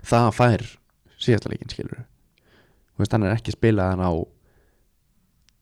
[0.06, 0.66] það fær
[1.20, 4.12] síðasta leikinn skilur þú veist, hann er ekki spilaðan á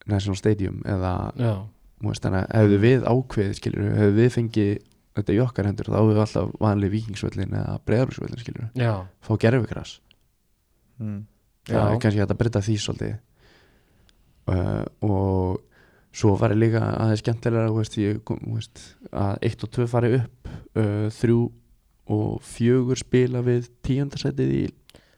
[0.09, 1.53] National Stadium eða, já,
[2.01, 4.69] veist, þannig að hefðu við ákveðið skilur, hefðu við fengið
[5.19, 8.93] þetta í okkar hendur, þá hefðu við alltaf vanlega vikingsvöllin eða breyðarsvöllin skilur já,
[9.25, 9.97] fá gerfikras
[10.99, 11.19] Mm.
[11.63, 13.17] það er kannski að breyta því svolítið.
[14.49, 15.59] Uh, og
[16.11, 18.81] svo var ég líka aðeins skemmtilega þú veist, ég, kom, þú veist,
[19.13, 21.39] að eitt og tvö fari upp uh, þrjú
[22.09, 24.63] og fjögur spila við tíundarsætið í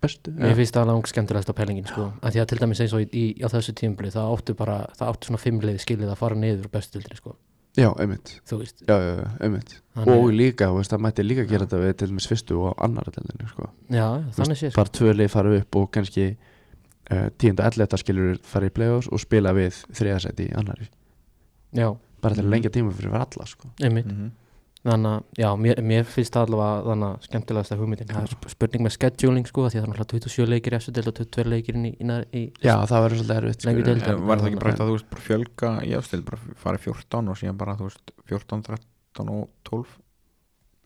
[0.01, 2.93] bestu mér finnst það langt skemmtilegast á pælingin sko, að því að til dæmis eins
[2.97, 6.17] og í, í, á þessu tímabli það áttu bara, það áttu svona fimmlið skilið að
[6.21, 7.35] fara niður dildri sko,
[7.77, 9.75] já, einmitt, já, já, já, einmitt.
[9.95, 13.11] Þannig- og líka, veist, það mætti líka gera þetta við til dæmis fyrstu og annara
[13.15, 13.69] deildinu sko.
[13.89, 14.75] já, þannig sé sko.
[14.81, 16.25] bara tvö leið fara upp og kannski
[17.11, 20.89] uh, tíunda elletta skilur fara í play-offs og spila við þriðasæti í annari
[21.73, 22.47] já, bara til Mhm.
[22.47, 23.69] að lengja tíma fyrir alla sko.
[23.79, 24.31] einmitt Mhm.
[24.82, 28.32] Þannig að, já, mér, mér finnst það allavega þannig að skemmtilegast af hugmyndin það er
[28.34, 31.11] sp- spurning með scheduling sko, því að það er náttúrulega 27 leikir í eftir deild
[31.11, 33.65] og 22 leikir inn í, í, í, í já, það verður svolítið erfitt.
[33.69, 36.88] En Var það ekki bara eftir að þú veist bara fjölga í afstil bara farið
[36.89, 39.93] 14 og síðan bara þú veist 14, 13 og 12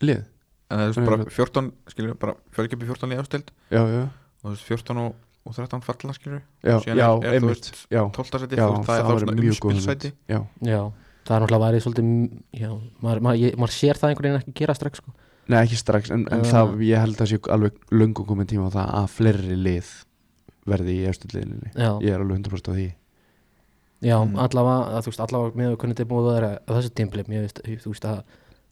[0.09, 0.23] lið?
[0.65, 1.31] En það er Já, bara já.
[1.39, 4.03] 14 skilur bara fjölga upp í 14 í afstil já, já,
[4.43, 5.15] og þú veist 14 og,
[5.45, 6.15] og 13 falla
[6.65, 7.49] já, Síðan já, þú einmitt.
[7.53, 10.39] veist, já, 12 seti já, þú veist, það er þá svona mjög góð umspilsæti já,
[10.65, 10.81] já,
[11.25, 12.09] það er náttúrulega værið svolítið
[12.61, 12.69] já,
[13.01, 15.13] maður, maður, ég, maður sér það einhvern veginn ekki gera strax sko.
[15.49, 18.75] nei ekki strax en, en það, ég held að sé alveg löngu komin tíma á
[18.75, 19.89] það að fleiri lið
[20.65, 22.87] verði í eftir liðinni já, ég er alveg 100% á því
[24.05, 24.35] já Mm.
[24.37, 27.45] allavega, þú veist, allavega með að kunni þetta búið að vera á þessu tímpli, mér
[27.45, 28.19] veist, þú veist að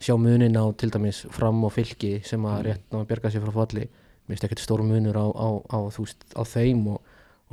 [0.04, 2.66] sjá munin á til dæmis fram og fylki sem að Mm.
[2.68, 5.78] rétt ná að bjarga sér frá falli mér veist ekkert stór munur á, á, á,
[5.90, 7.02] á þeim og,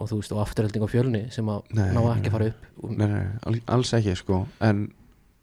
[0.00, 3.06] og þú veist, og afturhelding á fjölni sem að ná ekki að fara upp nei,
[3.10, 4.40] nei, all, alls ekki sko.
[4.64, 4.86] En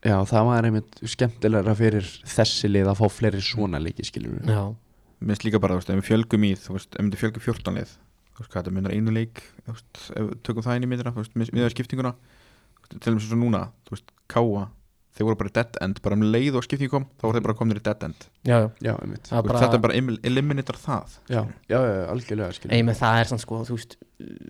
[0.01, 4.51] já, það var einmitt skemmtilegra fyrir þessi lið að fá fleiri svona leiki skilur við
[4.53, 4.64] já,
[5.20, 7.80] minnst líka bara þú veist ef við fjöldum í þú veist ef við fjöldum 14
[7.80, 10.88] lið þú veist hvað þetta myndar einu leik þú veist ef við tökum það inn
[10.88, 12.14] í myndina þú veist miðað skiptinguna
[12.88, 14.68] til dæmis eins og núna þú veist Káa
[15.18, 17.57] þeir voru bara dead end bara um leið og skipting kom þá voru þeir bara
[17.59, 18.28] komin í dead end.
[18.47, 18.68] Já, já.
[18.86, 19.24] Já, einmitt.
[19.30, 21.15] Það Þú veist, þetta er bara elim- eliminator það.
[21.28, 21.39] Já,
[21.72, 23.97] já, já, algjörlega menn það er sann sko, þú veist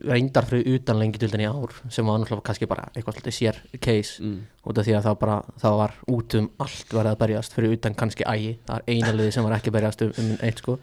[0.07, 3.57] reyndar fyrir utan lengi dildin í ár sem var náttúrulega kannski bara eitthvað svolítið sér
[3.83, 4.37] case mm.
[4.63, 7.75] út af því að það bara, það var út um allt verið að berjast fyrir
[7.75, 8.53] utan kannski ægi.
[8.67, 10.77] Það er eina liði sem var ekki berjast um, um eitt sko.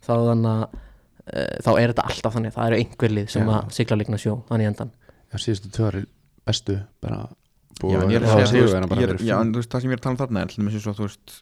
[0.00, 0.80] Þá þannig að
[1.26, 3.52] e, þá er þetta alltaf þannig, það eru einhver lið sem Já.
[3.58, 4.92] að sigla líkna sjó, þannig endan
[5.30, 6.04] já, síðustu tvöri
[6.46, 7.24] bestu bara
[7.80, 9.60] upp og Já, en ég hafa að segja, þú sigurvegara veist, bara já, en þú
[9.62, 11.06] veist, það sem ég er að tala um þarna er til dæmis eins og þú
[11.08, 11.34] veist,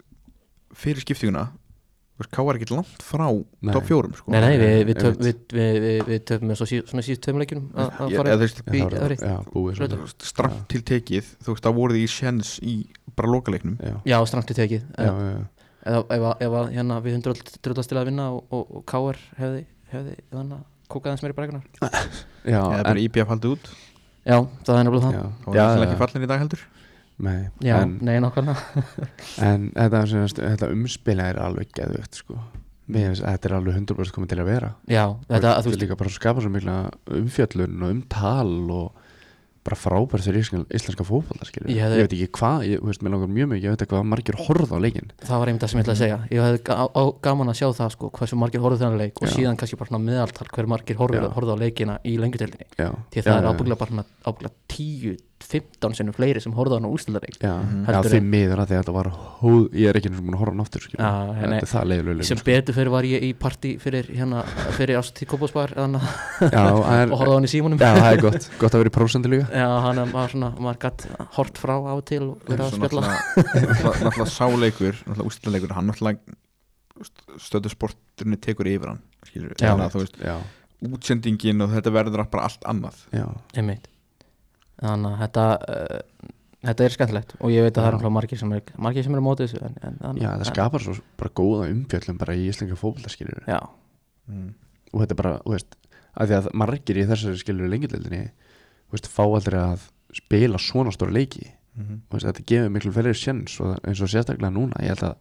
[0.78, 3.72] fyrir skiptinguna þú veist, K er ekki langt frá Nei.
[3.74, 4.32] top fjórum, sko.
[4.34, 5.02] Nei, nei, við, við, Einmitt.
[5.02, 10.64] töf, við, við, við, við töfum með svona síðust tveim leikjum að fara það stramt
[10.72, 12.74] til tekið þú veist, það voru því í sjens í
[13.18, 13.78] bara lokaleiknum.
[14.06, 14.88] Já, strangt í tekið.
[14.98, 19.62] Ef, að- hérna við hundru drullast til að vinna og, KR hefði,
[19.92, 21.64] hefði þannig að kóka aðeins meir í brækunar
[22.48, 23.70] Já, eða bara IBF haldið út
[24.28, 25.16] Já, það er nefnilega það.
[25.16, 26.64] Já, það já, ekki fallin í dag heldur?
[27.18, 28.82] Nei, Já, en, nei, nákvæmlega.
[29.48, 30.02] En þetta,
[30.36, 32.36] þetta umspila er alveg geðvögt sko.
[32.88, 34.68] Mér finnst að þetta er alveg 100% komið til að vera.
[34.88, 36.76] Já, þetta, þú veist veist líka bara að skapa svo mikla
[37.18, 39.07] umfjöllun og umtal og
[39.68, 41.04] bara frábært fyrir íslenska,
[41.52, 41.70] skilur.
[41.70, 44.38] Ég Ég, veit ekki hvað, ég, veist, mér langar mjög mikið að veit hvað margir
[44.42, 45.12] horfða á leikinn.
[45.22, 46.18] Það var einmitt það sem ég ætla að segja.
[46.32, 46.42] Ég
[46.98, 49.34] á, gaman að sjá það sko, hversu margir horfðu þennan leik og Já.
[49.36, 53.28] síðan kannski bara meðaltal hver margir horfðu á leikina í lengjudeldinni Já, Því að já,
[53.28, 55.16] það er ábygglega bara ábygglega 10,
[55.48, 57.52] 15 sinnum fleiri sem horfðu á hann á úrstildaleik Já,
[57.86, 59.08] Heldur því miður að því að þetta var
[59.40, 60.84] hóð, ég er ekki og múin að horfa á hann aftur.
[60.92, 64.42] Já, Þetta er það leiðilega sem betur fyrir var ég í partí fyrir hérna,
[64.76, 65.74] fyrir ást í Kópásbæðar
[66.52, 66.62] Já,
[66.98, 68.96] en, og horfði á hann í símunum já, það er gott, gott að vera í
[68.98, 69.48] prósendu líka.
[69.56, 71.06] Já, hann var svona, maður gætt
[71.38, 73.04] hort frá á og til og verið að spjalla.
[73.48, 76.38] náttúrulega náttúrulega sáleikur náttúrulega úrslitaleikur, hann náttúrulega
[77.40, 79.04] stöðu sporturinn tekur yfir hann
[80.88, 83.00] útsendingin og þetta verður bara allt annað.
[83.14, 83.24] Já,
[83.56, 83.88] einmitt
[84.80, 86.30] þannig að þetta uh,
[86.68, 89.22] þetta er skemmtilegt og ég veit að það er margir sem er margir sem er
[89.22, 92.34] á móti þessu en, en, en, já, það en, skapar svo bara góða umfjöllum bara
[92.34, 93.60] í skilur já,
[94.26, 94.48] mm.
[94.92, 95.78] og þetta er bara, þú veist
[96.18, 98.24] að því að margir í þessari skilur lengjadöldinni
[98.88, 101.50] þú veist, fá aldrei að spila svona stóra leiki.
[101.76, 105.04] Mm þú veist, þetta gefur miklu fyrir sjens og eins og sérstaklega núna, ég held
[105.04, 105.16] að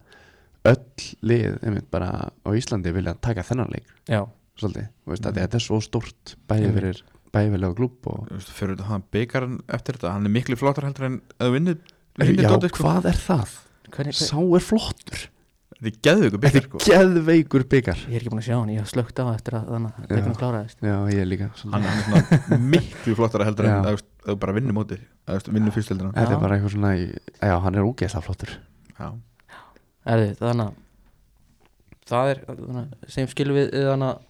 [0.72, 4.26] öll lið, einmitt bara á Íslandi vilja taka þennan leik, já,
[4.60, 4.88] svolítið.
[5.06, 5.30] Þú veist, Mhm.
[5.30, 6.82] að þetta er svo stórt bæði Einmitt.
[6.82, 7.04] fyrir
[7.34, 11.56] fyrir klúb og fyrir hann byggarinn eftir þetta hann er miklu flottar heldur en að
[11.58, 12.84] vinni já, dótið, sko.
[12.86, 13.58] hvað er það?
[13.94, 15.26] hvernig, Sá er flottur
[15.78, 16.82] þetta er geðveikur Þetta byggar er sko.
[16.88, 19.70] geðveikur byggar ég er ekki búin að sjá hann, ég hef slögt á eftir að
[19.76, 24.02] þannig að leikunum kláraðist Já, ég líka hann er svona miklu flottar heldur en að
[24.26, 27.78] þú bara vinnur mótið að vinnur fyrstöldina Þetta er bara eitthvað svona í- Já, hann
[27.78, 28.56] er ógeðslega flottur
[28.98, 29.12] já,
[30.08, 30.84] Erði, þannig að
[32.08, 32.42] það er
[33.12, 34.26] sem skilum við þannig að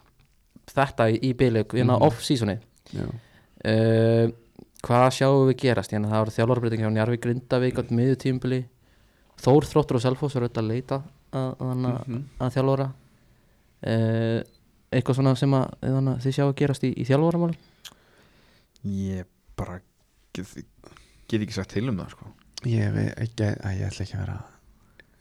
[0.73, 1.87] þetta í, í bíleik mm.
[1.87, 2.07] Mhm.
[2.09, 2.57] off-seasoni
[2.95, 4.29] uh,
[4.87, 5.91] hvað sjáum við gerast?
[5.93, 8.61] Hérna, það voru þjálfarbreyting hjá Njarvi Grindavík á miður tímbili
[9.37, 11.01] Þór Þróttur og Selfoss eru öll að leita
[11.35, 12.21] að, að, Mhm.
[12.41, 12.87] að þjálfara.
[13.85, 14.39] Uh,
[14.91, 17.57] eitthvað svona sem að þannig, að þið sjáu að gerast í, í þjálfaramálum?
[18.87, 19.25] Ég
[19.59, 19.79] bara
[20.33, 20.53] get,
[21.29, 22.29] get ekki sagt til um það sko.
[22.65, 24.37] Ég veit ekki að ég ætla ekki að vera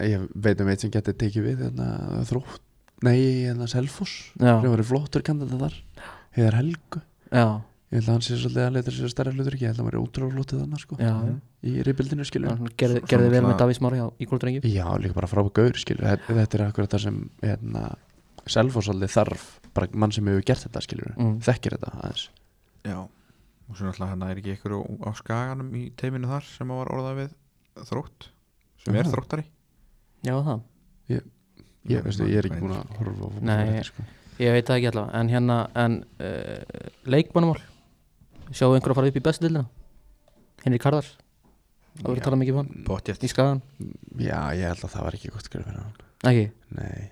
[0.06, 1.88] Ég veit um eitt sem getur tekið við hérna,
[2.28, 2.62] þrótt
[3.04, 5.76] Nei, hérna Selfoss já, sem verið flottur kandidat þar
[6.36, 7.02] Heiðar Helgu
[7.36, 7.46] já,
[7.86, 9.88] Ég held að hann sé svolítið að leita sér stærra hlutur Ég held að hann
[9.90, 11.36] verið ótrúlega flottur þannig sko já, Mhm.
[11.66, 12.70] Í reypildinu skilur já.
[12.82, 16.34] gerði, gerði vel með Davís Mári á Ígóldrengi Já, líka bara frábæð gaur skilur Þetta,
[16.40, 17.84] þetta er akkurat það sem hérna,
[18.46, 19.44] svolítið þarf
[19.76, 21.36] Bara mann sem hefur gert þetta skilur mm.
[21.46, 22.26] Þekkir þetta aðeins
[22.86, 26.68] já, og svo náttúrulega hann er ekki ykkur á, á skaganum í teiminu þar sem
[26.70, 27.32] var orðað við
[27.86, 28.28] þrótt
[28.84, 29.10] sem er Já.
[29.14, 29.44] þróttari
[30.26, 30.60] já, það
[31.86, 33.66] Ég, veistu, ég er ekki búin að horfa á fótbolta Nei.
[33.70, 34.04] þetta, sko.
[34.42, 37.60] Ég veit það ekki allavega En hérna, en uh, leikmannumál
[38.52, 39.64] Sjáu einhver að fara upp í bestu dildina
[40.64, 41.14] Henrik Karðars
[41.96, 42.22] Það Já.
[42.26, 42.82] talað mikið um hann.
[42.84, 43.22] Potjett.
[43.24, 43.60] Í skagan
[44.20, 45.94] Já, ég held að það var ekki gott skrif fyrir hann.
[46.28, 46.42] Ekki?
[46.76, 47.06] Nei.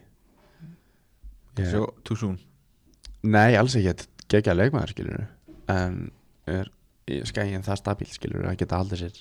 [1.56, 2.34] Ég, Svo, too soon.
[3.24, 3.94] Nei, alls ekki.
[3.94, 5.24] Þetta gegja leikmaður skilur
[5.72, 5.96] En
[6.50, 6.68] er
[7.08, 9.16] í skægin það stabíl skilur Að geta aldrei sér.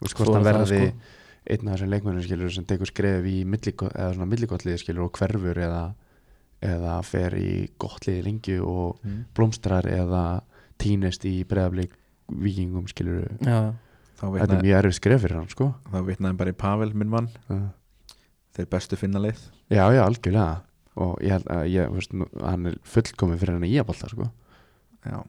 [0.00, 1.16] Þú veist hvort hann það, verði sko.
[1.50, 5.82] Einn af þessum leikmannum skilur Sem tekur skref í millikotliði skilur Og hverfur eða
[6.60, 9.20] Eða fer í gottliði lengi Og mm.
[9.36, 10.42] blómstrar eða
[10.80, 11.94] Tínest í breðablík
[12.30, 13.72] Víkingum skilur Já,
[14.20, 15.70] þá Þetta er mjög erfið skref fyrir hann sko.
[15.90, 17.28] Þá vitnaði bara í Pavel minn mann.
[17.48, 17.58] Já.
[18.56, 19.40] þeir bestu finna leið
[19.72, 20.60] Já, já, algjörlega.
[21.00, 24.08] Og ég held að ég, veist, nú- hann er fullkomið fyrir hann í að bolta
[24.10, 24.26] sko.
[25.06, 25.20] já,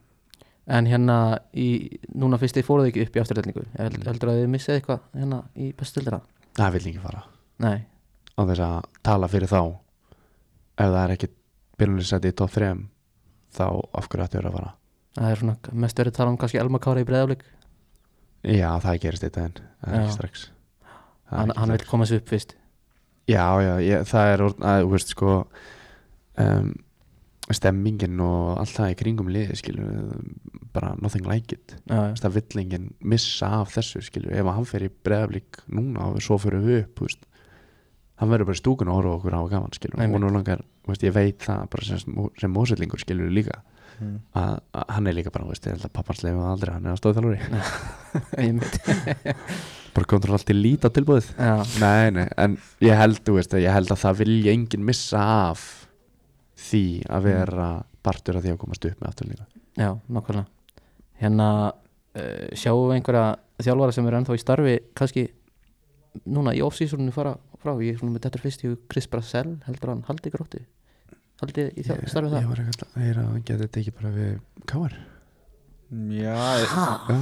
[0.67, 4.05] En hérna í, Núna fyrst þið fóruð ekki upp í afturreldingu Held, Mm.
[4.07, 6.21] Heldur að þið missið eitthvað hérna í bestu dildina
[6.57, 7.23] það vil ekki fara.
[7.59, 7.85] Nei.
[8.37, 9.61] Á þess að tala fyrir þá
[10.81, 11.31] ef það er ekki
[11.81, 12.73] byrjunisæti í top 3
[13.57, 14.75] þá af hverju ættu verið að fara?
[15.17, 17.43] Það er svona mest verið að tala um kannski Elma Kára í breðaflik
[18.41, 20.45] Já, það gerist eitt en það er ekki strax.
[21.31, 22.55] Hann, hann vil koma sér upp fyrst.
[23.29, 25.35] Já, já, ég, það er að, veist, sko
[26.41, 26.71] um,
[27.53, 30.09] stemmingin og allt það í kringum liði skilur
[30.73, 31.75] bara nothing like it.
[31.85, 32.15] Já, já.
[32.23, 36.39] það vill enginn missa af þessu skilur ef hann fer í breðaflík núna og svo
[36.41, 37.29] fyrir við upp veist,
[38.21, 40.01] hann verður bara í stúkun og horfa á okkur á gaman skilur.
[40.05, 43.63] Og nú langar, veist, ég veit það bara sem, sem mósellingur skilur líka.
[44.01, 44.15] Mm.
[44.33, 44.55] að,
[44.95, 47.59] hann er líka bara, veist, ég held að pappans leifu aldrei hann er stóðþjálfari
[48.41, 48.77] einmitt.
[49.93, 51.27] Bara kontur alltaf lít á tilbúið
[51.83, 55.67] nei, nei, en ég held, þú veist, ég held að það vilja enginn missa af
[56.71, 57.67] því að vera
[58.01, 59.45] partur af því að komast upp með afturlíka
[59.77, 60.81] já, nákvæmlega.
[61.21, 63.27] Hérna uh, sjáum við einhverja
[63.61, 65.27] þjálfara sem er ennþá í starfi kannski
[66.25, 67.73] núna í off-seasoninu fara frá.
[67.81, 70.61] Ég er svona með þetta fyrst í Chris Brassell heldur hann haldi grótti.
[71.41, 72.49] Haldi í þjál- starfi ég það?
[72.51, 74.39] var eitthvað að heyra að hann geti tekið bara við
[74.69, 74.93] káar
[75.91, 76.35] Já,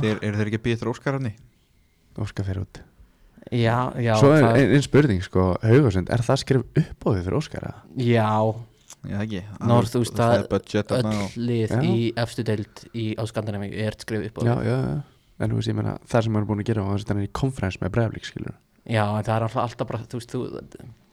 [0.02, 1.30] þeir, eru þeir ekki að býða þér Óskar hann
[2.20, 2.80] Óskar fyrir út.
[3.56, 7.22] Já, já, Svo er það, ein, spurning sko, Haugasund, er það skrif upp á því
[7.24, 7.64] fyrir Óskar?
[7.70, 7.80] eða?
[8.04, 8.30] já.
[9.08, 9.40] Já, ekki.
[9.64, 11.80] Nú, þú veist, það það- er budget þarna öll lið Já.
[11.88, 14.66] í efstu deild í, á Skandinavíu er skrifið upp á Já, því.
[14.66, 15.04] já, já.
[15.40, 17.32] En þú veist, ég meina, það sem hann er búin að gera og þannig í
[17.32, 18.56] konferens með bregðarlík, skilur
[18.90, 20.44] já, en það er alltaf, bara þú veist, þú,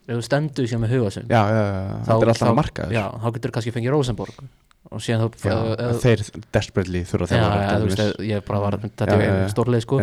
[0.07, 3.05] ef þú stendur sér með hugasund Já, já, já, þetta er alltaf að marka já,
[3.21, 4.47] þá getur kannski fengið Rosenborg
[4.87, 6.21] og síðan þá já þeir
[6.55, 9.41] desperately þurfa Já, þjálfara já, til þú veist, ég bara var þetta Já, já, er
[9.43, 9.49] já.
[9.51, 9.99] stórleið sko,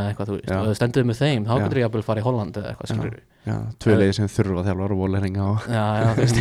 [0.00, 0.56] eða eitthvað, þú veist, Já.
[0.58, 1.60] og ef þú stendur með þeim, þá Já.
[1.62, 2.96] getur ég að fara í Holland eða eitthvað, Já.
[2.96, 4.62] skilur Já, tvö leiði sem þurfa
[4.96, 6.40] og voleringa og Já, já, þú veist.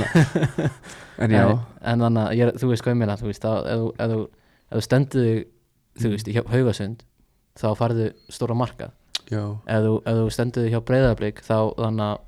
[1.22, 1.44] En já,
[1.86, 4.30] En, þannig að, þú veist hvað ég meina, þú veist, að ef þú- þú-
[4.74, 5.30] þú stendur
[6.02, 7.06] þú veist, í haugasund
[7.62, 8.94] þá farðu stóra marka já,
[9.32, 12.22] ef þú, ef þú stendur hjá breyðablík þá þannig að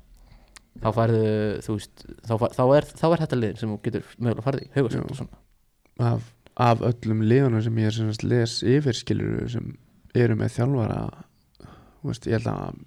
[0.78, 1.22] þá færðu,
[1.66, 4.66] þú veist, þá, fa- þá, er, þá er þetta liðin sem þú getur mögulega farið
[4.68, 5.40] í svona.
[6.08, 6.28] Af,
[6.68, 9.72] af öllum liðunum sem ég sagt les yfir skilur sem
[10.14, 11.00] eru með þjálfara
[12.06, 12.78] veist, ég held að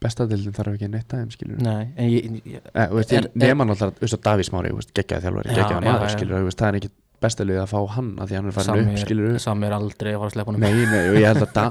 [0.00, 3.66] bestadildin þarf ekki neitt aðeim skilur Nei, en ég, ég þú veist, Er- ég nema
[3.68, 7.58] náttúrulega, að Davís Mári, geggjaði þjálfari, Já, geggjaði maður, skilur, veist, það er ekki bestalið
[7.60, 10.20] að fá hann að því hann er farin upp, skilur, er, sami er aldrei að
[10.22, 10.62] fara að sleppa honum.
[10.64, 11.66] Nei, nei, og ég held að, Da-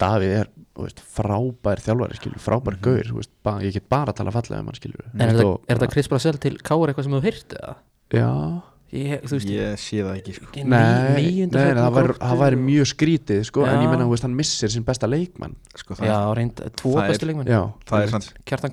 [0.00, 0.48] Davíð er,
[0.86, 2.82] veist, frábær þjálfari, skilur, frábær Mhm.
[2.82, 5.34] gaur, þú veist, ba, ég get bara að tala fallega um hann, skilur, En er
[5.34, 7.76] þetta, er þetta Chris Brassell til Káur eitthvað sem þú heyrt eða?
[8.12, 8.62] Já,
[8.92, 10.46] Ég, þú veist, Ég sé það ekki sko.
[10.56, 14.10] nei, nei, nei, það Gróttu það væri og- mjög skrítið, sko, en ég meina, þú
[14.10, 17.72] veist, hann missir sinn besta leikmann, Sko, það, Já, reynd, tvo það bestu leikmenn já,
[17.86, 18.10] það er
[18.42, 18.68] Kára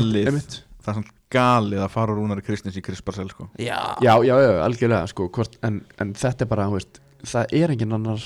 [0.00, 0.26] galið.
[0.26, 0.62] Einmitt.
[0.82, 3.48] það er samt galið að fara úr Rúnari Kristins í Chris Barcel sko.
[3.56, 7.68] Já, já, já, algjörlega sko, hvort, en, en þetta er bara, þú veist, það er
[7.70, 8.18] engin annar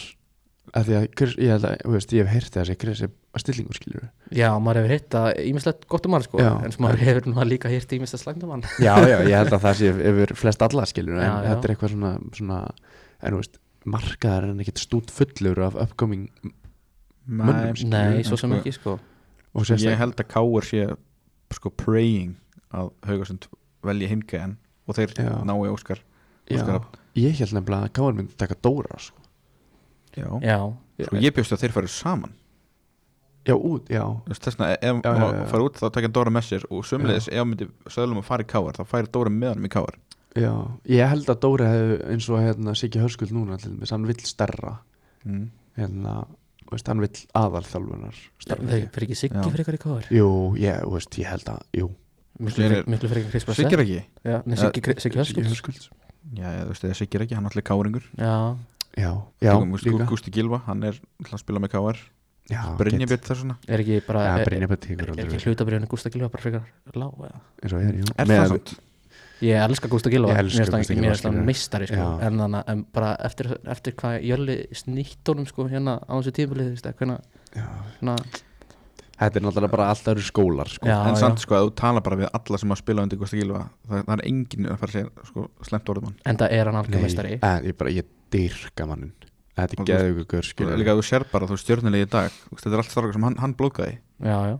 [0.75, 3.11] að því að, Chris, ég held að, þú veist, ég hef heyrt þessi Chris er
[3.43, 6.51] stillingur, skilur já, maður hefur hitt að ímislegt gott um hann sko Já.
[6.67, 9.63] En maður hefur nú líka hitt ímislegt slæmt um hann já, já, ég held að
[9.67, 11.49] það sé yfir flest alla, skilur en Já, já.
[11.53, 12.61] þetta er eitthvað svona, svona
[13.23, 13.61] en þú veist,
[13.97, 16.27] markaðar er ekkert stút fullur af upcoming
[17.27, 18.97] Mönnum, skilur Nei, en svo sem sko- ekki sko
[19.57, 20.83] og Ég held að Káur sé
[21.57, 22.35] sko praying
[22.77, 23.47] að Haugasund
[23.87, 24.57] velji hingaðan
[24.87, 25.31] og þeir Já.
[25.47, 26.03] nái Óskar
[26.53, 26.85] Óskar.
[27.19, 29.23] ég held nefnilega að Káar myndi taka Dóra, sko,
[30.17, 30.29] Já.
[30.43, 30.59] Já,
[31.07, 32.35] Sko, ég bjóst að þeir færu saman.
[33.47, 34.03] Já, út, já.
[34.03, 37.29] Þú veist, þess vegna ef maður fara út þá tekja Dóra með sér og sömulegis
[37.31, 39.99] ef myndi söðlum að fara í Káar þá færi Dóra með hann í Káar
[40.35, 40.53] já,
[40.91, 44.19] ég held að Dóra hefði eins og hérna Siggi Hörskuld núna til þess, hann vill
[44.27, 44.75] stærra
[45.23, 45.47] mm.
[45.79, 46.17] hérna,
[46.65, 50.83] þú veist, hann vill aðalþjálfunar þeir fyrir ekki Siggi fyrir ykkur í Káur Jú, ég,
[50.83, 51.91] þú veist, ég held að, jú.
[52.43, 52.67] Miklu
[53.07, 54.01] fyrir ekki Brassell Siggir ekki?
[54.27, 55.91] Já, nei, Siggi, Siggi Siggi Hörskulds
[56.35, 58.35] Já, þú veist, eða Siggir ekki, hann er allir Káringur Já,
[58.97, 59.11] Já,
[59.45, 61.99] já, líka Gústi Gilva, hann er að spila með Káar
[62.49, 65.25] Já, Brynja get- Björn þess vegna er ekki bara Já, er, er, tekur er aldrei
[65.27, 65.47] ekki við.
[65.51, 66.63] hlutabriðinu Gústa Gilva bara frekar
[66.95, 67.41] lág eða?
[67.63, 68.83] eins og er, Er Með- það svona?
[69.43, 71.45] Ég elska Gústa Gilva Ég Mér hann skilurðu.
[71.45, 72.19] meistari sko.
[72.25, 76.71] En, þannig, en bara eftir, eftir hvað Jölli snýtt honum sko, hérna á þessu tímulið
[76.97, 77.21] hvernig,
[77.55, 77.67] Já.
[78.01, 78.17] svona,
[79.17, 80.89] Þetta er náttúrulega bara alltaf eru skólar sko.
[80.91, 81.21] Já, En já.
[81.23, 84.03] samt sko, að þú tala bara við alla sem að spila undir Gústi Gilva það,
[84.03, 86.19] það er enginn að fara að segja sko, slemt orðum hann.
[86.29, 87.39] En það er hann algjör meistari.
[87.41, 89.15] En ég bara, ég dyrka mannin
[89.57, 92.35] Þetta er geðu ykkur skilur Líka að þú sér bara, þú stjórnilegi í dag.
[92.51, 94.57] Þetta er allt strákar sem hann, hann blókaði Já, já,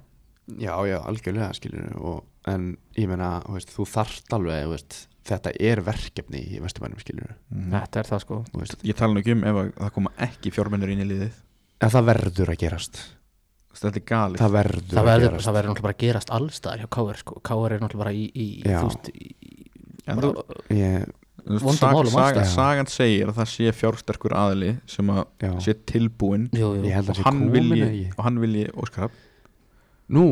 [0.63, 4.99] Já, já, algjörlega skilur og, En ég meina, þú veist, þú þarft alveg þú veist,
[5.27, 7.69] Þetta er verkefni í vestumænum skilur mm.
[7.75, 8.41] þetta er það sko.
[8.53, 11.09] Þú veist, Ég tala nú ekki um ef að það koma ekki fjármennur inn í
[11.11, 11.41] liðið.
[11.83, 13.01] En það verður að gerast
[13.77, 14.41] Þetta er galið.
[14.41, 17.41] Það verður Það að verður, það verður náttúrulega bara að gerast allstaðar hjá Káur sko.
[17.45, 18.81] Káur er náttúrulega bara í, í Já.
[18.81, 19.29] þú veist, í,
[20.07, 21.07] En bara, þú- ég,
[21.47, 22.49] Þú veist, Vondum sag, málum sag, alltaf.
[22.57, 26.83] Sagan segir að það sé fjársterkur aðili sem að Já, sé tilbúin jú, jú.
[26.89, 29.21] ég held að og hann vilji, og hann vilji Óskar Hafn
[30.17, 30.25] Nú,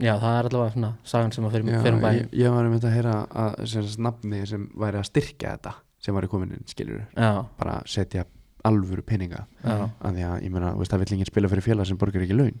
[0.00, 2.18] Já, það er allavega svona sagan sem að fyrir, já, fyrir um bæinn.
[2.20, 5.72] ég, ég var einmitt að heyra að nafni sem væri að styrkja þetta
[6.04, 8.24] sem væri komin inn, skilur Já, bara setja
[8.68, 9.44] alvöru peninga.
[9.64, 12.00] Já, að því að, ég meina, þú veist, það vill enginn spila fyrir félag sem
[12.00, 12.58] borgar ekki laun.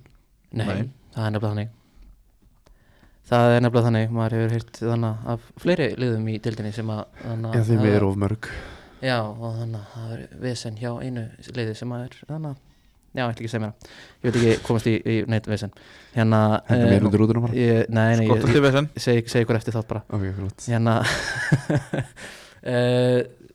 [0.56, 0.86] Nei, Nei.
[1.16, 1.74] það er nefnilega þannig.
[3.26, 7.02] Það er nefnilega þannig, maður hefur heyrt þannig af fleiri liðum í dildinni sem að
[7.24, 8.50] þannig Já, að- því miður of mörg.
[9.02, 11.24] Já, og þannig að það er vesen hjá einu
[11.58, 12.62] liði sem að er þannig að
[13.16, 13.88] já, ég ætla ekki að segja mér það
[14.26, 15.70] ég vil ekki komast í, í neitt vesen.
[16.14, 17.56] Hérna Hendur eh, mér undir útunum bara.
[17.56, 20.02] ég, nei, nei, Skott ég, að til þessan ég segi, segi ykkur eftir þátt bara.
[20.12, 20.66] Ok, flott.
[20.70, 20.94] Hérna
[22.62, 23.20] uh,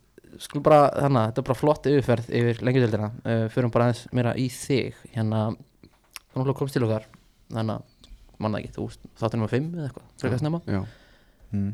[0.41, 4.33] skulum bara þannig, þetta er bara flott yfirferð yfir lengjadöldina uh, förum bara aðeins meira
[4.39, 4.97] í þig.
[5.15, 7.07] Hérna, þú náttúrulega komst til okkar
[7.51, 8.09] þannig að,
[8.41, 8.87] manna ekki, þú
[9.21, 10.61] þáttur nummer 5 eða eitthvað, frekar snemma.
[10.65, 10.81] Já,
[11.51, 11.69] mm.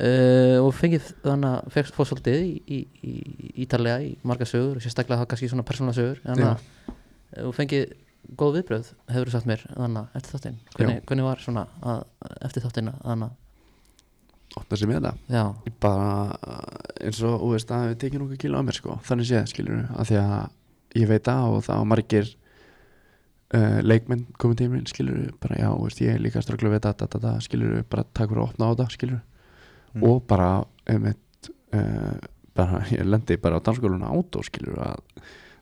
[0.00, 3.14] uh, og fengið þannig að fegst fór svolítið í, í, í,
[3.50, 6.22] í Ítalega í marga sögur og sérstaklega það kannski svona persónulega sögur.
[6.24, 6.94] Þannig að
[7.42, 7.90] og fengið
[8.38, 10.60] góð viðbröð hefur þú sagt mér þannig að eftir þáttinn.
[10.74, 12.06] Hvernig, hvernig var svona að,
[12.48, 13.26] eftir þáttinn að
[14.54, 15.14] að ótta sem ég þetta.
[15.32, 15.44] Já,
[15.82, 16.08] bara
[17.02, 18.98] eins og, þú veist, að við tekið nokkuð kíla á mér sko.
[19.08, 22.30] Þannig séð, skilur af því að ég veit að og það var margir
[23.54, 26.94] uh, leikmenn komið til mér, skilur bara já, veist, ég er líka strögglu við þetta,
[27.06, 29.24] þetta, þetta skilur bara takk fyrir að opna á þetta, skilur
[29.96, 30.02] Mm.
[30.04, 30.46] og bara,
[30.92, 32.16] einmitt uh,
[32.58, 34.98] bara, ég lendi bara á dansskóluna átó, skilur að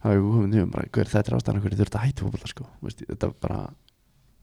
[0.03, 2.65] það hefur komið nýjum bara, hver þetta er ástæðan hverju þurfti að hætti fótbolta, sko,
[2.83, 3.61] veist, þetta var bara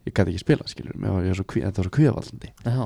[0.08, 2.54] ég gæti ekki spila, skilur kví- þetta var svo kvíðavallandi.
[2.64, 2.86] Já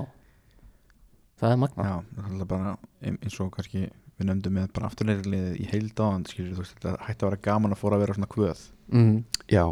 [1.42, 4.88] það er magna Já, það er bara ein- eins og kannski við nefndum með bara
[4.90, 8.16] afturleirlið í heild áðan skilur þú þetta hætti að vera gaman að fóra að vera
[8.16, 8.62] svona kvöð
[8.96, 9.18] mm.
[9.52, 9.66] Já,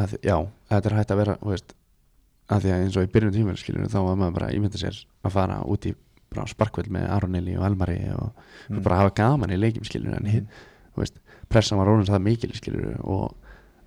[0.00, 0.36] að, já,
[0.72, 1.74] þetta er hægt að vera veist,
[2.48, 5.02] að því að eins og í byrjun tímur skilur þá var maður bara ímynda sér
[5.24, 5.94] að fara út í
[6.34, 8.32] bara sparkveld með Aron Eli og Elmari og
[8.70, 8.80] Mm.
[8.82, 10.46] bara hafa gaman í leikjum skilur en mm.
[10.96, 11.18] veist,
[11.52, 13.34] pressan var rónins það mikil skilur og,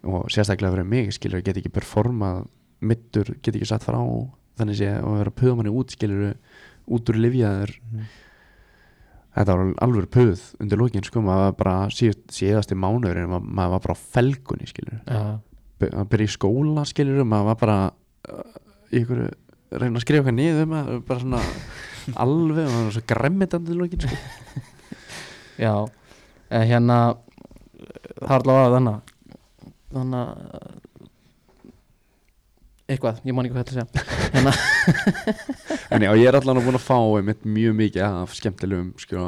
[0.05, 2.43] og sérstaklega fyrir mig skilur, get ekki performað
[2.86, 3.97] middur, get ekki satt frá
[4.59, 6.36] þannig sé og vera puðamanni út skilur
[6.88, 8.05] út úr livjaður Mhm.
[9.38, 13.49] þetta var alveg puð undir lókin sko, maður var bara síðast, síðasti mánuður en maður,
[13.59, 15.01] maður var bara á felgunni skilur
[15.79, 17.77] by- að byrja í skóla skilur maður var bara
[18.31, 18.55] uh,
[18.91, 19.21] í ykkur
[19.77, 21.41] reyna að skrifa eitthvað niður maður bara svona
[22.23, 24.17] alveg það var svo gremmitandi í lokin sko.
[25.67, 25.73] já
[26.49, 26.97] eh, hérna
[28.17, 29.13] það er allavega þannig
[29.93, 30.86] þannig að
[32.88, 34.57] eitthvað, ég man ekki hvað þetta að segja.
[35.91, 39.25] En já, ég er allan búin að fá einmitt mjög mikið af skemmtilegum sko,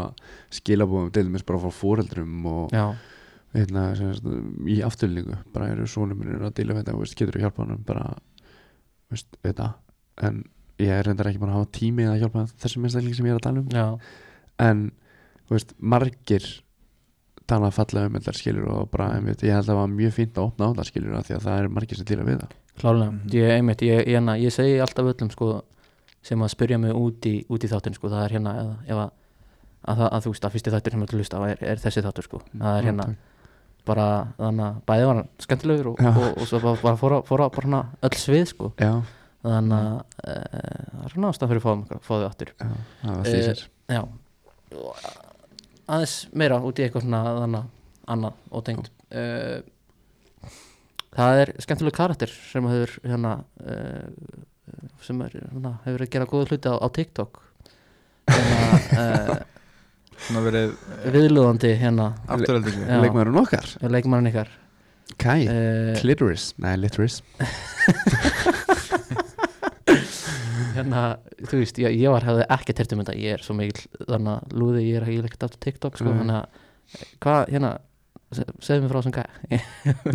[0.60, 2.74] skilabúðum til dæmis bara frá fóreldrum og
[3.56, 4.30] hérna, sem sagt,
[4.70, 8.06] í afturlíku bara eru sonum minn að við þetta veist, getur þú hjálpa hann bara
[9.12, 9.74] veist, þetta
[10.28, 10.42] en
[10.80, 13.42] ég er reyndar ekki búin að hafa tími að hjálpa þessum einstakling sem ég er
[13.42, 13.70] að tala um.
[13.74, 13.88] Já,
[14.70, 14.86] en
[15.50, 16.48] veist, margir
[17.50, 20.38] tala fallega um þetta skilur og bara, einmitt, ég held að það var mjög fínt
[20.38, 22.58] að opna á það skilur af því að það er margir sem díla við það
[22.80, 23.30] klálega Mhm.
[23.36, 25.50] ég, einmitt, ég, ég, hérna, ég segi alltaf öllum sko,
[26.22, 28.98] sem að spyrja mig út í, út í þáttin sko, það er hérna eða, ef
[29.04, 29.12] að,
[29.88, 32.42] að, að þú veist að fyrsti þáttur sem þú hlusta er, er þessi þáttur sko.
[32.58, 33.08] það er hérna
[33.88, 34.08] bara
[34.38, 36.10] þannig að bæði var skemmtilegur og, Já.
[36.12, 38.72] og, og svo bara, bara fóra, fóra bara hana öll svið sko.
[38.78, 38.92] já,
[39.44, 39.96] þannig að
[40.28, 40.36] e,
[40.92, 42.52] það er svona ástæð fyrir að fá, fá þau aftur.
[42.60, 42.70] Já,
[43.02, 43.64] það var
[43.96, 44.02] já.
[44.76, 44.96] Og
[45.90, 47.64] aðeins meira út í eitthvað svona þannig
[48.10, 48.90] annað og tengt.
[49.10, 49.62] Uh,
[51.20, 53.34] það er skemmtileg karakter sem hefur hérna
[53.66, 54.08] uh,
[55.04, 57.40] sem er, hérna, hefur verið að gera góða hluti á, á TikTok.
[58.30, 58.70] Hérna,
[59.04, 59.36] uh,
[60.28, 60.74] svona verið
[61.16, 62.10] viðlúðandi hérna.
[62.40, 64.52] Leikmaðurinn okkar, leikmannin ykkar.
[65.20, 65.40] Kai.
[65.50, 67.16] Uh, Clitoris, nei Litoris
[70.76, 71.02] hérna,
[71.50, 74.32] þú veist, ég, ég var hefði ekki tert um þetta, ég er svo mikil þannig
[74.36, 76.20] að lúði, ég er ekki ekkert aftur TikTok sko, Nei.
[76.22, 76.46] þannig að
[77.26, 77.72] hvað, hérna
[78.38, 79.24] se- segðu mér frá sem gæ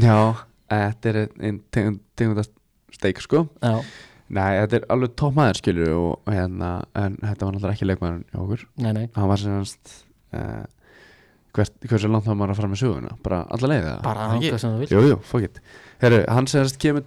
[0.07, 0.19] já,
[0.73, 2.53] þetta er einn tegund, tegundast
[2.95, 3.45] steik sko.
[3.63, 3.81] Já,
[4.35, 7.89] nei, þetta er alveg topp maður skilur og, og hérna, en þetta var náttúrulega ekki
[7.91, 8.65] leikmaðurinn hjá okkur.
[8.85, 9.05] Nei, nei.
[9.17, 9.95] Hann var semast
[10.37, 10.63] uh,
[11.55, 13.17] hvert, hversu langt þá maður að fara með söguna?
[13.25, 13.97] Bara alla leið eða?
[14.05, 14.53] Bara Ekki?
[14.53, 15.61] hvað sem þú vil Jú, jú, fuck it.
[16.03, 17.07] Herru, hann semast kemur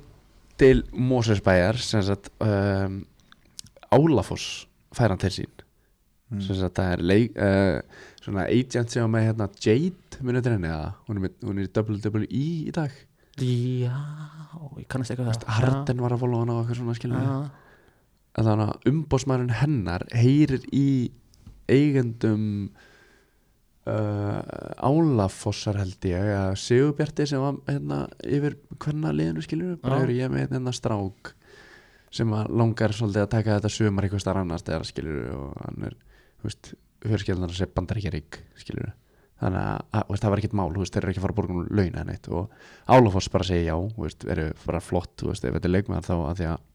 [0.57, 3.01] til Mósesbæjar semast um,
[3.93, 4.65] Álafoss
[4.97, 5.53] fær hann til sín.
[6.27, 6.41] Mm.
[6.43, 10.71] semast það er leik uh, svona agent sem var með hérna Jade munið til henni
[10.71, 10.89] eða?
[11.07, 12.97] Hún er, með, hún er í WWE í dag
[13.38, 13.95] já,
[14.81, 16.95] ég kannast eitthvað Harden var að followa hann á eitthvað svona
[18.38, 20.89] að þannig að umbósmærin hennar heyrir í
[21.67, 22.43] eigendum
[23.88, 24.41] uh,
[24.77, 30.33] Álafossar held ég að Sigurbjarti sem var hérna yfir hvernig liðinu skilur bara hefur ég
[30.33, 31.33] með hérna strák
[32.13, 35.97] sem langar svolítið að taka þetta sumar eitthvað starf annars skilur og hann er,
[36.39, 36.71] þú veist,
[37.03, 38.93] fjörskildan að sé bandar ekki rík skilur
[39.41, 41.39] þannig að, að veist, það var ekkert mál, veist, þeir eru ekki að fara að
[41.39, 42.57] borga um launa en eitt og
[42.95, 46.49] Álafoss bara segja já, veist, eru bara flott, ef þetta er leikmaður þá að því
[46.51, 46.65] að,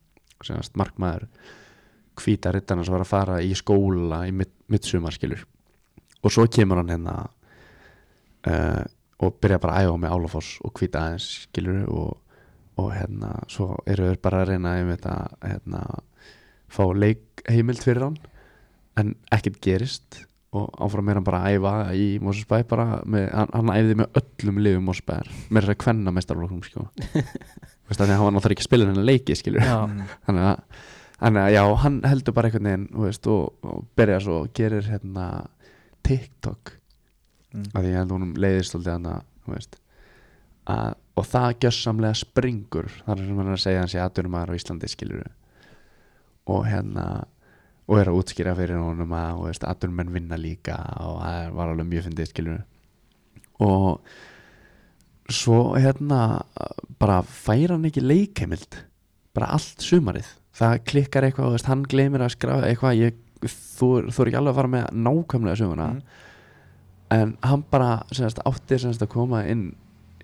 [0.46, 1.26] semast, markmaður
[2.22, 5.46] hvíta rittarnas var að fara í skóla í mitt, mitt sumar skilur.
[6.22, 7.14] Og svo kemur hann hérna
[8.46, 8.82] uh,
[9.22, 12.10] og byrja bara að æfa með Álafoss og hvíta aðeins skilur og,
[12.80, 15.82] og hérna svo eru þeir bara að reyna þetta hérna
[16.72, 18.18] fá leik heimild fyrir hann
[18.98, 20.22] en ekkert gerist
[20.53, 24.88] og áfram er hann bara að æfa í með, hann, hann æfði með öllum liðum
[24.90, 26.88] Mosesbæðar með þess að kvenna mestarflokkum sko.
[27.88, 29.36] Veist, þannig að hann var náttúrulega ekki að spila hennar leiki
[30.26, 30.84] þannig að,
[31.22, 34.86] þannig að já, hann heldur bara einhvern veginn veist, og, og byrja svo og gerir
[34.92, 35.26] hérna
[36.07, 36.76] TikTok
[37.53, 37.68] Mm.
[37.76, 39.24] að því held honum leiðist alltaf hann að,
[40.72, 44.53] að og það gjössamlega springur þar sem hann er að segja að hann sé aðdunumæður
[44.53, 45.26] á Íslandi skilur
[46.53, 47.07] og hérna
[47.93, 51.72] og er að útskýra fyrir honum að þú veist, atvinnumenn vinna líka og það var
[51.72, 52.62] alveg mjög fyndið skilur
[53.62, 54.01] og
[55.32, 56.20] svo hérna
[57.01, 58.78] bara fær hann ekki leikheimild
[59.36, 60.26] bara allt sumarið.
[60.53, 64.40] Það klikkar eitthvað, þú veist, hann gleymir að skrafa eitthvað, ég, þú, þú er ekki
[64.40, 66.03] alveg að fara með nákvæmlega sumuna Mm.
[67.12, 69.74] en hann bara semast, átti semast, að koma inn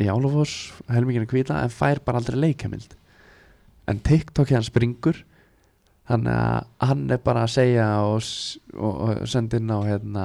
[0.01, 2.95] í Álafoss helminginu kvíta en fær bara aldrei leikheimild.
[3.89, 5.23] En TikTok hann springur
[6.09, 8.23] að hann er bara að segja og,
[8.75, 10.25] og, og senda inn á hérna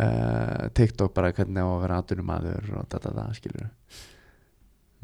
[0.00, 3.68] uh, TikTok bara hvernig á að vera atvinnumadur og þetta, þetta, skilur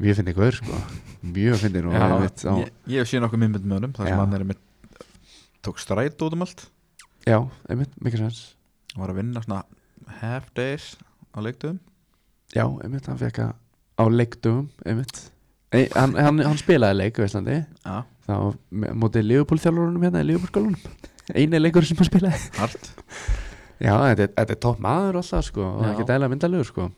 [0.01, 0.81] mjög fyndið gaur sko.
[1.21, 4.23] Mjög fyndið nú Já, einmitt á, ég, ég síðan okkur myndmynd með honum þar sem
[4.23, 4.63] hann er með
[5.61, 6.65] tók stræt út um allt.
[7.29, 7.37] Já,
[7.69, 8.41] einmitt, mikið sens.
[8.95, 9.61] Og var að vinna svona
[10.23, 10.95] half days
[11.31, 11.77] á leiktuðum
[12.51, 13.51] já, einmitt, hann fekk að
[14.01, 15.19] á leikdugum, einmitt.
[15.71, 17.61] Ei, hann, hann, hann spilaði leik á Íslandi.
[17.85, 17.95] Já,
[18.27, 18.33] þá
[18.71, 22.39] með- mótið Liverpool þjálfurunum hérna í Liverpool skólunum eini leikur sem hann spilaði.
[22.59, 22.89] Hart.
[23.81, 25.91] Já, þetta, er- þetta er topp maður alltaf sko og Já.
[25.93, 26.89] ekki dæla myndalegur sko.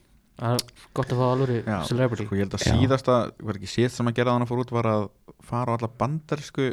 [0.42, 0.64] Það er
[0.98, 2.26] gott að fá alveg Já, celebrity.
[2.26, 2.74] sko ég held að Já.
[2.74, 5.04] síðasta var ekki síðast sem að gera þannig fór út var að
[5.46, 6.66] fara á alla bandarísku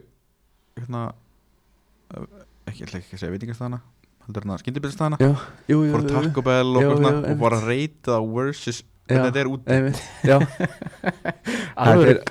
[0.81, 1.03] hérna
[2.17, 2.27] uh,
[2.67, 3.81] ekki, ég ætla ekki að segja veitingastæðana
[4.25, 5.31] heldur hérna skyndibildstæðana já,
[5.69, 8.83] jú, jú, fór Taco Bell og, Jú, jú, svona, jú, og var að reyta versus
[9.11, 9.63] Hvernig þetta er út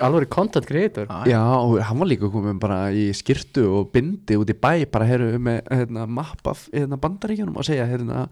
[0.00, 1.06] alveg, content creator.
[1.28, 5.08] Já, og hann var líka komin bara í skirtu og bindi út í bæ bara
[5.08, 8.26] heru með hérna, mapp af hérna, bandaríkjunum og segja hérna,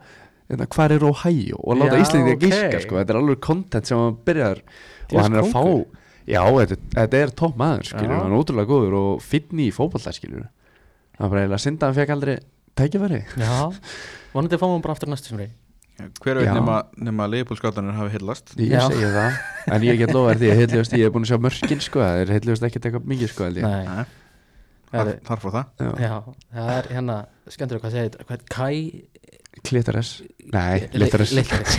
[0.49, 1.61] hérna, hvar er Ohio?
[1.63, 4.67] Og láta Íslandi að gíska sko, þetta er alveg content sem hann byrjar og
[5.13, 5.87] Djöfis hann er að fá kóngur.
[6.29, 10.15] já, þetta, þetta er topp maður skilur, hann er ótrúlega góður og finn í fótbolta
[10.17, 10.49] skilur.
[11.19, 12.37] Var bara eiginlega synd að hann fekk aldrei
[12.79, 13.23] tækifæri.
[13.41, 13.57] Já,
[14.35, 15.51] vonandi fáum við bara aftur næstu sem rey
[15.99, 16.55] hver veit Já.
[16.55, 18.85] nema, nema leifbólskátanir hafi hillast ég Já.
[18.87, 19.39] segi það,
[19.75, 22.33] en ég get lofa því heitlegust, ég er búin að sjá mörkin sko, það er
[22.37, 23.67] heitlegust ekkert eitthvað mikið sko held ég.
[23.67, 24.05] Nei,
[24.93, 25.73] þar, er, þar fór það.
[25.83, 25.91] Já.
[26.05, 26.15] já,
[26.55, 27.19] það er hérna
[27.51, 28.79] skemmtur hvað segir þetta, hvað Kai
[29.67, 30.13] Klitares,
[30.55, 31.79] nei, Litares Littares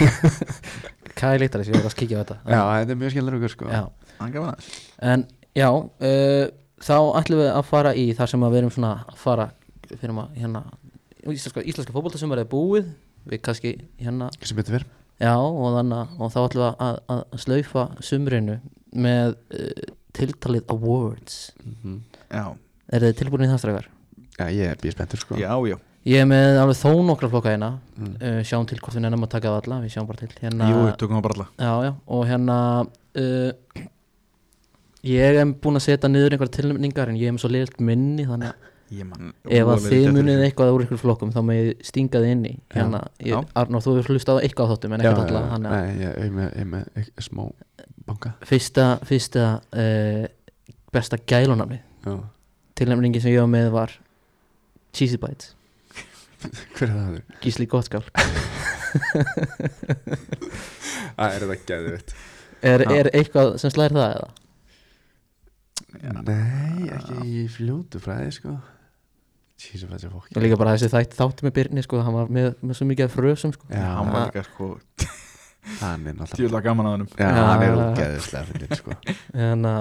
[1.20, 2.40] Kai Littares, ég var að kíkja á þetta.
[2.44, 3.70] Já, þetta er mjög skemmtilega ykkur sko.
[3.72, 3.84] Já.
[4.20, 4.74] hann gaf hann aðeins.
[5.14, 6.44] En já, uh,
[6.84, 9.48] þá ætlum við að fara í þar sem að við erum svona að fara
[9.90, 10.64] fyrir maður hérna
[11.28, 12.92] íslenska, íslenska fótboltasumar er búið
[13.30, 17.22] við kannski hérna sem betur verð já og þannig og þá ætlum við að, að,
[17.44, 18.58] slaufa sumrinu
[18.96, 21.36] með uh, tiltalið awards.
[22.32, 22.46] Já,
[22.90, 23.92] er þið tilbúin í það strækar?
[24.40, 25.38] Já, ég er spenntur sko.
[25.38, 25.78] Já, já,
[26.08, 27.74] Ég er með alveg þó nokkra flokka hérna.
[28.00, 28.14] Mm.
[28.24, 30.32] uh, sjáum til hvort við nefnum að taka það alla við sjáum bara til.
[30.40, 31.48] Hérna jú, við tökum það bara alla.
[31.60, 32.58] Já, já, og hérna
[33.20, 33.84] uh,
[35.08, 38.26] Ég er búinn að setja niður einhverja tilnefningar en ég er með svo liðlt minni
[38.28, 42.34] þannig að ef að þið munið eitthvað úr ykkur flokkum þá með ég stinga þið
[42.34, 42.56] inn í.
[42.74, 43.04] Hérna.
[43.60, 47.44] Arnór, þú hefur hlustað á eitthvað á þáttum en ekkert að ég ég er smá
[48.10, 48.34] banka.
[48.50, 49.46] Fyrsta, fyrsta
[49.78, 50.26] uh,
[50.94, 52.18] besta gælunafni Já,
[52.80, 53.94] tilnefningi sem ég var með var
[54.96, 55.54] Cheesy Bites,
[56.76, 57.22] hver er það?
[57.44, 58.04] Gísli Gottskál
[61.20, 62.10] Það er þetta gæði veit
[62.66, 64.30] er, er eitthvað sem slæðir það eða?
[66.24, 68.58] Nei, ekki í fljótu fræði sko
[69.60, 70.30] Jesus, hvað er fólk.
[70.36, 73.10] Og líka bara þessi þætt þáttu með Byrni sko, hann var með, með svo mikið
[73.14, 73.68] frösum sko.
[73.74, 74.70] Já, hann var líka sko
[75.82, 78.96] hann er náttúrulega tjóðlega gaman að hennum Já, hann er ógeðislega fyndin sko.
[79.36, 79.74] Hérna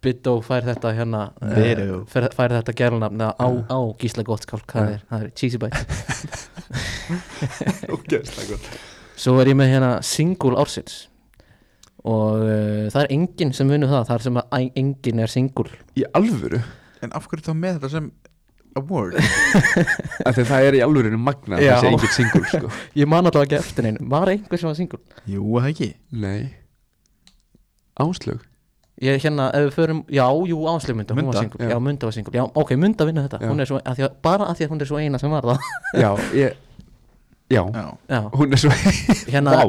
[0.00, 1.98] Bittó fær þetta hérna Biddó.
[2.08, 5.84] fær, fær þetta gælunafni á, á Gísla Gottskál það er, það er Cheesy Bites
[7.94, 8.68] Ógeðislega gott.
[9.20, 11.02] Svo er ég með hérna single ársins.
[12.08, 15.80] Og uh, það er enginn sem vinnur það, það er sem að enginn er single
[16.00, 16.62] Í alvöru?
[17.04, 18.06] en af hverju þá með þetta sem
[18.78, 19.16] award.
[20.28, 21.74] Að það er í alvörinu magna Já.
[21.76, 22.70] Það sé engin single sko.
[23.00, 25.00] Ég man alltaf ekki eftir neinu, var einhver sem var single?
[25.30, 25.90] Jú, það ekki?
[26.22, 26.38] Nei.
[28.00, 28.46] Áslög
[29.00, 31.70] Ég hérna, ef við förum, já, jú, Áslug Munda, hún var Munda, single, já.
[31.72, 32.34] já, Munda var single.
[32.36, 33.48] Já, ok, Munda vinna þetta, Já.
[33.48, 35.32] hún er svo, að því að, bara að því að hún er svo eina sem
[35.32, 35.70] var það.
[35.96, 36.58] Já, ég
[37.50, 38.70] Já, já, Já, hún er svo
[39.32, 39.64] hérna, Vá.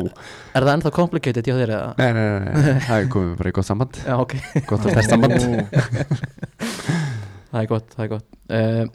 [0.54, 1.88] er það ennþá complicated hjá þér eða?
[1.98, 4.02] Nei, nei, nei, nei, það er komið bara í gott samband.
[4.12, 4.36] Já, ok,
[4.68, 5.40] Gott og testament
[7.52, 8.28] það er gott, það er gott.
[8.52, 8.86] Uh,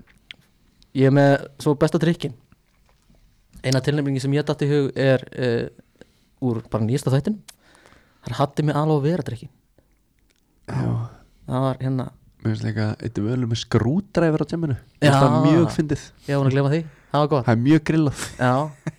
[0.96, 2.32] Ég er með svo besta drikkin
[3.66, 5.66] Eina tilnefningi sem ég datt í hug er uh,
[6.46, 7.36] úr bara nýjasta þættin
[8.24, 9.50] Það er hatti með alveg vera drikkin
[10.66, 10.88] Já.
[11.46, 12.06] Það var hérna,
[12.42, 15.12] Mér finnst líka eitt völu með skrúdræfur á tjemminu Já.
[15.12, 16.06] Það er mjög fyndið.
[16.26, 16.80] Ég var búin að glemma því.
[17.12, 17.44] Það var gott.
[17.46, 18.24] Það er mjög grillað.
[18.40, 18.54] Já,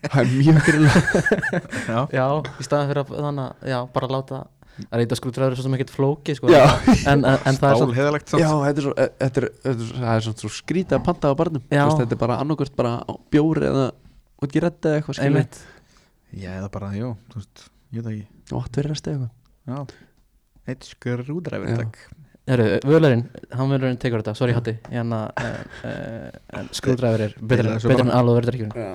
[0.07, 1.09] Það er mjög grillað.
[1.91, 4.39] Já, já, í staðan fyrir að þannig að, já, bara láta
[4.85, 6.49] að reyta skrúdræður svo sem ekkert flóki sko.
[6.53, 6.63] Já.
[7.11, 9.87] en, en, en það er svo heðalegt Já, þetta er svo, e- þetta er, þetta
[9.87, 11.63] er, það er svona svo skrítið að panta á barnum.
[11.71, 11.81] Já.
[11.81, 12.93] Þú veist, Þetta er bara annarkvört bara
[13.33, 13.87] bjóri eða
[14.45, 15.59] út í redda eða eitthvað skilur einmitt.
[16.37, 17.65] Já, eða bara, jú, þú veist,
[17.97, 18.27] ég veit ekki.
[18.53, 19.33] Og átt verið resti eitthvað.
[19.67, 19.77] Já,
[20.67, 21.77] eitt skrúdræfur, Já.
[21.81, 21.99] takk.
[22.47, 23.25] Herru, völarinn,
[23.59, 28.11] hann völarinn tekur þetta, sorry Hatti hérna, uh, uh, en skrúdræður er betur en- en
[28.15, 28.93] alveg verður ekki Já,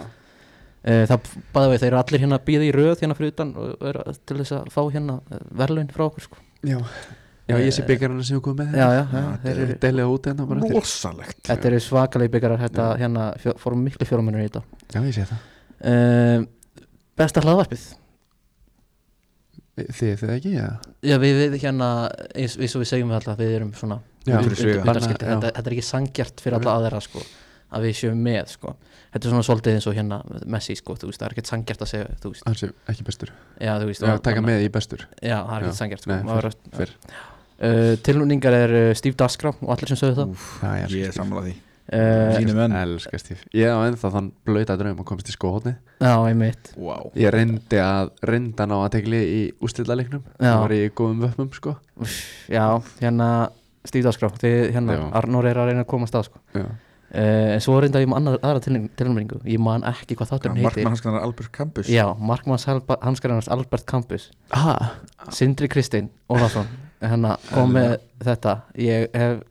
[0.83, 3.85] það bæða við, þeir eru allir hérna að býða í röð hérna fyrir utan og
[3.91, 5.19] eru til þess að fá hérna
[5.63, 6.43] verðlaun frá okkur sko.
[6.67, 6.79] já,
[7.47, 10.13] já ég sé byggarinn sem við komum með já, já, já, Já, þeir eru Deilið
[10.17, 10.77] út hérna bara eftir.
[10.79, 11.41] Rosalegt.
[11.49, 13.31] Þetta eru svakalegi byggarar, þetta hérna
[13.63, 14.63] fórum miklu fjórumennur í þetta.
[14.89, 15.51] Já, ég sé það.
[15.83, 16.47] Uh,
[17.19, 17.91] Besta hlaðvarpið?
[19.73, 20.67] Þið, þið ekki, já?
[21.01, 21.89] Já, við, við hérna,
[22.37, 26.59] eins, eins og við segjum við alltaf við erum svona þetta er ekki sangjart fyrir
[26.59, 27.23] alla aðra sko,
[27.75, 28.75] að við séum með sko.
[29.13, 30.21] Þetta er svona svolítið eins og hérna
[30.53, 33.07] Messi, sko, þú veist, það er ekkert sangjart að segja þú veist, Hans er ekki
[33.09, 33.35] bestur.
[33.61, 35.05] Já, þú veist Já, taka með í bestur.
[35.21, 36.95] Já, það er ekkert sangjart sko, maður er- fyrr.
[37.63, 40.33] uh, Tilnúningar er uh, Steve Dasgrá og allir sem sögðu það.
[40.37, 41.61] Úf, Já, ég Ég er
[41.91, 42.75] uh, Sínu menn.
[42.79, 46.71] Elskar Stíf Ég á ennþá þann blöyta draum að komast í skóhóttni Já, einmitt.
[46.79, 50.47] Wow Ég reyndi að reynda ná að tegli í ústillaleiknum Já.
[50.47, 51.75] Það var í góðum vöppum sko.
[52.01, 52.17] Úff,
[52.53, 52.67] Já,
[53.03, 53.29] hérna
[53.83, 54.99] Steve Dasgrá, þið hérna.
[55.19, 56.43] Arnór er að reyna að komast að sko.
[56.55, 56.69] Já,
[57.13, 58.61] Uh, en svo reynda ég með annað, aðra
[58.97, 60.65] tilnæmingu ég man ekki hvað þátturinn heitir.
[60.81, 61.89] Markmann hans kannar Albert Campus.
[61.93, 64.31] Já, Markmanns hanskarannars Albert Campus.
[64.57, 64.95] Ah,
[65.29, 66.71] Sindri Kristinn Ólafsson
[67.03, 68.55] hérna kom með þetta.
[68.81, 69.43] Ég hef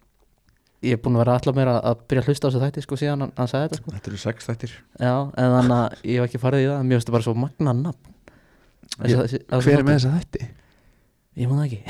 [0.82, 2.98] ég er búin að vera allar meira að byrja að hlusta á þessu þætti sko
[2.98, 3.94] síðan hann, hann sagði þetta sko.
[3.98, 4.74] Þetta eru sex þættir.
[4.98, 6.82] Já, en þannig að ég hef ekki farið í það.
[6.88, 8.16] Mér finnst þetta bara svo magna nafn.
[8.96, 10.50] Þessi- þessi- Hver er með þessa þætti?
[11.38, 11.84] ég man það ekki.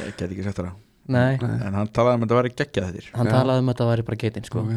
[0.00, 0.72] Ég get ekki sett það
[1.08, 3.32] nei, En hann talaði um að þetta væri geggjað þættir hann Já.
[3.32, 4.60] talaði um að þetta væri bara getinn sko.
[4.66, 4.74] Ok.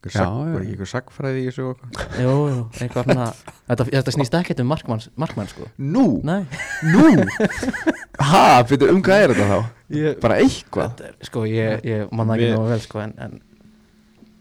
[0.00, 0.52] Einhver Já, sag- já.
[0.54, 2.20] Var ekki eitthvað sagfræði í þessu og eitthvað?
[2.24, 3.26] jú, jú, eitthvað svona
[3.68, 5.66] þetta, þetta snýst ekkert um markmann, markmann sko.
[5.78, 6.46] Nú, nei,
[6.88, 7.02] nú?
[8.20, 8.40] Ha,
[8.70, 9.60] fyrir um hvað er þetta þá?
[9.98, 10.94] ég, Bara eitthvað?
[10.96, 13.38] Þetta er, sko ég, ég man það ekki Við- nógu vel sko en, en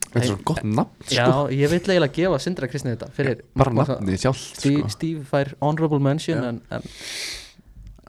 [0.09, 3.41] Þetta er svo gott nafn já, sko ég vil eiginlega gefa Sindra Kristni þetta fyrir
[3.53, 4.89] Bara markmanns- nafnið sjálft Steve, sko.
[4.95, 6.47] Steve fær honorable mention Já.
[6.49, 6.81] en, en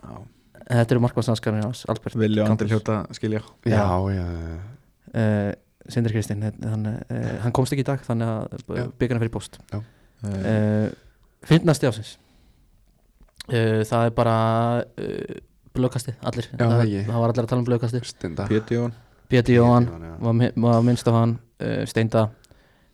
[0.00, 0.22] Já
[0.70, 3.42] þetta eru markmannsnanskarinn hans Albert Vilja og Andri hljóta skilja.
[3.66, 3.84] Já,
[4.14, 4.56] já, já
[5.14, 5.52] uh,
[5.90, 9.56] Sindri Kristinn hann, uh, hann komst ekki í dag þannig að byggja hann fyrir post
[9.74, 9.80] uh,
[10.28, 10.88] uh,
[11.48, 12.12] Fyndnasti ásins
[13.50, 14.34] uh, það er bara
[14.84, 15.38] uh,
[15.74, 16.48] blökasti, allir.
[16.50, 18.94] Já, það, það var allir að tala um blökasti Stenda Péti Jón.
[19.30, 20.12] Péti Jóhann já.
[20.26, 22.24] var, mi- var minnst á hann uh, Steinda.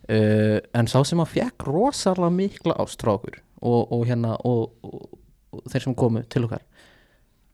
[0.06, 4.68] Uh, en sá sem að fekk rosalega mikla ást frá okkur og, og hérna og,
[4.86, 5.16] og,
[5.56, 6.62] og þeir sem komu til okkar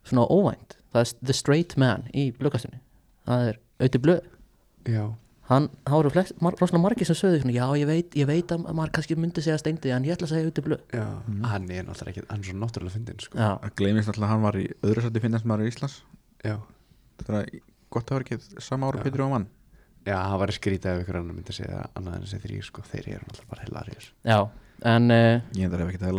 [0.09, 0.79] svona óvænt.
[0.93, 2.79] Það er The Straight Man í blökastinu
[3.29, 4.23] það er auðvitað blöð
[4.93, 5.05] Já,
[5.49, 8.51] hann, hann voru flest, mar, rosalega margir sem sögðu svona, já ég veit, ég veit
[8.55, 11.05] að maður kannski myndi segja steindi en ég ætla að segja auðvitað blöð já.
[11.53, 13.39] Hann er náttúrulega ekki, hann er svo náttúrulega fyndin sko.
[13.39, 15.97] Það gleymist alltaf að hann var í öðru sætti finnast maður í Íslands.
[16.43, 16.57] Já,
[17.23, 17.53] Það er
[17.95, 19.05] gott að vera ekki sama ára.
[19.07, 19.47] Pétur og mann
[20.03, 22.83] já það var skrítið ef ykkur annar myndi segja annað en þessi þrý sko.
[22.91, 24.39] Þeir eru náttúrulega bara hilarið já
[24.91, 26.17] en uh, Ég endar ef ekki það er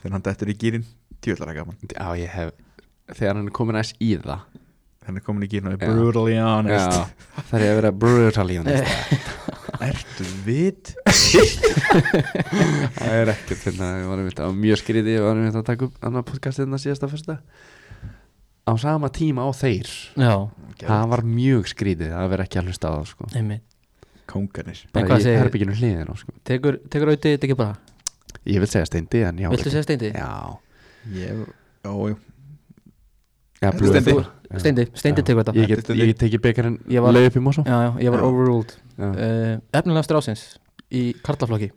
[0.00, 0.84] Þegar hann dættur í gýrin
[1.20, 1.76] Tjóðlar gaman.
[1.92, 2.52] Já ég hef
[3.12, 4.44] Þegar hann er komin aðeins í það.
[5.06, 5.94] Hann er komin í gýrin og er Já.
[5.96, 6.94] brutally honest.
[6.94, 8.84] Já, það er að vera brutally honest.
[9.90, 10.90] Ertu vit?
[11.90, 15.86] Það er ekkert fyrir það var einmitt, á mjög skrítið Við varum einmitt að taka
[15.88, 17.36] upp annar podcastið þarna síðasta fyrsta.
[18.68, 19.90] Á sama tíma á þeir.
[20.20, 20.34] Já,
[20.84, 23.30] Það var mjög skrítið að vera ekki að hlusta á það sko.
[23.40, 23.54] En
[24.94, 26.30] Bara í segir- herbygginu hliðin á, sko.
[26.46, 27.74] tekur, tekur auðvitað þetta ekki bara
[28.46, 30.12] Ég vil segja steindi viltu segja steindi?
[30.14, 30.58] Já,
[31.12, 31.46] Ég,
[31.84, 32.16] ó, jú
[33.60, 34.12] já Steindi.
[34.12, 34.58] blöð Já.
[34.58, 35.24] steindi, steindi Já.
[35.26, 36.06] tekur þetta Ég get, Steindi.
[36.08, 38.24] ég teki byggarinn Ég var- leið upp í Mosó já, já, ég var Já.
[38.24, 39.08] overruled Já.
[39.10, 40.58] uh, efnilega strásins
[40.90, 41.70] í karlaflokki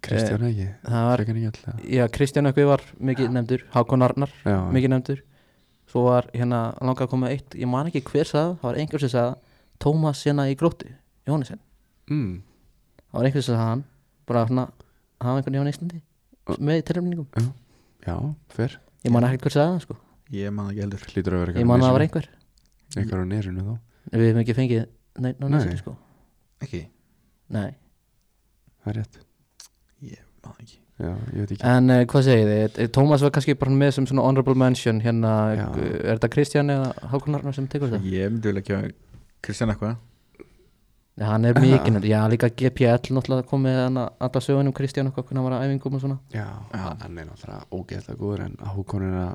[0.00, 4.30] Kristján ekki það var, Frekar ekki alltaf já, Kristján Ökvi var mikið nefndur, Hákon Arnar
[4.46, 5.20] Já, mikið nefndur
[5.90, 8.78] svo var hérna langað að koma með eitt ég man ekki hver sagði, það var
[8.80, 9.34] einhver sem sagði
[9.80, 10.86] Tómas hérna í gróttu,
[11.26, 11.58] Jóhannesson
[12.08, 12.42] mm.
[13.10, 13.84] það var einhver sem sagði hann
[14.26, 14.68] bara svona,
[15.20, 16.00] hafa einhvern Jón Íslandi
[16.58, 17.26] með tilhörningum,
[18.06, 18.14] já,
[18.56, 19.96] fyrr ég man ekki hver sagði það sko.
[20.34, 21.04] Ég man ekki heldur.
[21.10, 22.26] Hlýtur að vera ég man að það var einhver,
[22.96, 23.72] Einhver á nerinu þá.
[24.10, 24.80] Við hefum ekki fengið
[25.20, 25.54] nei, ná, Nei.
[25.56, 25.94] næsir, sko.
[26.64, 26.80] Ekki?
[27.54, 27.70] Nei.
[28.82, 29.18] Það er rétt.
[30.10, 30.78] Ég man ekki.
[31.00, 31.62] Já, ég veit ekki.
[31.70, 32.78] En uh, hvað segið þið?
[32.84, 35.64] Eh, Tómas var kannski bara með sem svona honorable mention hérna, Já.
[35.70, 38.02] uh, er þetta Kristján eða Hákon Arnar sem tekur þetta?
[38.12, 38.94] Ég myndi vilja ekki
[39.46, 39.94] Kristján eitthvað.
[39.96, 40.09] Já,
[41.28, 45.46] hann er mikið, já líka GPL náttúrulega komið hana alla sögunum Kristján og hvað hann
[45.46, 46.18] var að æfingum og svona.
[46.34, 46.84] Já, Já.
[47.04, 49.34] hann er náttúrulega ógeðslega góður en Hákon er að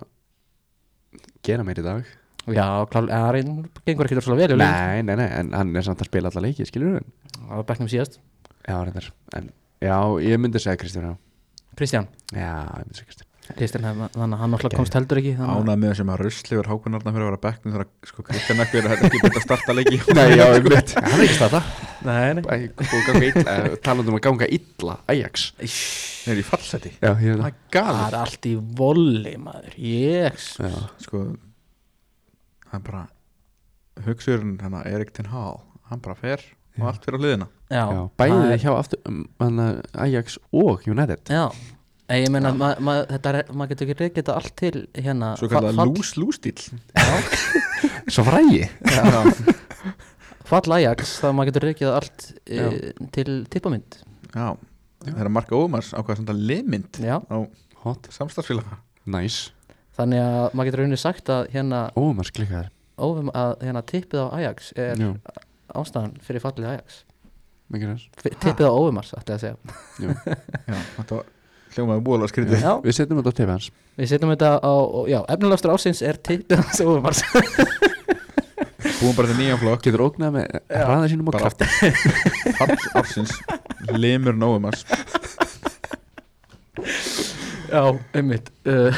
[1.45, 2.15] gera meir í dag.
[2.45, 4.53] Já, klár, ja, hann gengur ekki svo vel.
[4.57, 7.69] Nei, nei, nei, en hann er samt að spila alla leiki, skilur við Það var
[7.69, 8.19] bekknum síðast.
[8.65, 9.11] Já, reyndar.
[9.37, 9.53] En,
[9.83, 11.09] Já, ég myndi segja Kristján.
[11.11, 11.15] Já.
[11.75, 15.61] Kristján, já, ég myndi segja Kristján þannig að hann náttúrulega komst heldur ekki þannig að-
[15.65, 18.87] Ánað með sem að rusliður hákunarna fyrir að vera bekknum þegar sko Kristján ekki er
[18.95, 19.99] ekki byrja að starta leiki.
[20.17, 21.61] Nei, já, ég myndi Hann er ekki starta
[22.05, 22.43] Nei, nei.
[22.45, 22.55] Æ,
[22.85, 25.45] og ganga illa, eh, talandi um að ganga illa Ajax.
[25.61, 26.91] Þeir eru í fallseti?
[27.01, 27.45] Já, ég Það.
[27.45, 29.77] er Það er allt í volli maður.
[30.59, 30.73] Já,
[31.05, 31.23] Sko
[32.65, 33.03] Það er bara
[34.05, 36.41] Hugsurinn hérna Erik Ten Hag Hann bara fer
[36.75, 37.45] og allt fyrir á liðina.
[37.71, 39.59] Já, já bæði það er- hjá aftur um, hann,
[39.95, 41.21] Ajax og United.
[41.31, 41.45] Já
[42.05, 45.73] Nei, Ég meina, ma, ma, þetta maður getur ekki þetta allt til hérna Svo kallar
[45.89, 46.59] lús-lús-stíl
[48.13, 48.67] Svo frægi.
[50.45, 52.65] Fall Ajax, það maður getur reykið allt e,
[53.15, 53.97] til tippamynd.
[54.35, 54.51] Já.
[55.05, 57.37] Það er að marka ómars ákvæða svona limynd Já, á
[57.85, 58.77] Hot, samstarfsfélaga.
[59.09, 59.51] Nice.
[59.97, 64.21] Þannig að maður getur rauninni sagt að hérna, Ó, maður sklikkaður ófum að hérna tippið
[64.23, 65.09] á Ajax er Já,
[65.81, 67.01] ástæðan fyrir fallið Ajax.
[67.73, 69.57] Mikið næst F- Tippið á ófumars, ætti að segja.
[69.99, 70.13] Já,
[70.99, 71.25] þetta var
[71.75, 72.61] hljómaði búalega skrítið.
[72.63, 73.67] Já, Við setjum þetta á TV hans
[73.99, 74.73] við setjum þetta á,
[75.11, 77.21] já, efnilegastur ásins er tippið á ófumars
[78.95, 79.81] Búum bara til nýjan flokk.
[79.83, 81.65] Getur ógnað með hraða sínum og Bara krafti.
[82.55, 83.33] Fall ársins.
[83.97, 84.85] Limur nóumars
[87.65, 87.81] Já,
[88.15, 88.51] einmitt.
[88.67, 88.93] Uh,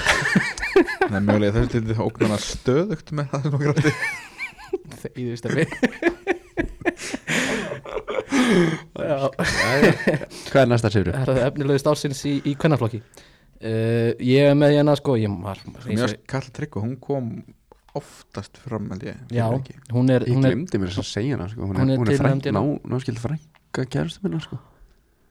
[1.10, 3.92] Nei, mögulega þessi til ógnana stöðugt með það sem okkur átti
[5.02, 5.66] Þegiðu stefni
[7.38, 7.47] Já,
[8.98, 11.14] Hvað er næsta sifri?
[11.14, 13.02] það er efnilegast ásins í, í kvennaflokki.
[13.58, 17.32] Uh, Ég er með hérna sko Ég var Mér varst Karl Tryggva, hún kom
[17.98, 19.48] oftast fram ég Já,
[19.90, 21.66] hún er, Ég er glemdi mér þess að segja hana sko.
[21.66, 22.62] Hún Hún er, er er fræng, hérna.
[22.62, 24.60] ná, náskild frænka kærustu minna sko.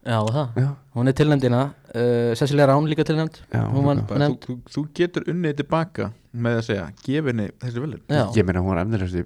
[0.07, 0.59] Já, það?
[0.59, 1.61] Já, Hún er tilnefndina
[1.95, 7.31] uh, Cecilia Rán líka já nefnd- þú, þú, getur unnið tilbaka með að segja Gef
[7.31, 9.23] henni þessi velun Já, Ég meina hún var efnilegst í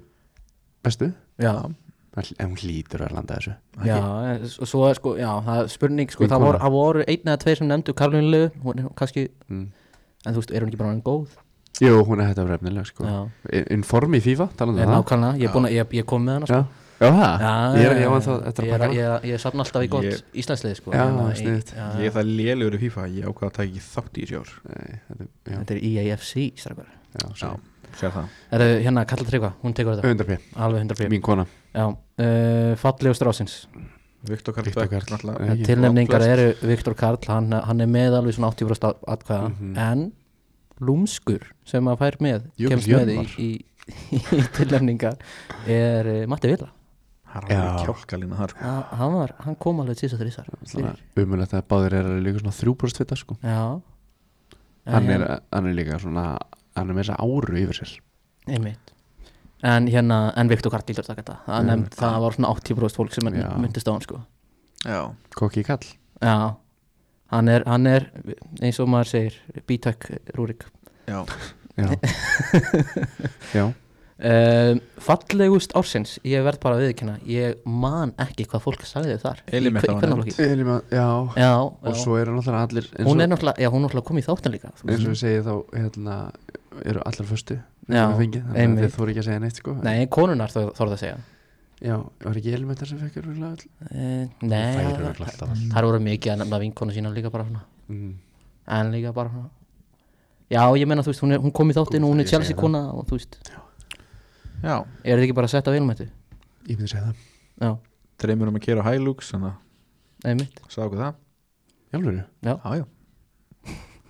[0.82, 1.12] bestu.
[1.42, 1.54] Já,
[2.12, 3.54] En hún hlýtur að landa þessu.
[3.88, 3.96] Já
[4.44, 7.38] s- og svo er sko, já, það er spurning sko, það voru, voru einn eða
[7.40, 9.64] tveir sem nefndu Karlínu Legu, hún er kannski mm.
[10.26, 11.38] en þú veist, er hún ekki bara hann góð?
[11.80, 13.08] Jú, hún er hægt að vera efnileg sko.
[13.72, 14.92] Inform í FIFA, er um það.
[14.92, 16.60] nákvæmlega, ég, er búin að, ég, ég kom með hana sko.
[17.02, 20.04] Já, já Ég er, ég ég að er, baka ég, ég safna alltaf í gott
[20.06, 24.20] Ég- Íslandslið sko, Ég er það lélugur í FIFA Ég ákvað að taka ekki þátt
[24.20, 24.52] í þessi ár.
[24.68, 25.00] Nei,
[25.48, 26.92] þetta, er E EAFC, strákar.
[27.16, 27.56] Já, Já, svo
[28.00, 31.86] Er það hérna Kalla Tryggva, hún tekur þetta 100 p, Alveg 100 mín kona Já,
[31.88, 33.56] uh, fallegust rásins
[34.22, 35.06] Viktor Karl Viktor Karl.
[35.10, 35.38] náttúrulega.
[35.40, 35.64] Nei, Ekki.
[35.66, 39.76] Tilnefningar eru Viktor Karl hann, hann er með alveg svona 80% atkvæða Mhm.
[39.78, 40.12] en
[40.82, 45.16] Lúmskur sem að fær með Jökull kemst með í, í, í tilnefningar
[45.66, 48.58] er uh, Matti er þar sko.
[48.60, 50.48] Ha- hann, var, hann kom alveg tísa þrísar
[51.16, 53.80] Umulegt að báðir er líka svona 3% fita sko Já
[54.92, 56.26] hann er, hann er líka svona
[56.76, 57.94] hann er með þessa áru yfir sér.
[58.48, 58.92] Einmitt.
[59.62, 61.36] En hérna, en Viktor Karl lítur taka þetta.
[61.46, 63.28] Það, nefnd, það var svona 80% fólk sem
[63.62, 64.22] myndist á hann sko.
[64.82, 65.00] Já,
[65.38, 65.84] kokki kall.
[66.22, 66.34] Já,
[67.30, 68.08] hann er, hann er
[68.62, 70.66] eins og maður segir Bítak Rúrik.
[71.06, 71.22] Já.
[71.78, 71.88] Já,
[73.56, 73.64] já.
[74.22, 79.42] Um, Fallegust ársins Ég verð bara að viðkynna Ég man ekki hvað fólk sagði þar.
[79.50, 80.46] Elín Í Metta hve- var kvennaflokki.
[80.46, 81.06] Elíma, já.
[81.36, 81.98] Já, og já.
[82.04, 84.56] svo eru náttúrulega allir eins hún er náttúrulega, já, hún er náttúrulega komið í þáttan
[84.56, 86.16] líka eins og við segið þá hérna,
[86.84, 87.30] eru allar
[87.90, 89.72] Já, fengið, þannig að þið þóru ekki að segja neitt sko.
[89.82, 91.16] Nei, konunar þó- þorði að segja.
[91.82, 94.84] Já, var ekki Elíma sem fekk örugglega all uh, Nei,
[95.72, 97.64] þær voru mikið að nefna vinkonu sína líka bara svona.
[97.90, 98.12] Mm.
[98.78, 99.50] En líka bara svona.
[100.52, 102.54] Já, ég meina, þú veist, hún, er, hún kom í þáttin og hún er Chelsea
[102.54, 103.58] kona og þú veist, Já,
[104.62, 106.08] er þetta ekki bara að setja velum þetta?
[106.68, 107.22] ég myndi segja það,
[107.62, 107.70] Já,
[108.22, 110.60] dreymur um að kera Hilux Þannig að einmitt.
[110.70, 111.14] Sagði okkur það.
[111.92, 112.84] Jálfur Já, já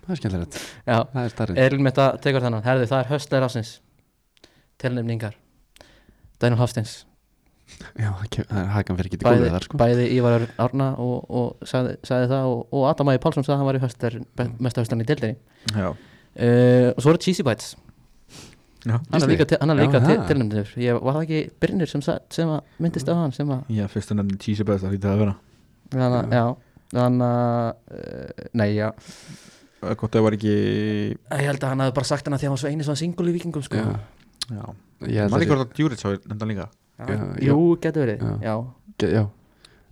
[0.02, 1.60] það er skemmtilegt, Já, það er starrið.
[1.62, 3.72] Erilm þetta tekur þannig Herði, það er höstleir ásins
[4.82, 5.34] Tilnefningar.
[6.42, 6.94] Daniel Hafsteins.
[7.96, 9.78] Já, það kem- það er hakan fyrir ekki til bæði, góðið þar sko.
[9.80, 13.60] bæði Ívar Árna og, og sagði, sagði það og, og Adam Ægi Pálsson sagði að
[13.62, 14.16] hann var í höstleir
[14.66, 15.38] mesta höstan í dildinni
[15.72, 17.70] Já, uh, og svo er Cheesy Bites
[18.84, 20.26] já hann er líka, til- hann er Já, líka til, það.
[20.28, 20.72] tilnefndur.
[20.82, 23.86] Ég var það ekki Brynir sem, sa- sem að myndist á hann sem að Já,
[23.88, 25.34] fyrst að nefnir cheesy best Það lítið að vera.
[25.92, 26.44] Þannig að, já.
[26.92, 28.88] þannig að, uh, nei já.
[29.82, 32.40] Eh, Gott að það var ekki ég held að hann hafi bara sagt hann að
[32.40, 33.76] því að hann var svo eini svona single í vikingum sko.
[33.76, 34.00] Já,
[34.52, 34.64] Já.
[35.02, 36.66] Ég held Man að Djúrits hafi nefndan líka?
[36.98, 38.38] Já, Já, jú, getur verið, Já.
[38.42, 38.54] já,
[39.02, 39.22] Já,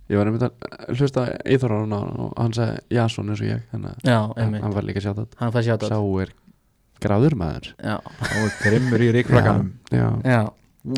[0.09, 3.61] ég var einmitt að hlusta Eithor á hann og hann sagði Jason eins og ég
[3.71, 6.31] þannig að já, hann, var líka sjátt hann fær sjátt sá er
[7.03, 7.71] gráður maður.
[7.81, 9.09] Var grimmur í
[9.91, 10.41] já,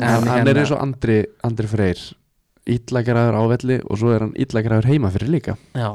[0.00, 2.02] hann hérna- er eins og Andri, Andri Freyr.
[2.74, 5.56] Illa gráður á velli og svo er hann illa gráður heima fyrir líka.
[5.74, 5.90] Já.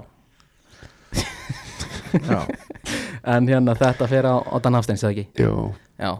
[2.25, 2.41] Já.
[3.29, 5.43] En hérna þetta fer á, á Dan Hafsteins eða ekki?
[5.43, 6.13] Jó, já,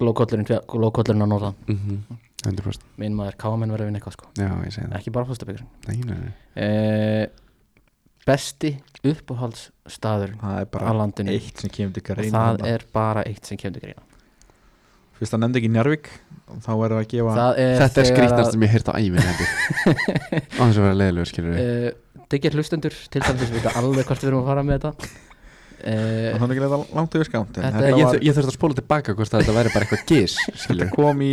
[0.00, 1.54] glókollurinn á norðan.
[1.68, 4.28] Mm 100% minn maður káamenn verður að vinna eitthvað sko.
[4.38, 4.96] Já, ég segi það.
[5.00, 6.34] Ekki bara fórstabyggjurinn Nei, nei, nei.
[6.54, 7.47] Uh,
[8.28, 8.70] besti
[9.08, 11.34] uppáhaldsstaður það er á bara landinu.
[11.34, 14.02] eitt sem kemur til og greina það er bara eitt sem kemur til greina.
[15.18, 16.08] Fyrst það nefndi ekki Njarvík
[16.62, 19.48] þá er það að gefa er Þetta er að- sem ég heyrt á ævinn heldur
[20.58, 24.22] Á þess að vera leiðilegur skilur við uh, Diggir hlustendur til dæmis vita alveg hvort
[24.22, 25.08] við erum að fara með þetta.
[25.78, 28.34] Uh, það er ekki leita langt yfir skánt en Þetta þetta, Ég, var, ég, ég
[28.36, 30.34] þurfti að spóla tilbaka hvort að þetta væri bara eitthvað gís
[30.66, 31.32] þetta kom í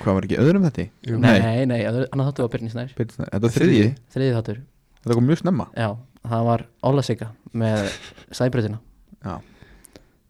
[0.00, 0.84] hvað var ekki öðrum þetta?
[1.10, 1.18] Jú.
[1.20, 2.92] Nei, nei, annað þáttu var Byrni Snær.
[2.96, 4.60] Þetta var þriði Þriði þáttur,
[5.02, 5.66] þetta kom mjög snemma.
[5.74, 5.88] Já,
[6.28, 7.90] það var Óla Sigga með
[8.34, 8.78] sæbröðina
[9.20, 9.34] Já.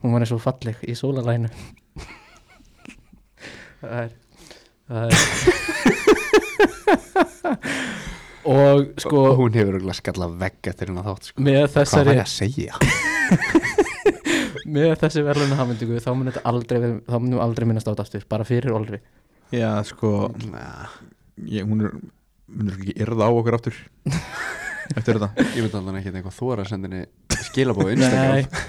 [0.03, 1.51] Hún var eins og falleg í sólalænu
[3.81, 4.11] Það er
[4.91, 5.15] Það er
[8.51, 11.45] Og sko Og hún hefur örugglega skallað vegg eftir hérna þátt sko.
[11.45, 12.73] með Hvað var þessari ég að segja?
[14.71, 16.79] með þessi verðluna hafmyndingu þá mun þetta aldrei
[17.11, 19.01] munum minnast á þetta aftur bara fyrir Olri
[19.55, 20.31] já sko
[21.47, 21.95] ég, hún er
[22.51, 23.81] munur ekki yrða á okkur aftur
[24.97, 25.31] eftir þetta.
[25.57, 28.63] Ég myndi alveg ekki eitthvað þóra að senda henni skilabóð Nei, Instagram.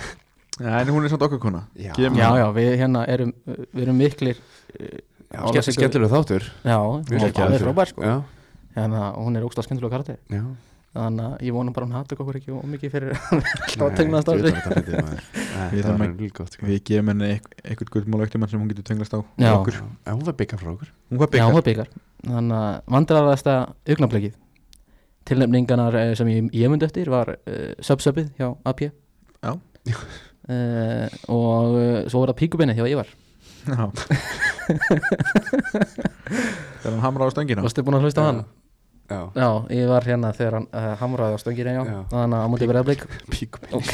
[0.62, 1.64] Já, en hún er samt okkur kona.
[1.80, 5.00] Já, já, já, við hérna erum við erum miklir uh,
[5.32, 6.50] já Skemmtilegur- skemmtilega þáttur.
[6.68, 6.78] Já,
[7.08, 7.56] skemmtilegur.
[7.56, 8.04] er frábær sko.
[8.06, 8.18] Já,
[8.76, 10.20] hérna, og hún er ógst skemmtilega karakter.
[10.30, 10.44] Já.
[10.92, 13.96] Þannig að ég vonum bara hún hattu okkur ekki og mikið fyrir alltaf að Nei,
[14.02, 14.40] tegna það
[15.72, 16.02] Við Það að-
[16.36, 16.66] gott sko.
[16.68, 20.36] við gefum henni eitth- eitthvað gullmál eftir mann sem hún getur tenglast á Hún var
[20.42, 20.92] byggja frá okkur.
[21.14, 21.90] Hún var byggar byggar
[22.28, 23.56] þannig að vandræðasta
[23.88, 24.36] augnablikið
[25.30, 29.52] tilnefningarnar eh, sem ég, ég myndi eftir var uh, subsubið hjá AP Já.
[30.52, 33.06] Eh, og uh, svo var það píkubenni hjá Ívar
[33.62, 33.86] já
[36.82, 38.40] þegar hann hamra á stöngina varstu búin að hlusta á hann?
[39.12, 42.00] Já, Já, ég var hérna þegar hann uh, hamraði á stöngina já, Já.
[42.10, 43.04] þannig að á mútið verið blik
[43.36, 43.90] píkum Ok.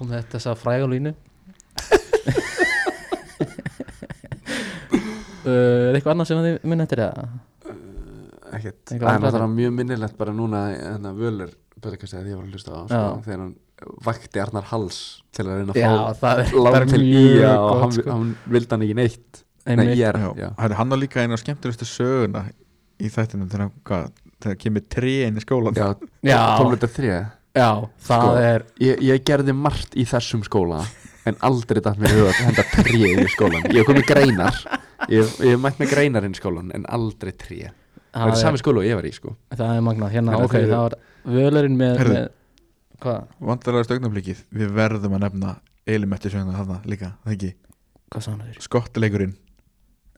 [0.00, 1.16] kom þetta þess að fræga línu uh,
[5.52, 7.12] er eitthvað annað sem þið minn eftir það?
[8.56, 12.44] Ekkert Það er náttúrulega mjög minnilegt bara núna Þannig að völur Böðakastið að ég var
[12.46, 13.00] að hlusta á sko.
[13.26, 13.54] Þegar hann
[14.06, 15.00] vakti Arnar Hals
[15.36, 18.06] Til að reyna að fá er bara til ía Og hann, sko.
[18.14, 20.48] hann vildi hann ekki neitt Nei, ég er já, já.
[20.62, 22.44] hann hann á líka einu af skemmtilegustu söguna
[23.02, 24.04] í þættinum þegar, hvað,
[24.44, 25.88] þegar kemur tré inn í skólan Já,
[26.22, 26.38] Já.
[26.62, 27.08] 12.3
[27.56, 27.70] Já,
[28.06, 28.36] það Sko.
[28.46, 30.84] er ég, ég gerði margt í þessum skóla
[31.26, 34.06] En aldrei datt mér í huga að henda tré inn í skólan Ég hef komið
[34.12, 34.60] greinar
[35.10, 37.58] Ég ég hef mætt með greinar inn í skólan En aldrei tré
[38.14, 39.34] Það er sami skóla og ég var í sko.
[39.52, 40.12] Það er magnað.
[40.14, 40.94] Hérna, að ok, þið- það var
[41.36, 42.14] völarinn með, Heyrðu.
[42.14, 42.28] með
[43.02, 45.56] hvað, vandarlega stögnablikið við verðum að nefna
[45.86, 47.52] eilimetti söguna þarna líka, það ekki?
[48.10, 48.62] Hvað sá hann þér?
[48.68, 49.36] skottleikurinn.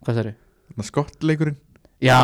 [0.05, 1.59] Hvað það skottleikurinn.
[1.99, 2.19] Já,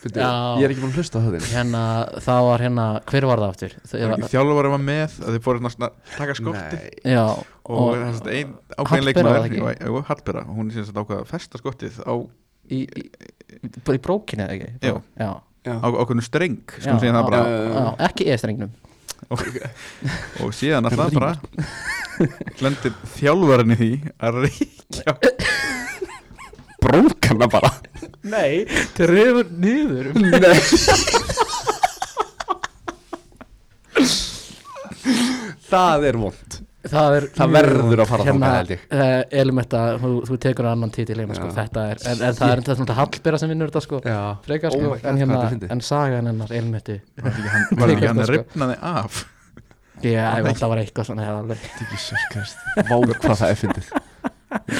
[0.00, 0.28] Fyrir, Já.
[0.56, 1.80] Ég er ekki búin að hlusta á það hérna,
[2.24, 3.72] það var hérna hver var það aftur?
[4.32, 9.04] Þjálfur var með að þið fóru að taka skotti já, og, og, og einn ákveðin
[9.10, 10.06] leikmaður.
[10.08, 12.14] Hallbera, hún er sem sagt ákveða að festa skottið á,
[12.70, 13.06] í, í,
[13.60, 14.70] í, brókinu eða ekki?
[14.90, 15.00] Jú.
[15.20, 15.30] Já,
[15.66, 15.74] Já.
[15.76, 17.40] á ákveðinu streng já, það bara.
[17.44, 18.72] já, já, ekki e-strengnum
[19.30, 19.42] og,
[20.44, 21.32] og síðan að það bara.
[22.64, 23.90] Lendir þjálfarinn í því
[24.20, 25.14] að reykja
[26.80, 27.70] Brókana bara.
[28.24, 28.64] Nei,
[28.96, 30.10] trefur niður
[35.70, 38.84] Það er vond Það, er Það verður að fara hérna, þangað, held ég.
[38.96, 42.62] uh, Elementa, þú, þú tekur annan títil heima, sko, þetta er, en, en það er
[42.62, 43.98] þetta svona Hallbera sem vinnur þetta sko
[44.46, 47.92] frekar Oh sko, God, en, hérna, er en sagan hennar Elementi var ekki hann, var
[47.92, 48.32] ekki hann Sko.
[48.38, 49.18] ripnaði af?
[50.00, 51.66] Já, ég veit það var eitthvað svona hefði alveg.
[51.82, 53.90] Jesus Christ Vá hvað það er fyndið.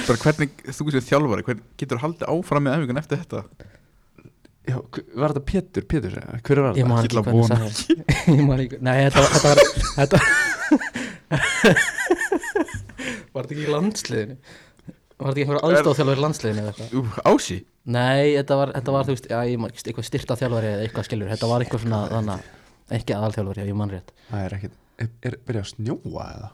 [0.09, 3.43] Bara hvernig, þú séu þjálfari hvernig getur haldið áfram með æfingun eftir þetta?
[4.71, 4.77] Já,
[5.21, 5.85] var þetta Pétur?
[5.91, 6.81] Pétur, hver var þetta?
[6.81, 7.29] Ég ekki ætla að
[8.31, 9.61] hvernig man ekki Nei, þetta var
[9.99, 10.23] Þetta
[11.31, 11.81] var,
[13.01, 14.36] þetta var þetta ekki í landsliðinu?
[15.20, 16.90] Var þetta ekki einhver aðstofþjálfur í landsliðinu eða eitthvað?
[16.97, 17.02] Ú,
[17.35, 17.59] Ási,
[17.90, 20.85] Nei, þetta var, þetta var þú veist, já, ég man ekki eitthvað styrta þjálfari eða
[20.86, 24.12] eitthvað skilur Þetta var eitthvað svona, þannig að ekki aðalþjálfari, já, ég man rétt.
[24.31, 26.48] Það er ekkit Er, er byrjað að snjóa eða?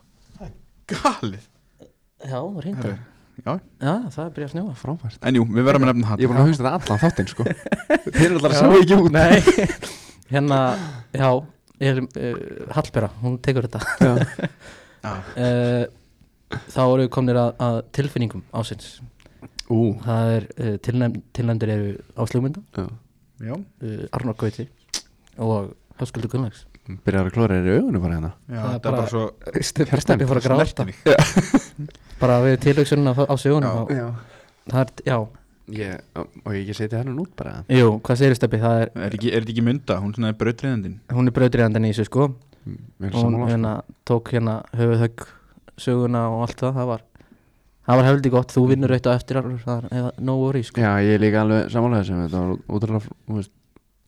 [0.87, 1.47] galið.
[2.23, 2.99] Já, reynda Herru,
[3.37, 3.51] Já,
[3.83, 4.75] Já, það er byrjað að snjóa.
[4.81, 5.17] Frábært.
[5.27, 7.31] En jú, við verðum að nefna hann Ég er búin að hugsa þetta allan þáttinn
[7.33, 7.47] sko.
[8.17, 8.61] Þeir eru alltaf að Já.
[8.63, 9.11] sjá ekki út.
[9.17, 9.35] Nei,
[10.31, 10.61] hérna,
[11.11, 11.29] já,
[11.81, 13.81] er, uh, Hallbera, hún tekur þetta.
[14.01, 14.13] Já.
[15.05, 15.13] Já.
[15.37, 15.85] uh,
[16.73, 19.01] Þá eru við komnir að, að tilfinningum ásins
[19.67, 19.97] Ú.
[20.05, 21.89] Það er, uh, tilnæm, tilnæmdir eru
[22.23, 22.87] Áslugmynda, Já.
[23.43, 24.69] Já, uh, Arnór Gauti
[25.43, 26.63] og Höskuldur Gunnlaugs.
[26.87, 28.31] Byrjar að klóra þér í augunum bara hérna.
[28.47, 29.25] Já Það er bara bara- svo
[30.07, 30.87] Steppi fór að gráta.
[32.21, 34.07] Bara við tilhugsunum á, og Já.
[34.71, 35.19] Það er, já,
[35.75, 37.65] Ég, og ég ekki setja hennan út bara?
[37.73, 41.01] Jú, hvað segir Steppi, það er Er ekki, er þetta ekki mynda, hún er brautriðandinn
[41.17, 42.29] hún er brautriðandinn í þessu sko.
[42.67, 43.51] Er og hún sammála, sko.
[43.51, 43.73] hérna
[44.07, 45.27] tók hérna höfuðhögg
[45.83, 47.05] söguna og allt það, það var
[47.87, 50.83] það var heldur gott, þú vinnur eitt á eftir Arnur, það er no worry sko.
[50.83, 53.55] Já, ég er líka alveg samanlega sem þetta var útrúlega, þú veist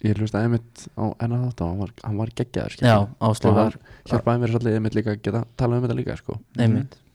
[0.06, 3.51] ég hlustaði einmitt á enna þátt og hann var, hann var geggjaður já, og áslöf
[3.51, 6.39] hann var hjálpaði mér svolítið einmitt líka að geta talað um þetta líka sko.
[6.59, 6.94] einmitt.
[6.94, 7.07] Eh,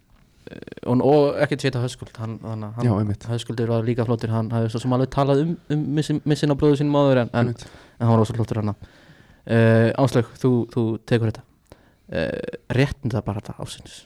[0.86, 3.24] og, og ekkert séta höskuld hann, hann, Já, hann, einmitt.
[3.30, 6.56] höskuldur var líka flottur hann hafði svo sem alveg talað um, um missin, missin á
[6.60, 7.66] bróðu sínum áður en, en, Einmitt.
[8.00, 13.56] en hann var rosa flottur hann uh, Áslög, þú, þú tekur þetta uh, réttinda barata
[13.64, 14.02] ásins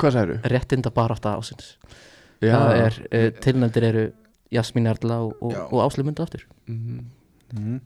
[0.00, 1.74] Hvað sagður réttinda barata ásins
[2.40, 4.06] Já, það er, uh, tilnæmdir eru
[4.54, 5.64] Jasmín Erla og, og, Já.
[5.68, 7.04] og Áslög mynda aftur Mhm.
[7.48, 7.80] Mhm.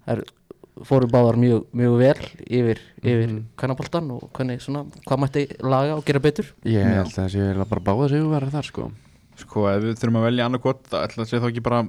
[0.89, 3.43] Fóru báðar mjög, mjög vel yfir, yfir Mhm.
[3.61, 6.47] kvennaboltan og hvernig svona, hvað mætti laga og gera betur?
[6.65, 8.90] Ég held að það sé bara báða sig að vera þar sko.
[9.36, 11.82] Sko, ef við þurfum að velja annað gott Það ætla að segja þá ekki bara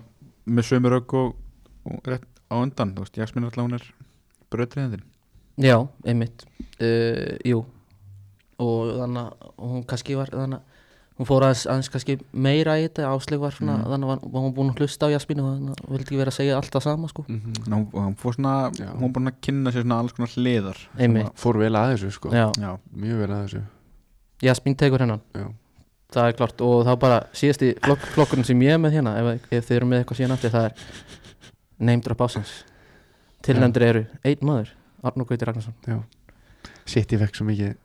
[0.47, 1.35] með sömu rauk og,
[1.85, 3.85] og rétt á undan Þú veist, Jasmín alltaf hún er
[4.51, 5.03] bröðriðandinn
[5.57, 6.45] já, einmitt.
[6.81, 7.59] Uh, jú.
[8.63, 10.72] Og þannig að hún kannski var þannig að
[11.19, 13.85] hún fór aðeins, aðeins kannski meira í þetta Áslög var svona, Mm.
[13.91, 16.31] þannig að var hún búin að hlusta á Jasmín og þannig að vildi ekki vera
[16.31, 17.25] að segja alltaf sama sko.
[17.27, 17.53] Mhm.
[17.69, 18.87] Ná, og hann fór svona, Já.
[18.93, 20.77] hún var búin að kynna sér svona alls konar hliðar.
[21.35, 22.29] Fór vel að þessu sko.
[22.31, 23.61] Já, Já, Mjög vel að þessu.
[24.41, 25.21] Jasmín tekur hennan.
[25.35, 25.45] Já,
[26.11, 29.13] það er klart og það er bara síðasti flokk, flokkurinn sem ég er með hérna
[29.17, 30.73] ef, ef þið eru með eitthvað síðan aftur það er
[31.79, 32.51] name drop ásins
[33.43, 34.69] tilnæmdur eru einn maður
[35.03, 35.73] Arnur Gauti Ragnarsson.
[35.87, 36.01] Já.
[36.85, 37.75] Sitt ég fekk svo mikið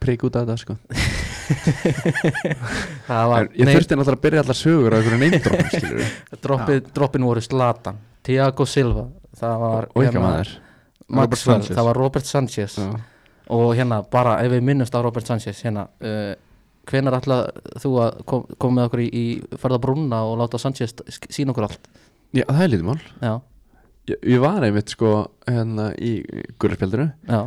[0.00, 0.76] prik út af þetta sko.
[0.90, 1.23] það
[3.32, 5.20] var Ég þurfti náttúrulega að byrja allar sögur á einhverju
[6.44, 9.08] droppið, droppin voru Zlatan Thiago Silva
[9.38, 10.54] það var Og Robert
[11.04, 12.78] Maxwell, það var Robert Sanchez.
[12.80, 12.94] Já.
[13.52, 16.32] og hérna bara ef við minnumst á Robert Sanchez hérna uh,
[16.88, 17.40] hvenar ætla
[17.82, 20.96] þú að kom, koma með okkur í, í farða brúna og láta Sanchez
[21.28, 21.90] sína okkur allt?
[22.34, 22.96] Já, það er lítið mál.
[23.20, 23.34] Já,
[24.04, 25.10] Ég, ég var einmitt sko
[25.48, 26.10] hérna í
[26.60, 27.06] gullarspjaldinu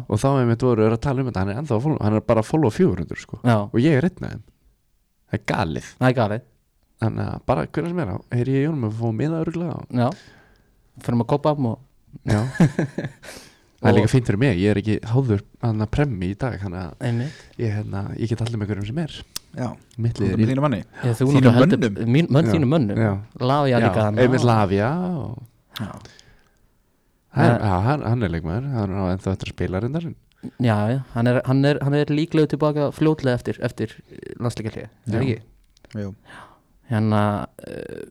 [0.09, 2.49] og þá einmitt voru að tala um þetta hann er follow, hann er bara að
[2.49, 3.37] follow 400 sko.
[3.45, 3.57] Já.
[3.69, 4.45] Og ég er einn af þeim.
[5.27, 5.89] Það er galið.
[5.99, 6.45] Það er galið.
[6.97, 9.75] Þannig að bara hvernig sem er á heyri ég í honum að fá miða öruglega
[10.01, 10.07] Já,
[11.05, 11.77] fyrir að koppa um og
[12.25, 12.39] já.
[13.77, 16.55] Það er líka fínt fyrir mig ég er ekki háður hann að premmi í dag
[16.57, 17.41] þannig að einmitt.
[17.61, 19.17] ég, hérna, ég get allir með hverjum sem er.
[19.53, 19.67] Já.
[20.01, 20.79] Með þínu manni.
[21.03, 21.99] Já, heldur mönnum?
[22.15, 22.53] mín, Mönn Já.
[22.55, 22.97] þínum mönnum.
[23.05, 23.11] Já.
[23.45, 24.23] Lavia líka þarna.
[24.25, 24.89] einmitt Lavia
[25.21, 25.37] og
[25.77, 25.91] Já,
[27.37, 30.07] hann, hann, hann er leikmaður hann er á ennþá eftir að spila reyndar.
[30.61, 33.95] Já, já, hann er, hann er, hann er líklega tilbaka fljótlega eftir, eftir
[34.37, 35.15] landsleikarlega Já.
[35.17, 35.37] Er ekki?
[35.97, 36.09] já.
[36.91, 37.21] Hérna,
[37.67, 38.03] uh,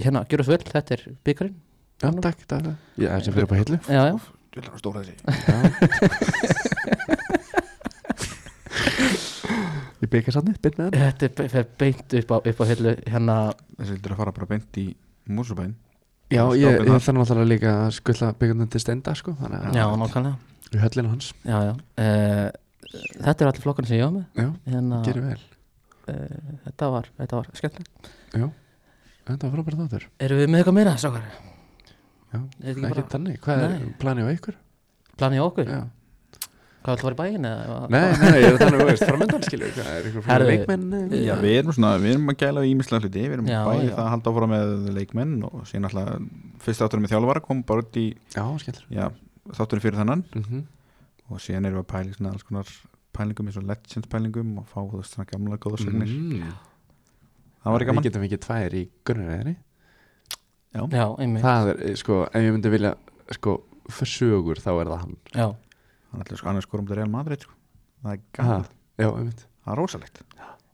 [0.00, 1.56] hérna, gjör það vel, þetta er byggarinn
[2.00, 2.76] já, takk, takk, takk.
[2.96, 3.78] já, þessi fyrir upp á hillu.
[3.86, 4.14] Já, já,
[4.50, 5.14] Þú vil hann stóra þessi.
[10.00, 11.12] Ég byggja sannig, byrð með hann.
[11.20, 13.34] Þetta er beint upp á, upp á hillu Hérna,
[13.76, 14.86] Þessi vildur að fara bara beint í
[15.30, 15.74] músubæn
[16.30, 17.00] já, ég, ég þar.
[17.00, 20.36] þarf náttúrulega líka að skulla byggjandum til stenda sko, þannig að já, nákvæmlega
[20.70, 22.48] í höllinu hans Já, já uh,
[22.90, 25.38] Þetta er allir flokkarnir sem ég var með já, Hérna, gerir vel
[26.10, 28.48] uh, þetta var, þetta var skemmtilegt já,
[29.30, 31.24] þetta var frábært þáttur Erum við með eitthvað meira, sákar?
[32.30, 33.94] já, Er ekki bara þannig, hvað er Nei.
[34.02, 34.58] planið á ykkur?
[35.20, 35.70] planið á okkur?
[35.74, 35.80] já
[36.80, 37.78] Hvað ætla að fara í bæinn eða?
[37.92, 40.84] Nei, nei, ég er þannig, þú veist, framöndan skilur Hvað er ykkur fyrir leikmenn?
[40.96, 43.58] eh, Já, við erum svona, við erum að gæla í ímislega hluti Við erum Já,
[43.66, 43.92] bæði já.
[43.98, 46.08] það að halda áfram með leikmenn og síðan alltaf
[46.64, 48.06] fyrst átturum með þjálfara kom bara út í,
[49.58, 50.64] þátturum fyrir þannan mm -hmm.
[51.28, 52.72] og síðan erum við að pæla í svona alls konar
[53.16, 56.52] pælingum eins og legends pælingum og fá veist svona gamla góða sögnir mm.
[57.60, 59.56] Það var ekki gaman Við getum ekki tvær í grunnræðinni
[66.10, 67.56] Það eh, það hann ætlaði sko annars skorum til Real Madrid sko.
[68.02, 69.44] Það er einmitt.
[69.64, 70.22] Það er rosalegt.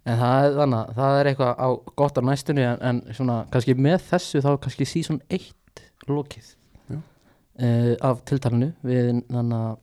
[0.06, 1.68] En það er þannig að það er eitthvað á
[1.98, 4.86] gott á næstunni en, en svona kannski með þessu þá kannski
[5.34, 6.52] eitt lokið.
[6.86, 6.98] Já.
[6.98, 9.76] uh, af tiltalinu við þannig að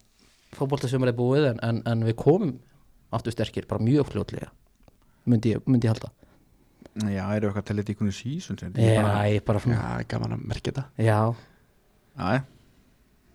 [0.55, 2.53] fótboltasumar er búið en, en, en við komum
[3.13, 4.51] aftur sterkir, bara mjög fljótlega
[5.29, 6.11] myndi ég, myndi ég halda.
[7.09, 10.35] Já, eru eitthvað til þetta í konu sísun sem Já, ég bara Já, svona gaman
[10.35, 10.83] að merkja þetta.
[11.01, 11.19] Já,
[12.13, 12.43] Já,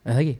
[0.06, 0.36] er það ekki?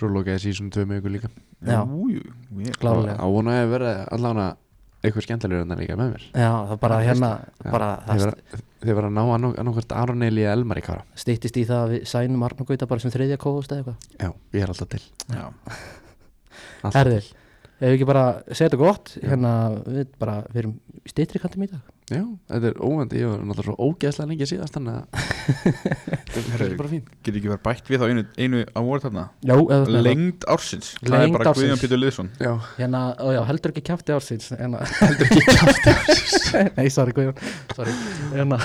[0.00, 1.28] Svo lokaði sísum tvö með ykkur líka.
[1.60, 1.78] Já.
[1.84, 4.56] jú, jú, ég Klárlega Á vona að vera allavega
[5.04, 6.24] eitthvað skemmtilegur en það líka með mér.
[6.32, 7.28] Já, það bara hérna
[7.70, 11.02] bara það vera- Þið var að ná annað- annarkvært Aron Eli eða Elmar í kára.
[11.20, 13.98] Stýttist í það að við sænum Arnur Gauta bara sem þriðja kóhost eða eitthvað.
[14.20, 15.02] Já, ég er alltaf til.
[15.28, 15.44] Já,
[16.82, 17.36] alltaf Herðir, til.
[17.80, 19.24] Ef við ekki bara segja þetta gott Já.
[19.30, 19.54] hérna
[19.86, 21.80] við bara, við erum í stýttri kantum í dag.
[22.10, 25.04] Já, þetta er óvandi, ég var náttúrulega svo ógeðslega lengi síðast þannig að
[26.34, 29.24] þetta er bara fín getur ekki verið bætt við á einu, einu á voru þarna?
[29.46, 30.90] Já, eða Lengd ársins.
[30.98, 31.62] Það Lengd er bara ársins.
[31.62, 32.50] Guðjón Pétur Liðsson Já,
[32.80, 36.50] hérna, ó já, heldur ekki kjátti ársins hérna, heldur ekki kjátti ársins.
[36.80, 37.40] Nei, sorry Guðjón.
[37.78, 37.96] Sorry.
[38.34, 38.60] Hérna,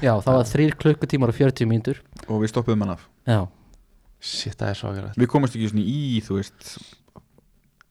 [0.00, 2.00] já, það var þrýr klukkutímar og 40 mínútur.
[2.24, 3.06] Og við stoppuðum hann af.
[3.28, 3.42] Já,
[4.16, 6.78] shit, það er svakalegt Við komumst ekki í, þú veist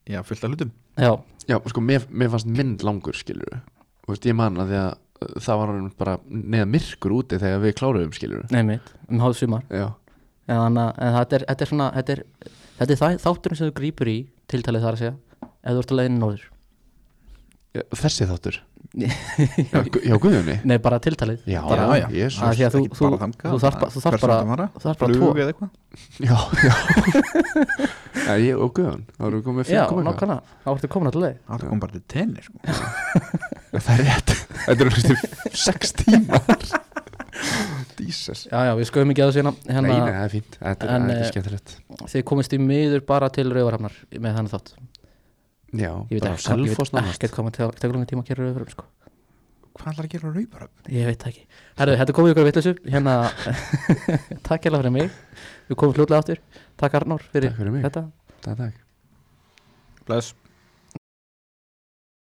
[0.10, 0.72] Já, fullt af hlutum.
[1.00, 1.12] Já,
[1.48, 3.60] Já, sko, mér, mér fannst minn langur, skilur
[4.04, 7.40] Þú veist, ég man að því að uh, það var orðinn bara neða myrkur úti
[7.40, 9.88] þegar við kláruðum skilur Nei mitt, um hálf sumar Já,
[10.48, 12.24] en, þannig, að- en þetta er, þetta er svona þetta er,
[12.80, 14.18] þetta er þæ- þátturinn sem þú grípur í
[14.52, 16.46] tiltalið þar að segja ef þú ert að leiðin norður
[17.74, 18.60] þessi þáttur?
[18.94, 19.10] Já.
[19.10, 20.56] Já, Gu- já Guðjóni?
[20.70, 21.40] Nei, bara tiltalið.
[21.50, 22.08] Já, bara, já, já.
[22.14, 22.42] Jesús.
[22.46, 24.84] að að þú, Ekki þú, bara þangað, þú þarf bara, þú þarf hvert bara, það
[24.84, 25.22] þarf bara tvo.
[25.24, 25.72] flug eða eitthvað?
[26.28, 26.74] Já, já.
[28.24, 30.14] Já, ég og Guðjón Það eru komið Já, fimm koma eitthvað.
[30.14, 31.40] nákvæmlega, þá ertu komin alltaf leið.
[31.50, 32.56] Það kom bara til tenni sko.
[32.70, 32.76] Já,
[33.88, 34.36] Það er rétt.
[34.68, 35.16] Þetta eru næstu
[35.66, 36.46] sex tímar.
[38.04, 38.46] Jesus.
[38.52, 40.58] Já, já, við skoðum ekki að þessu hérna, Nei, nei, hérna það er fínt.
[40.62, 41.74] Þetta er, þetta eh, er skemmtilegt.
[42.14, 44.74] þið komist í miður bara til Rauvarhafnar með þannig þátt
[45.74, 48.74] Já, Ég veit ekki, ég veit ekkert hvað maður tegur langan tíma að gera Rauvarhafnar
[48.76, 48.86] sko.
[49.74, 50.68] hvað ætlar að gera á rauðbara?
[50.94, 51.46] Ég veit ekki.
[51.80, 52.74] Herðu, þetta komið ykkur vitleysu.
[52.94, 53.16] Hérna,
[54.48, 55.16] takk hérna fyrir mig.
[55.72, 56.42] Við komum fljótlega áttur
[56.78, 57.86] Takk Arnór fyrir, Takk fyrir mig.
[57.88, 58.04] þetta.
[58.46, 58.78] Takk, takk.
[60.06, 60.34] Bless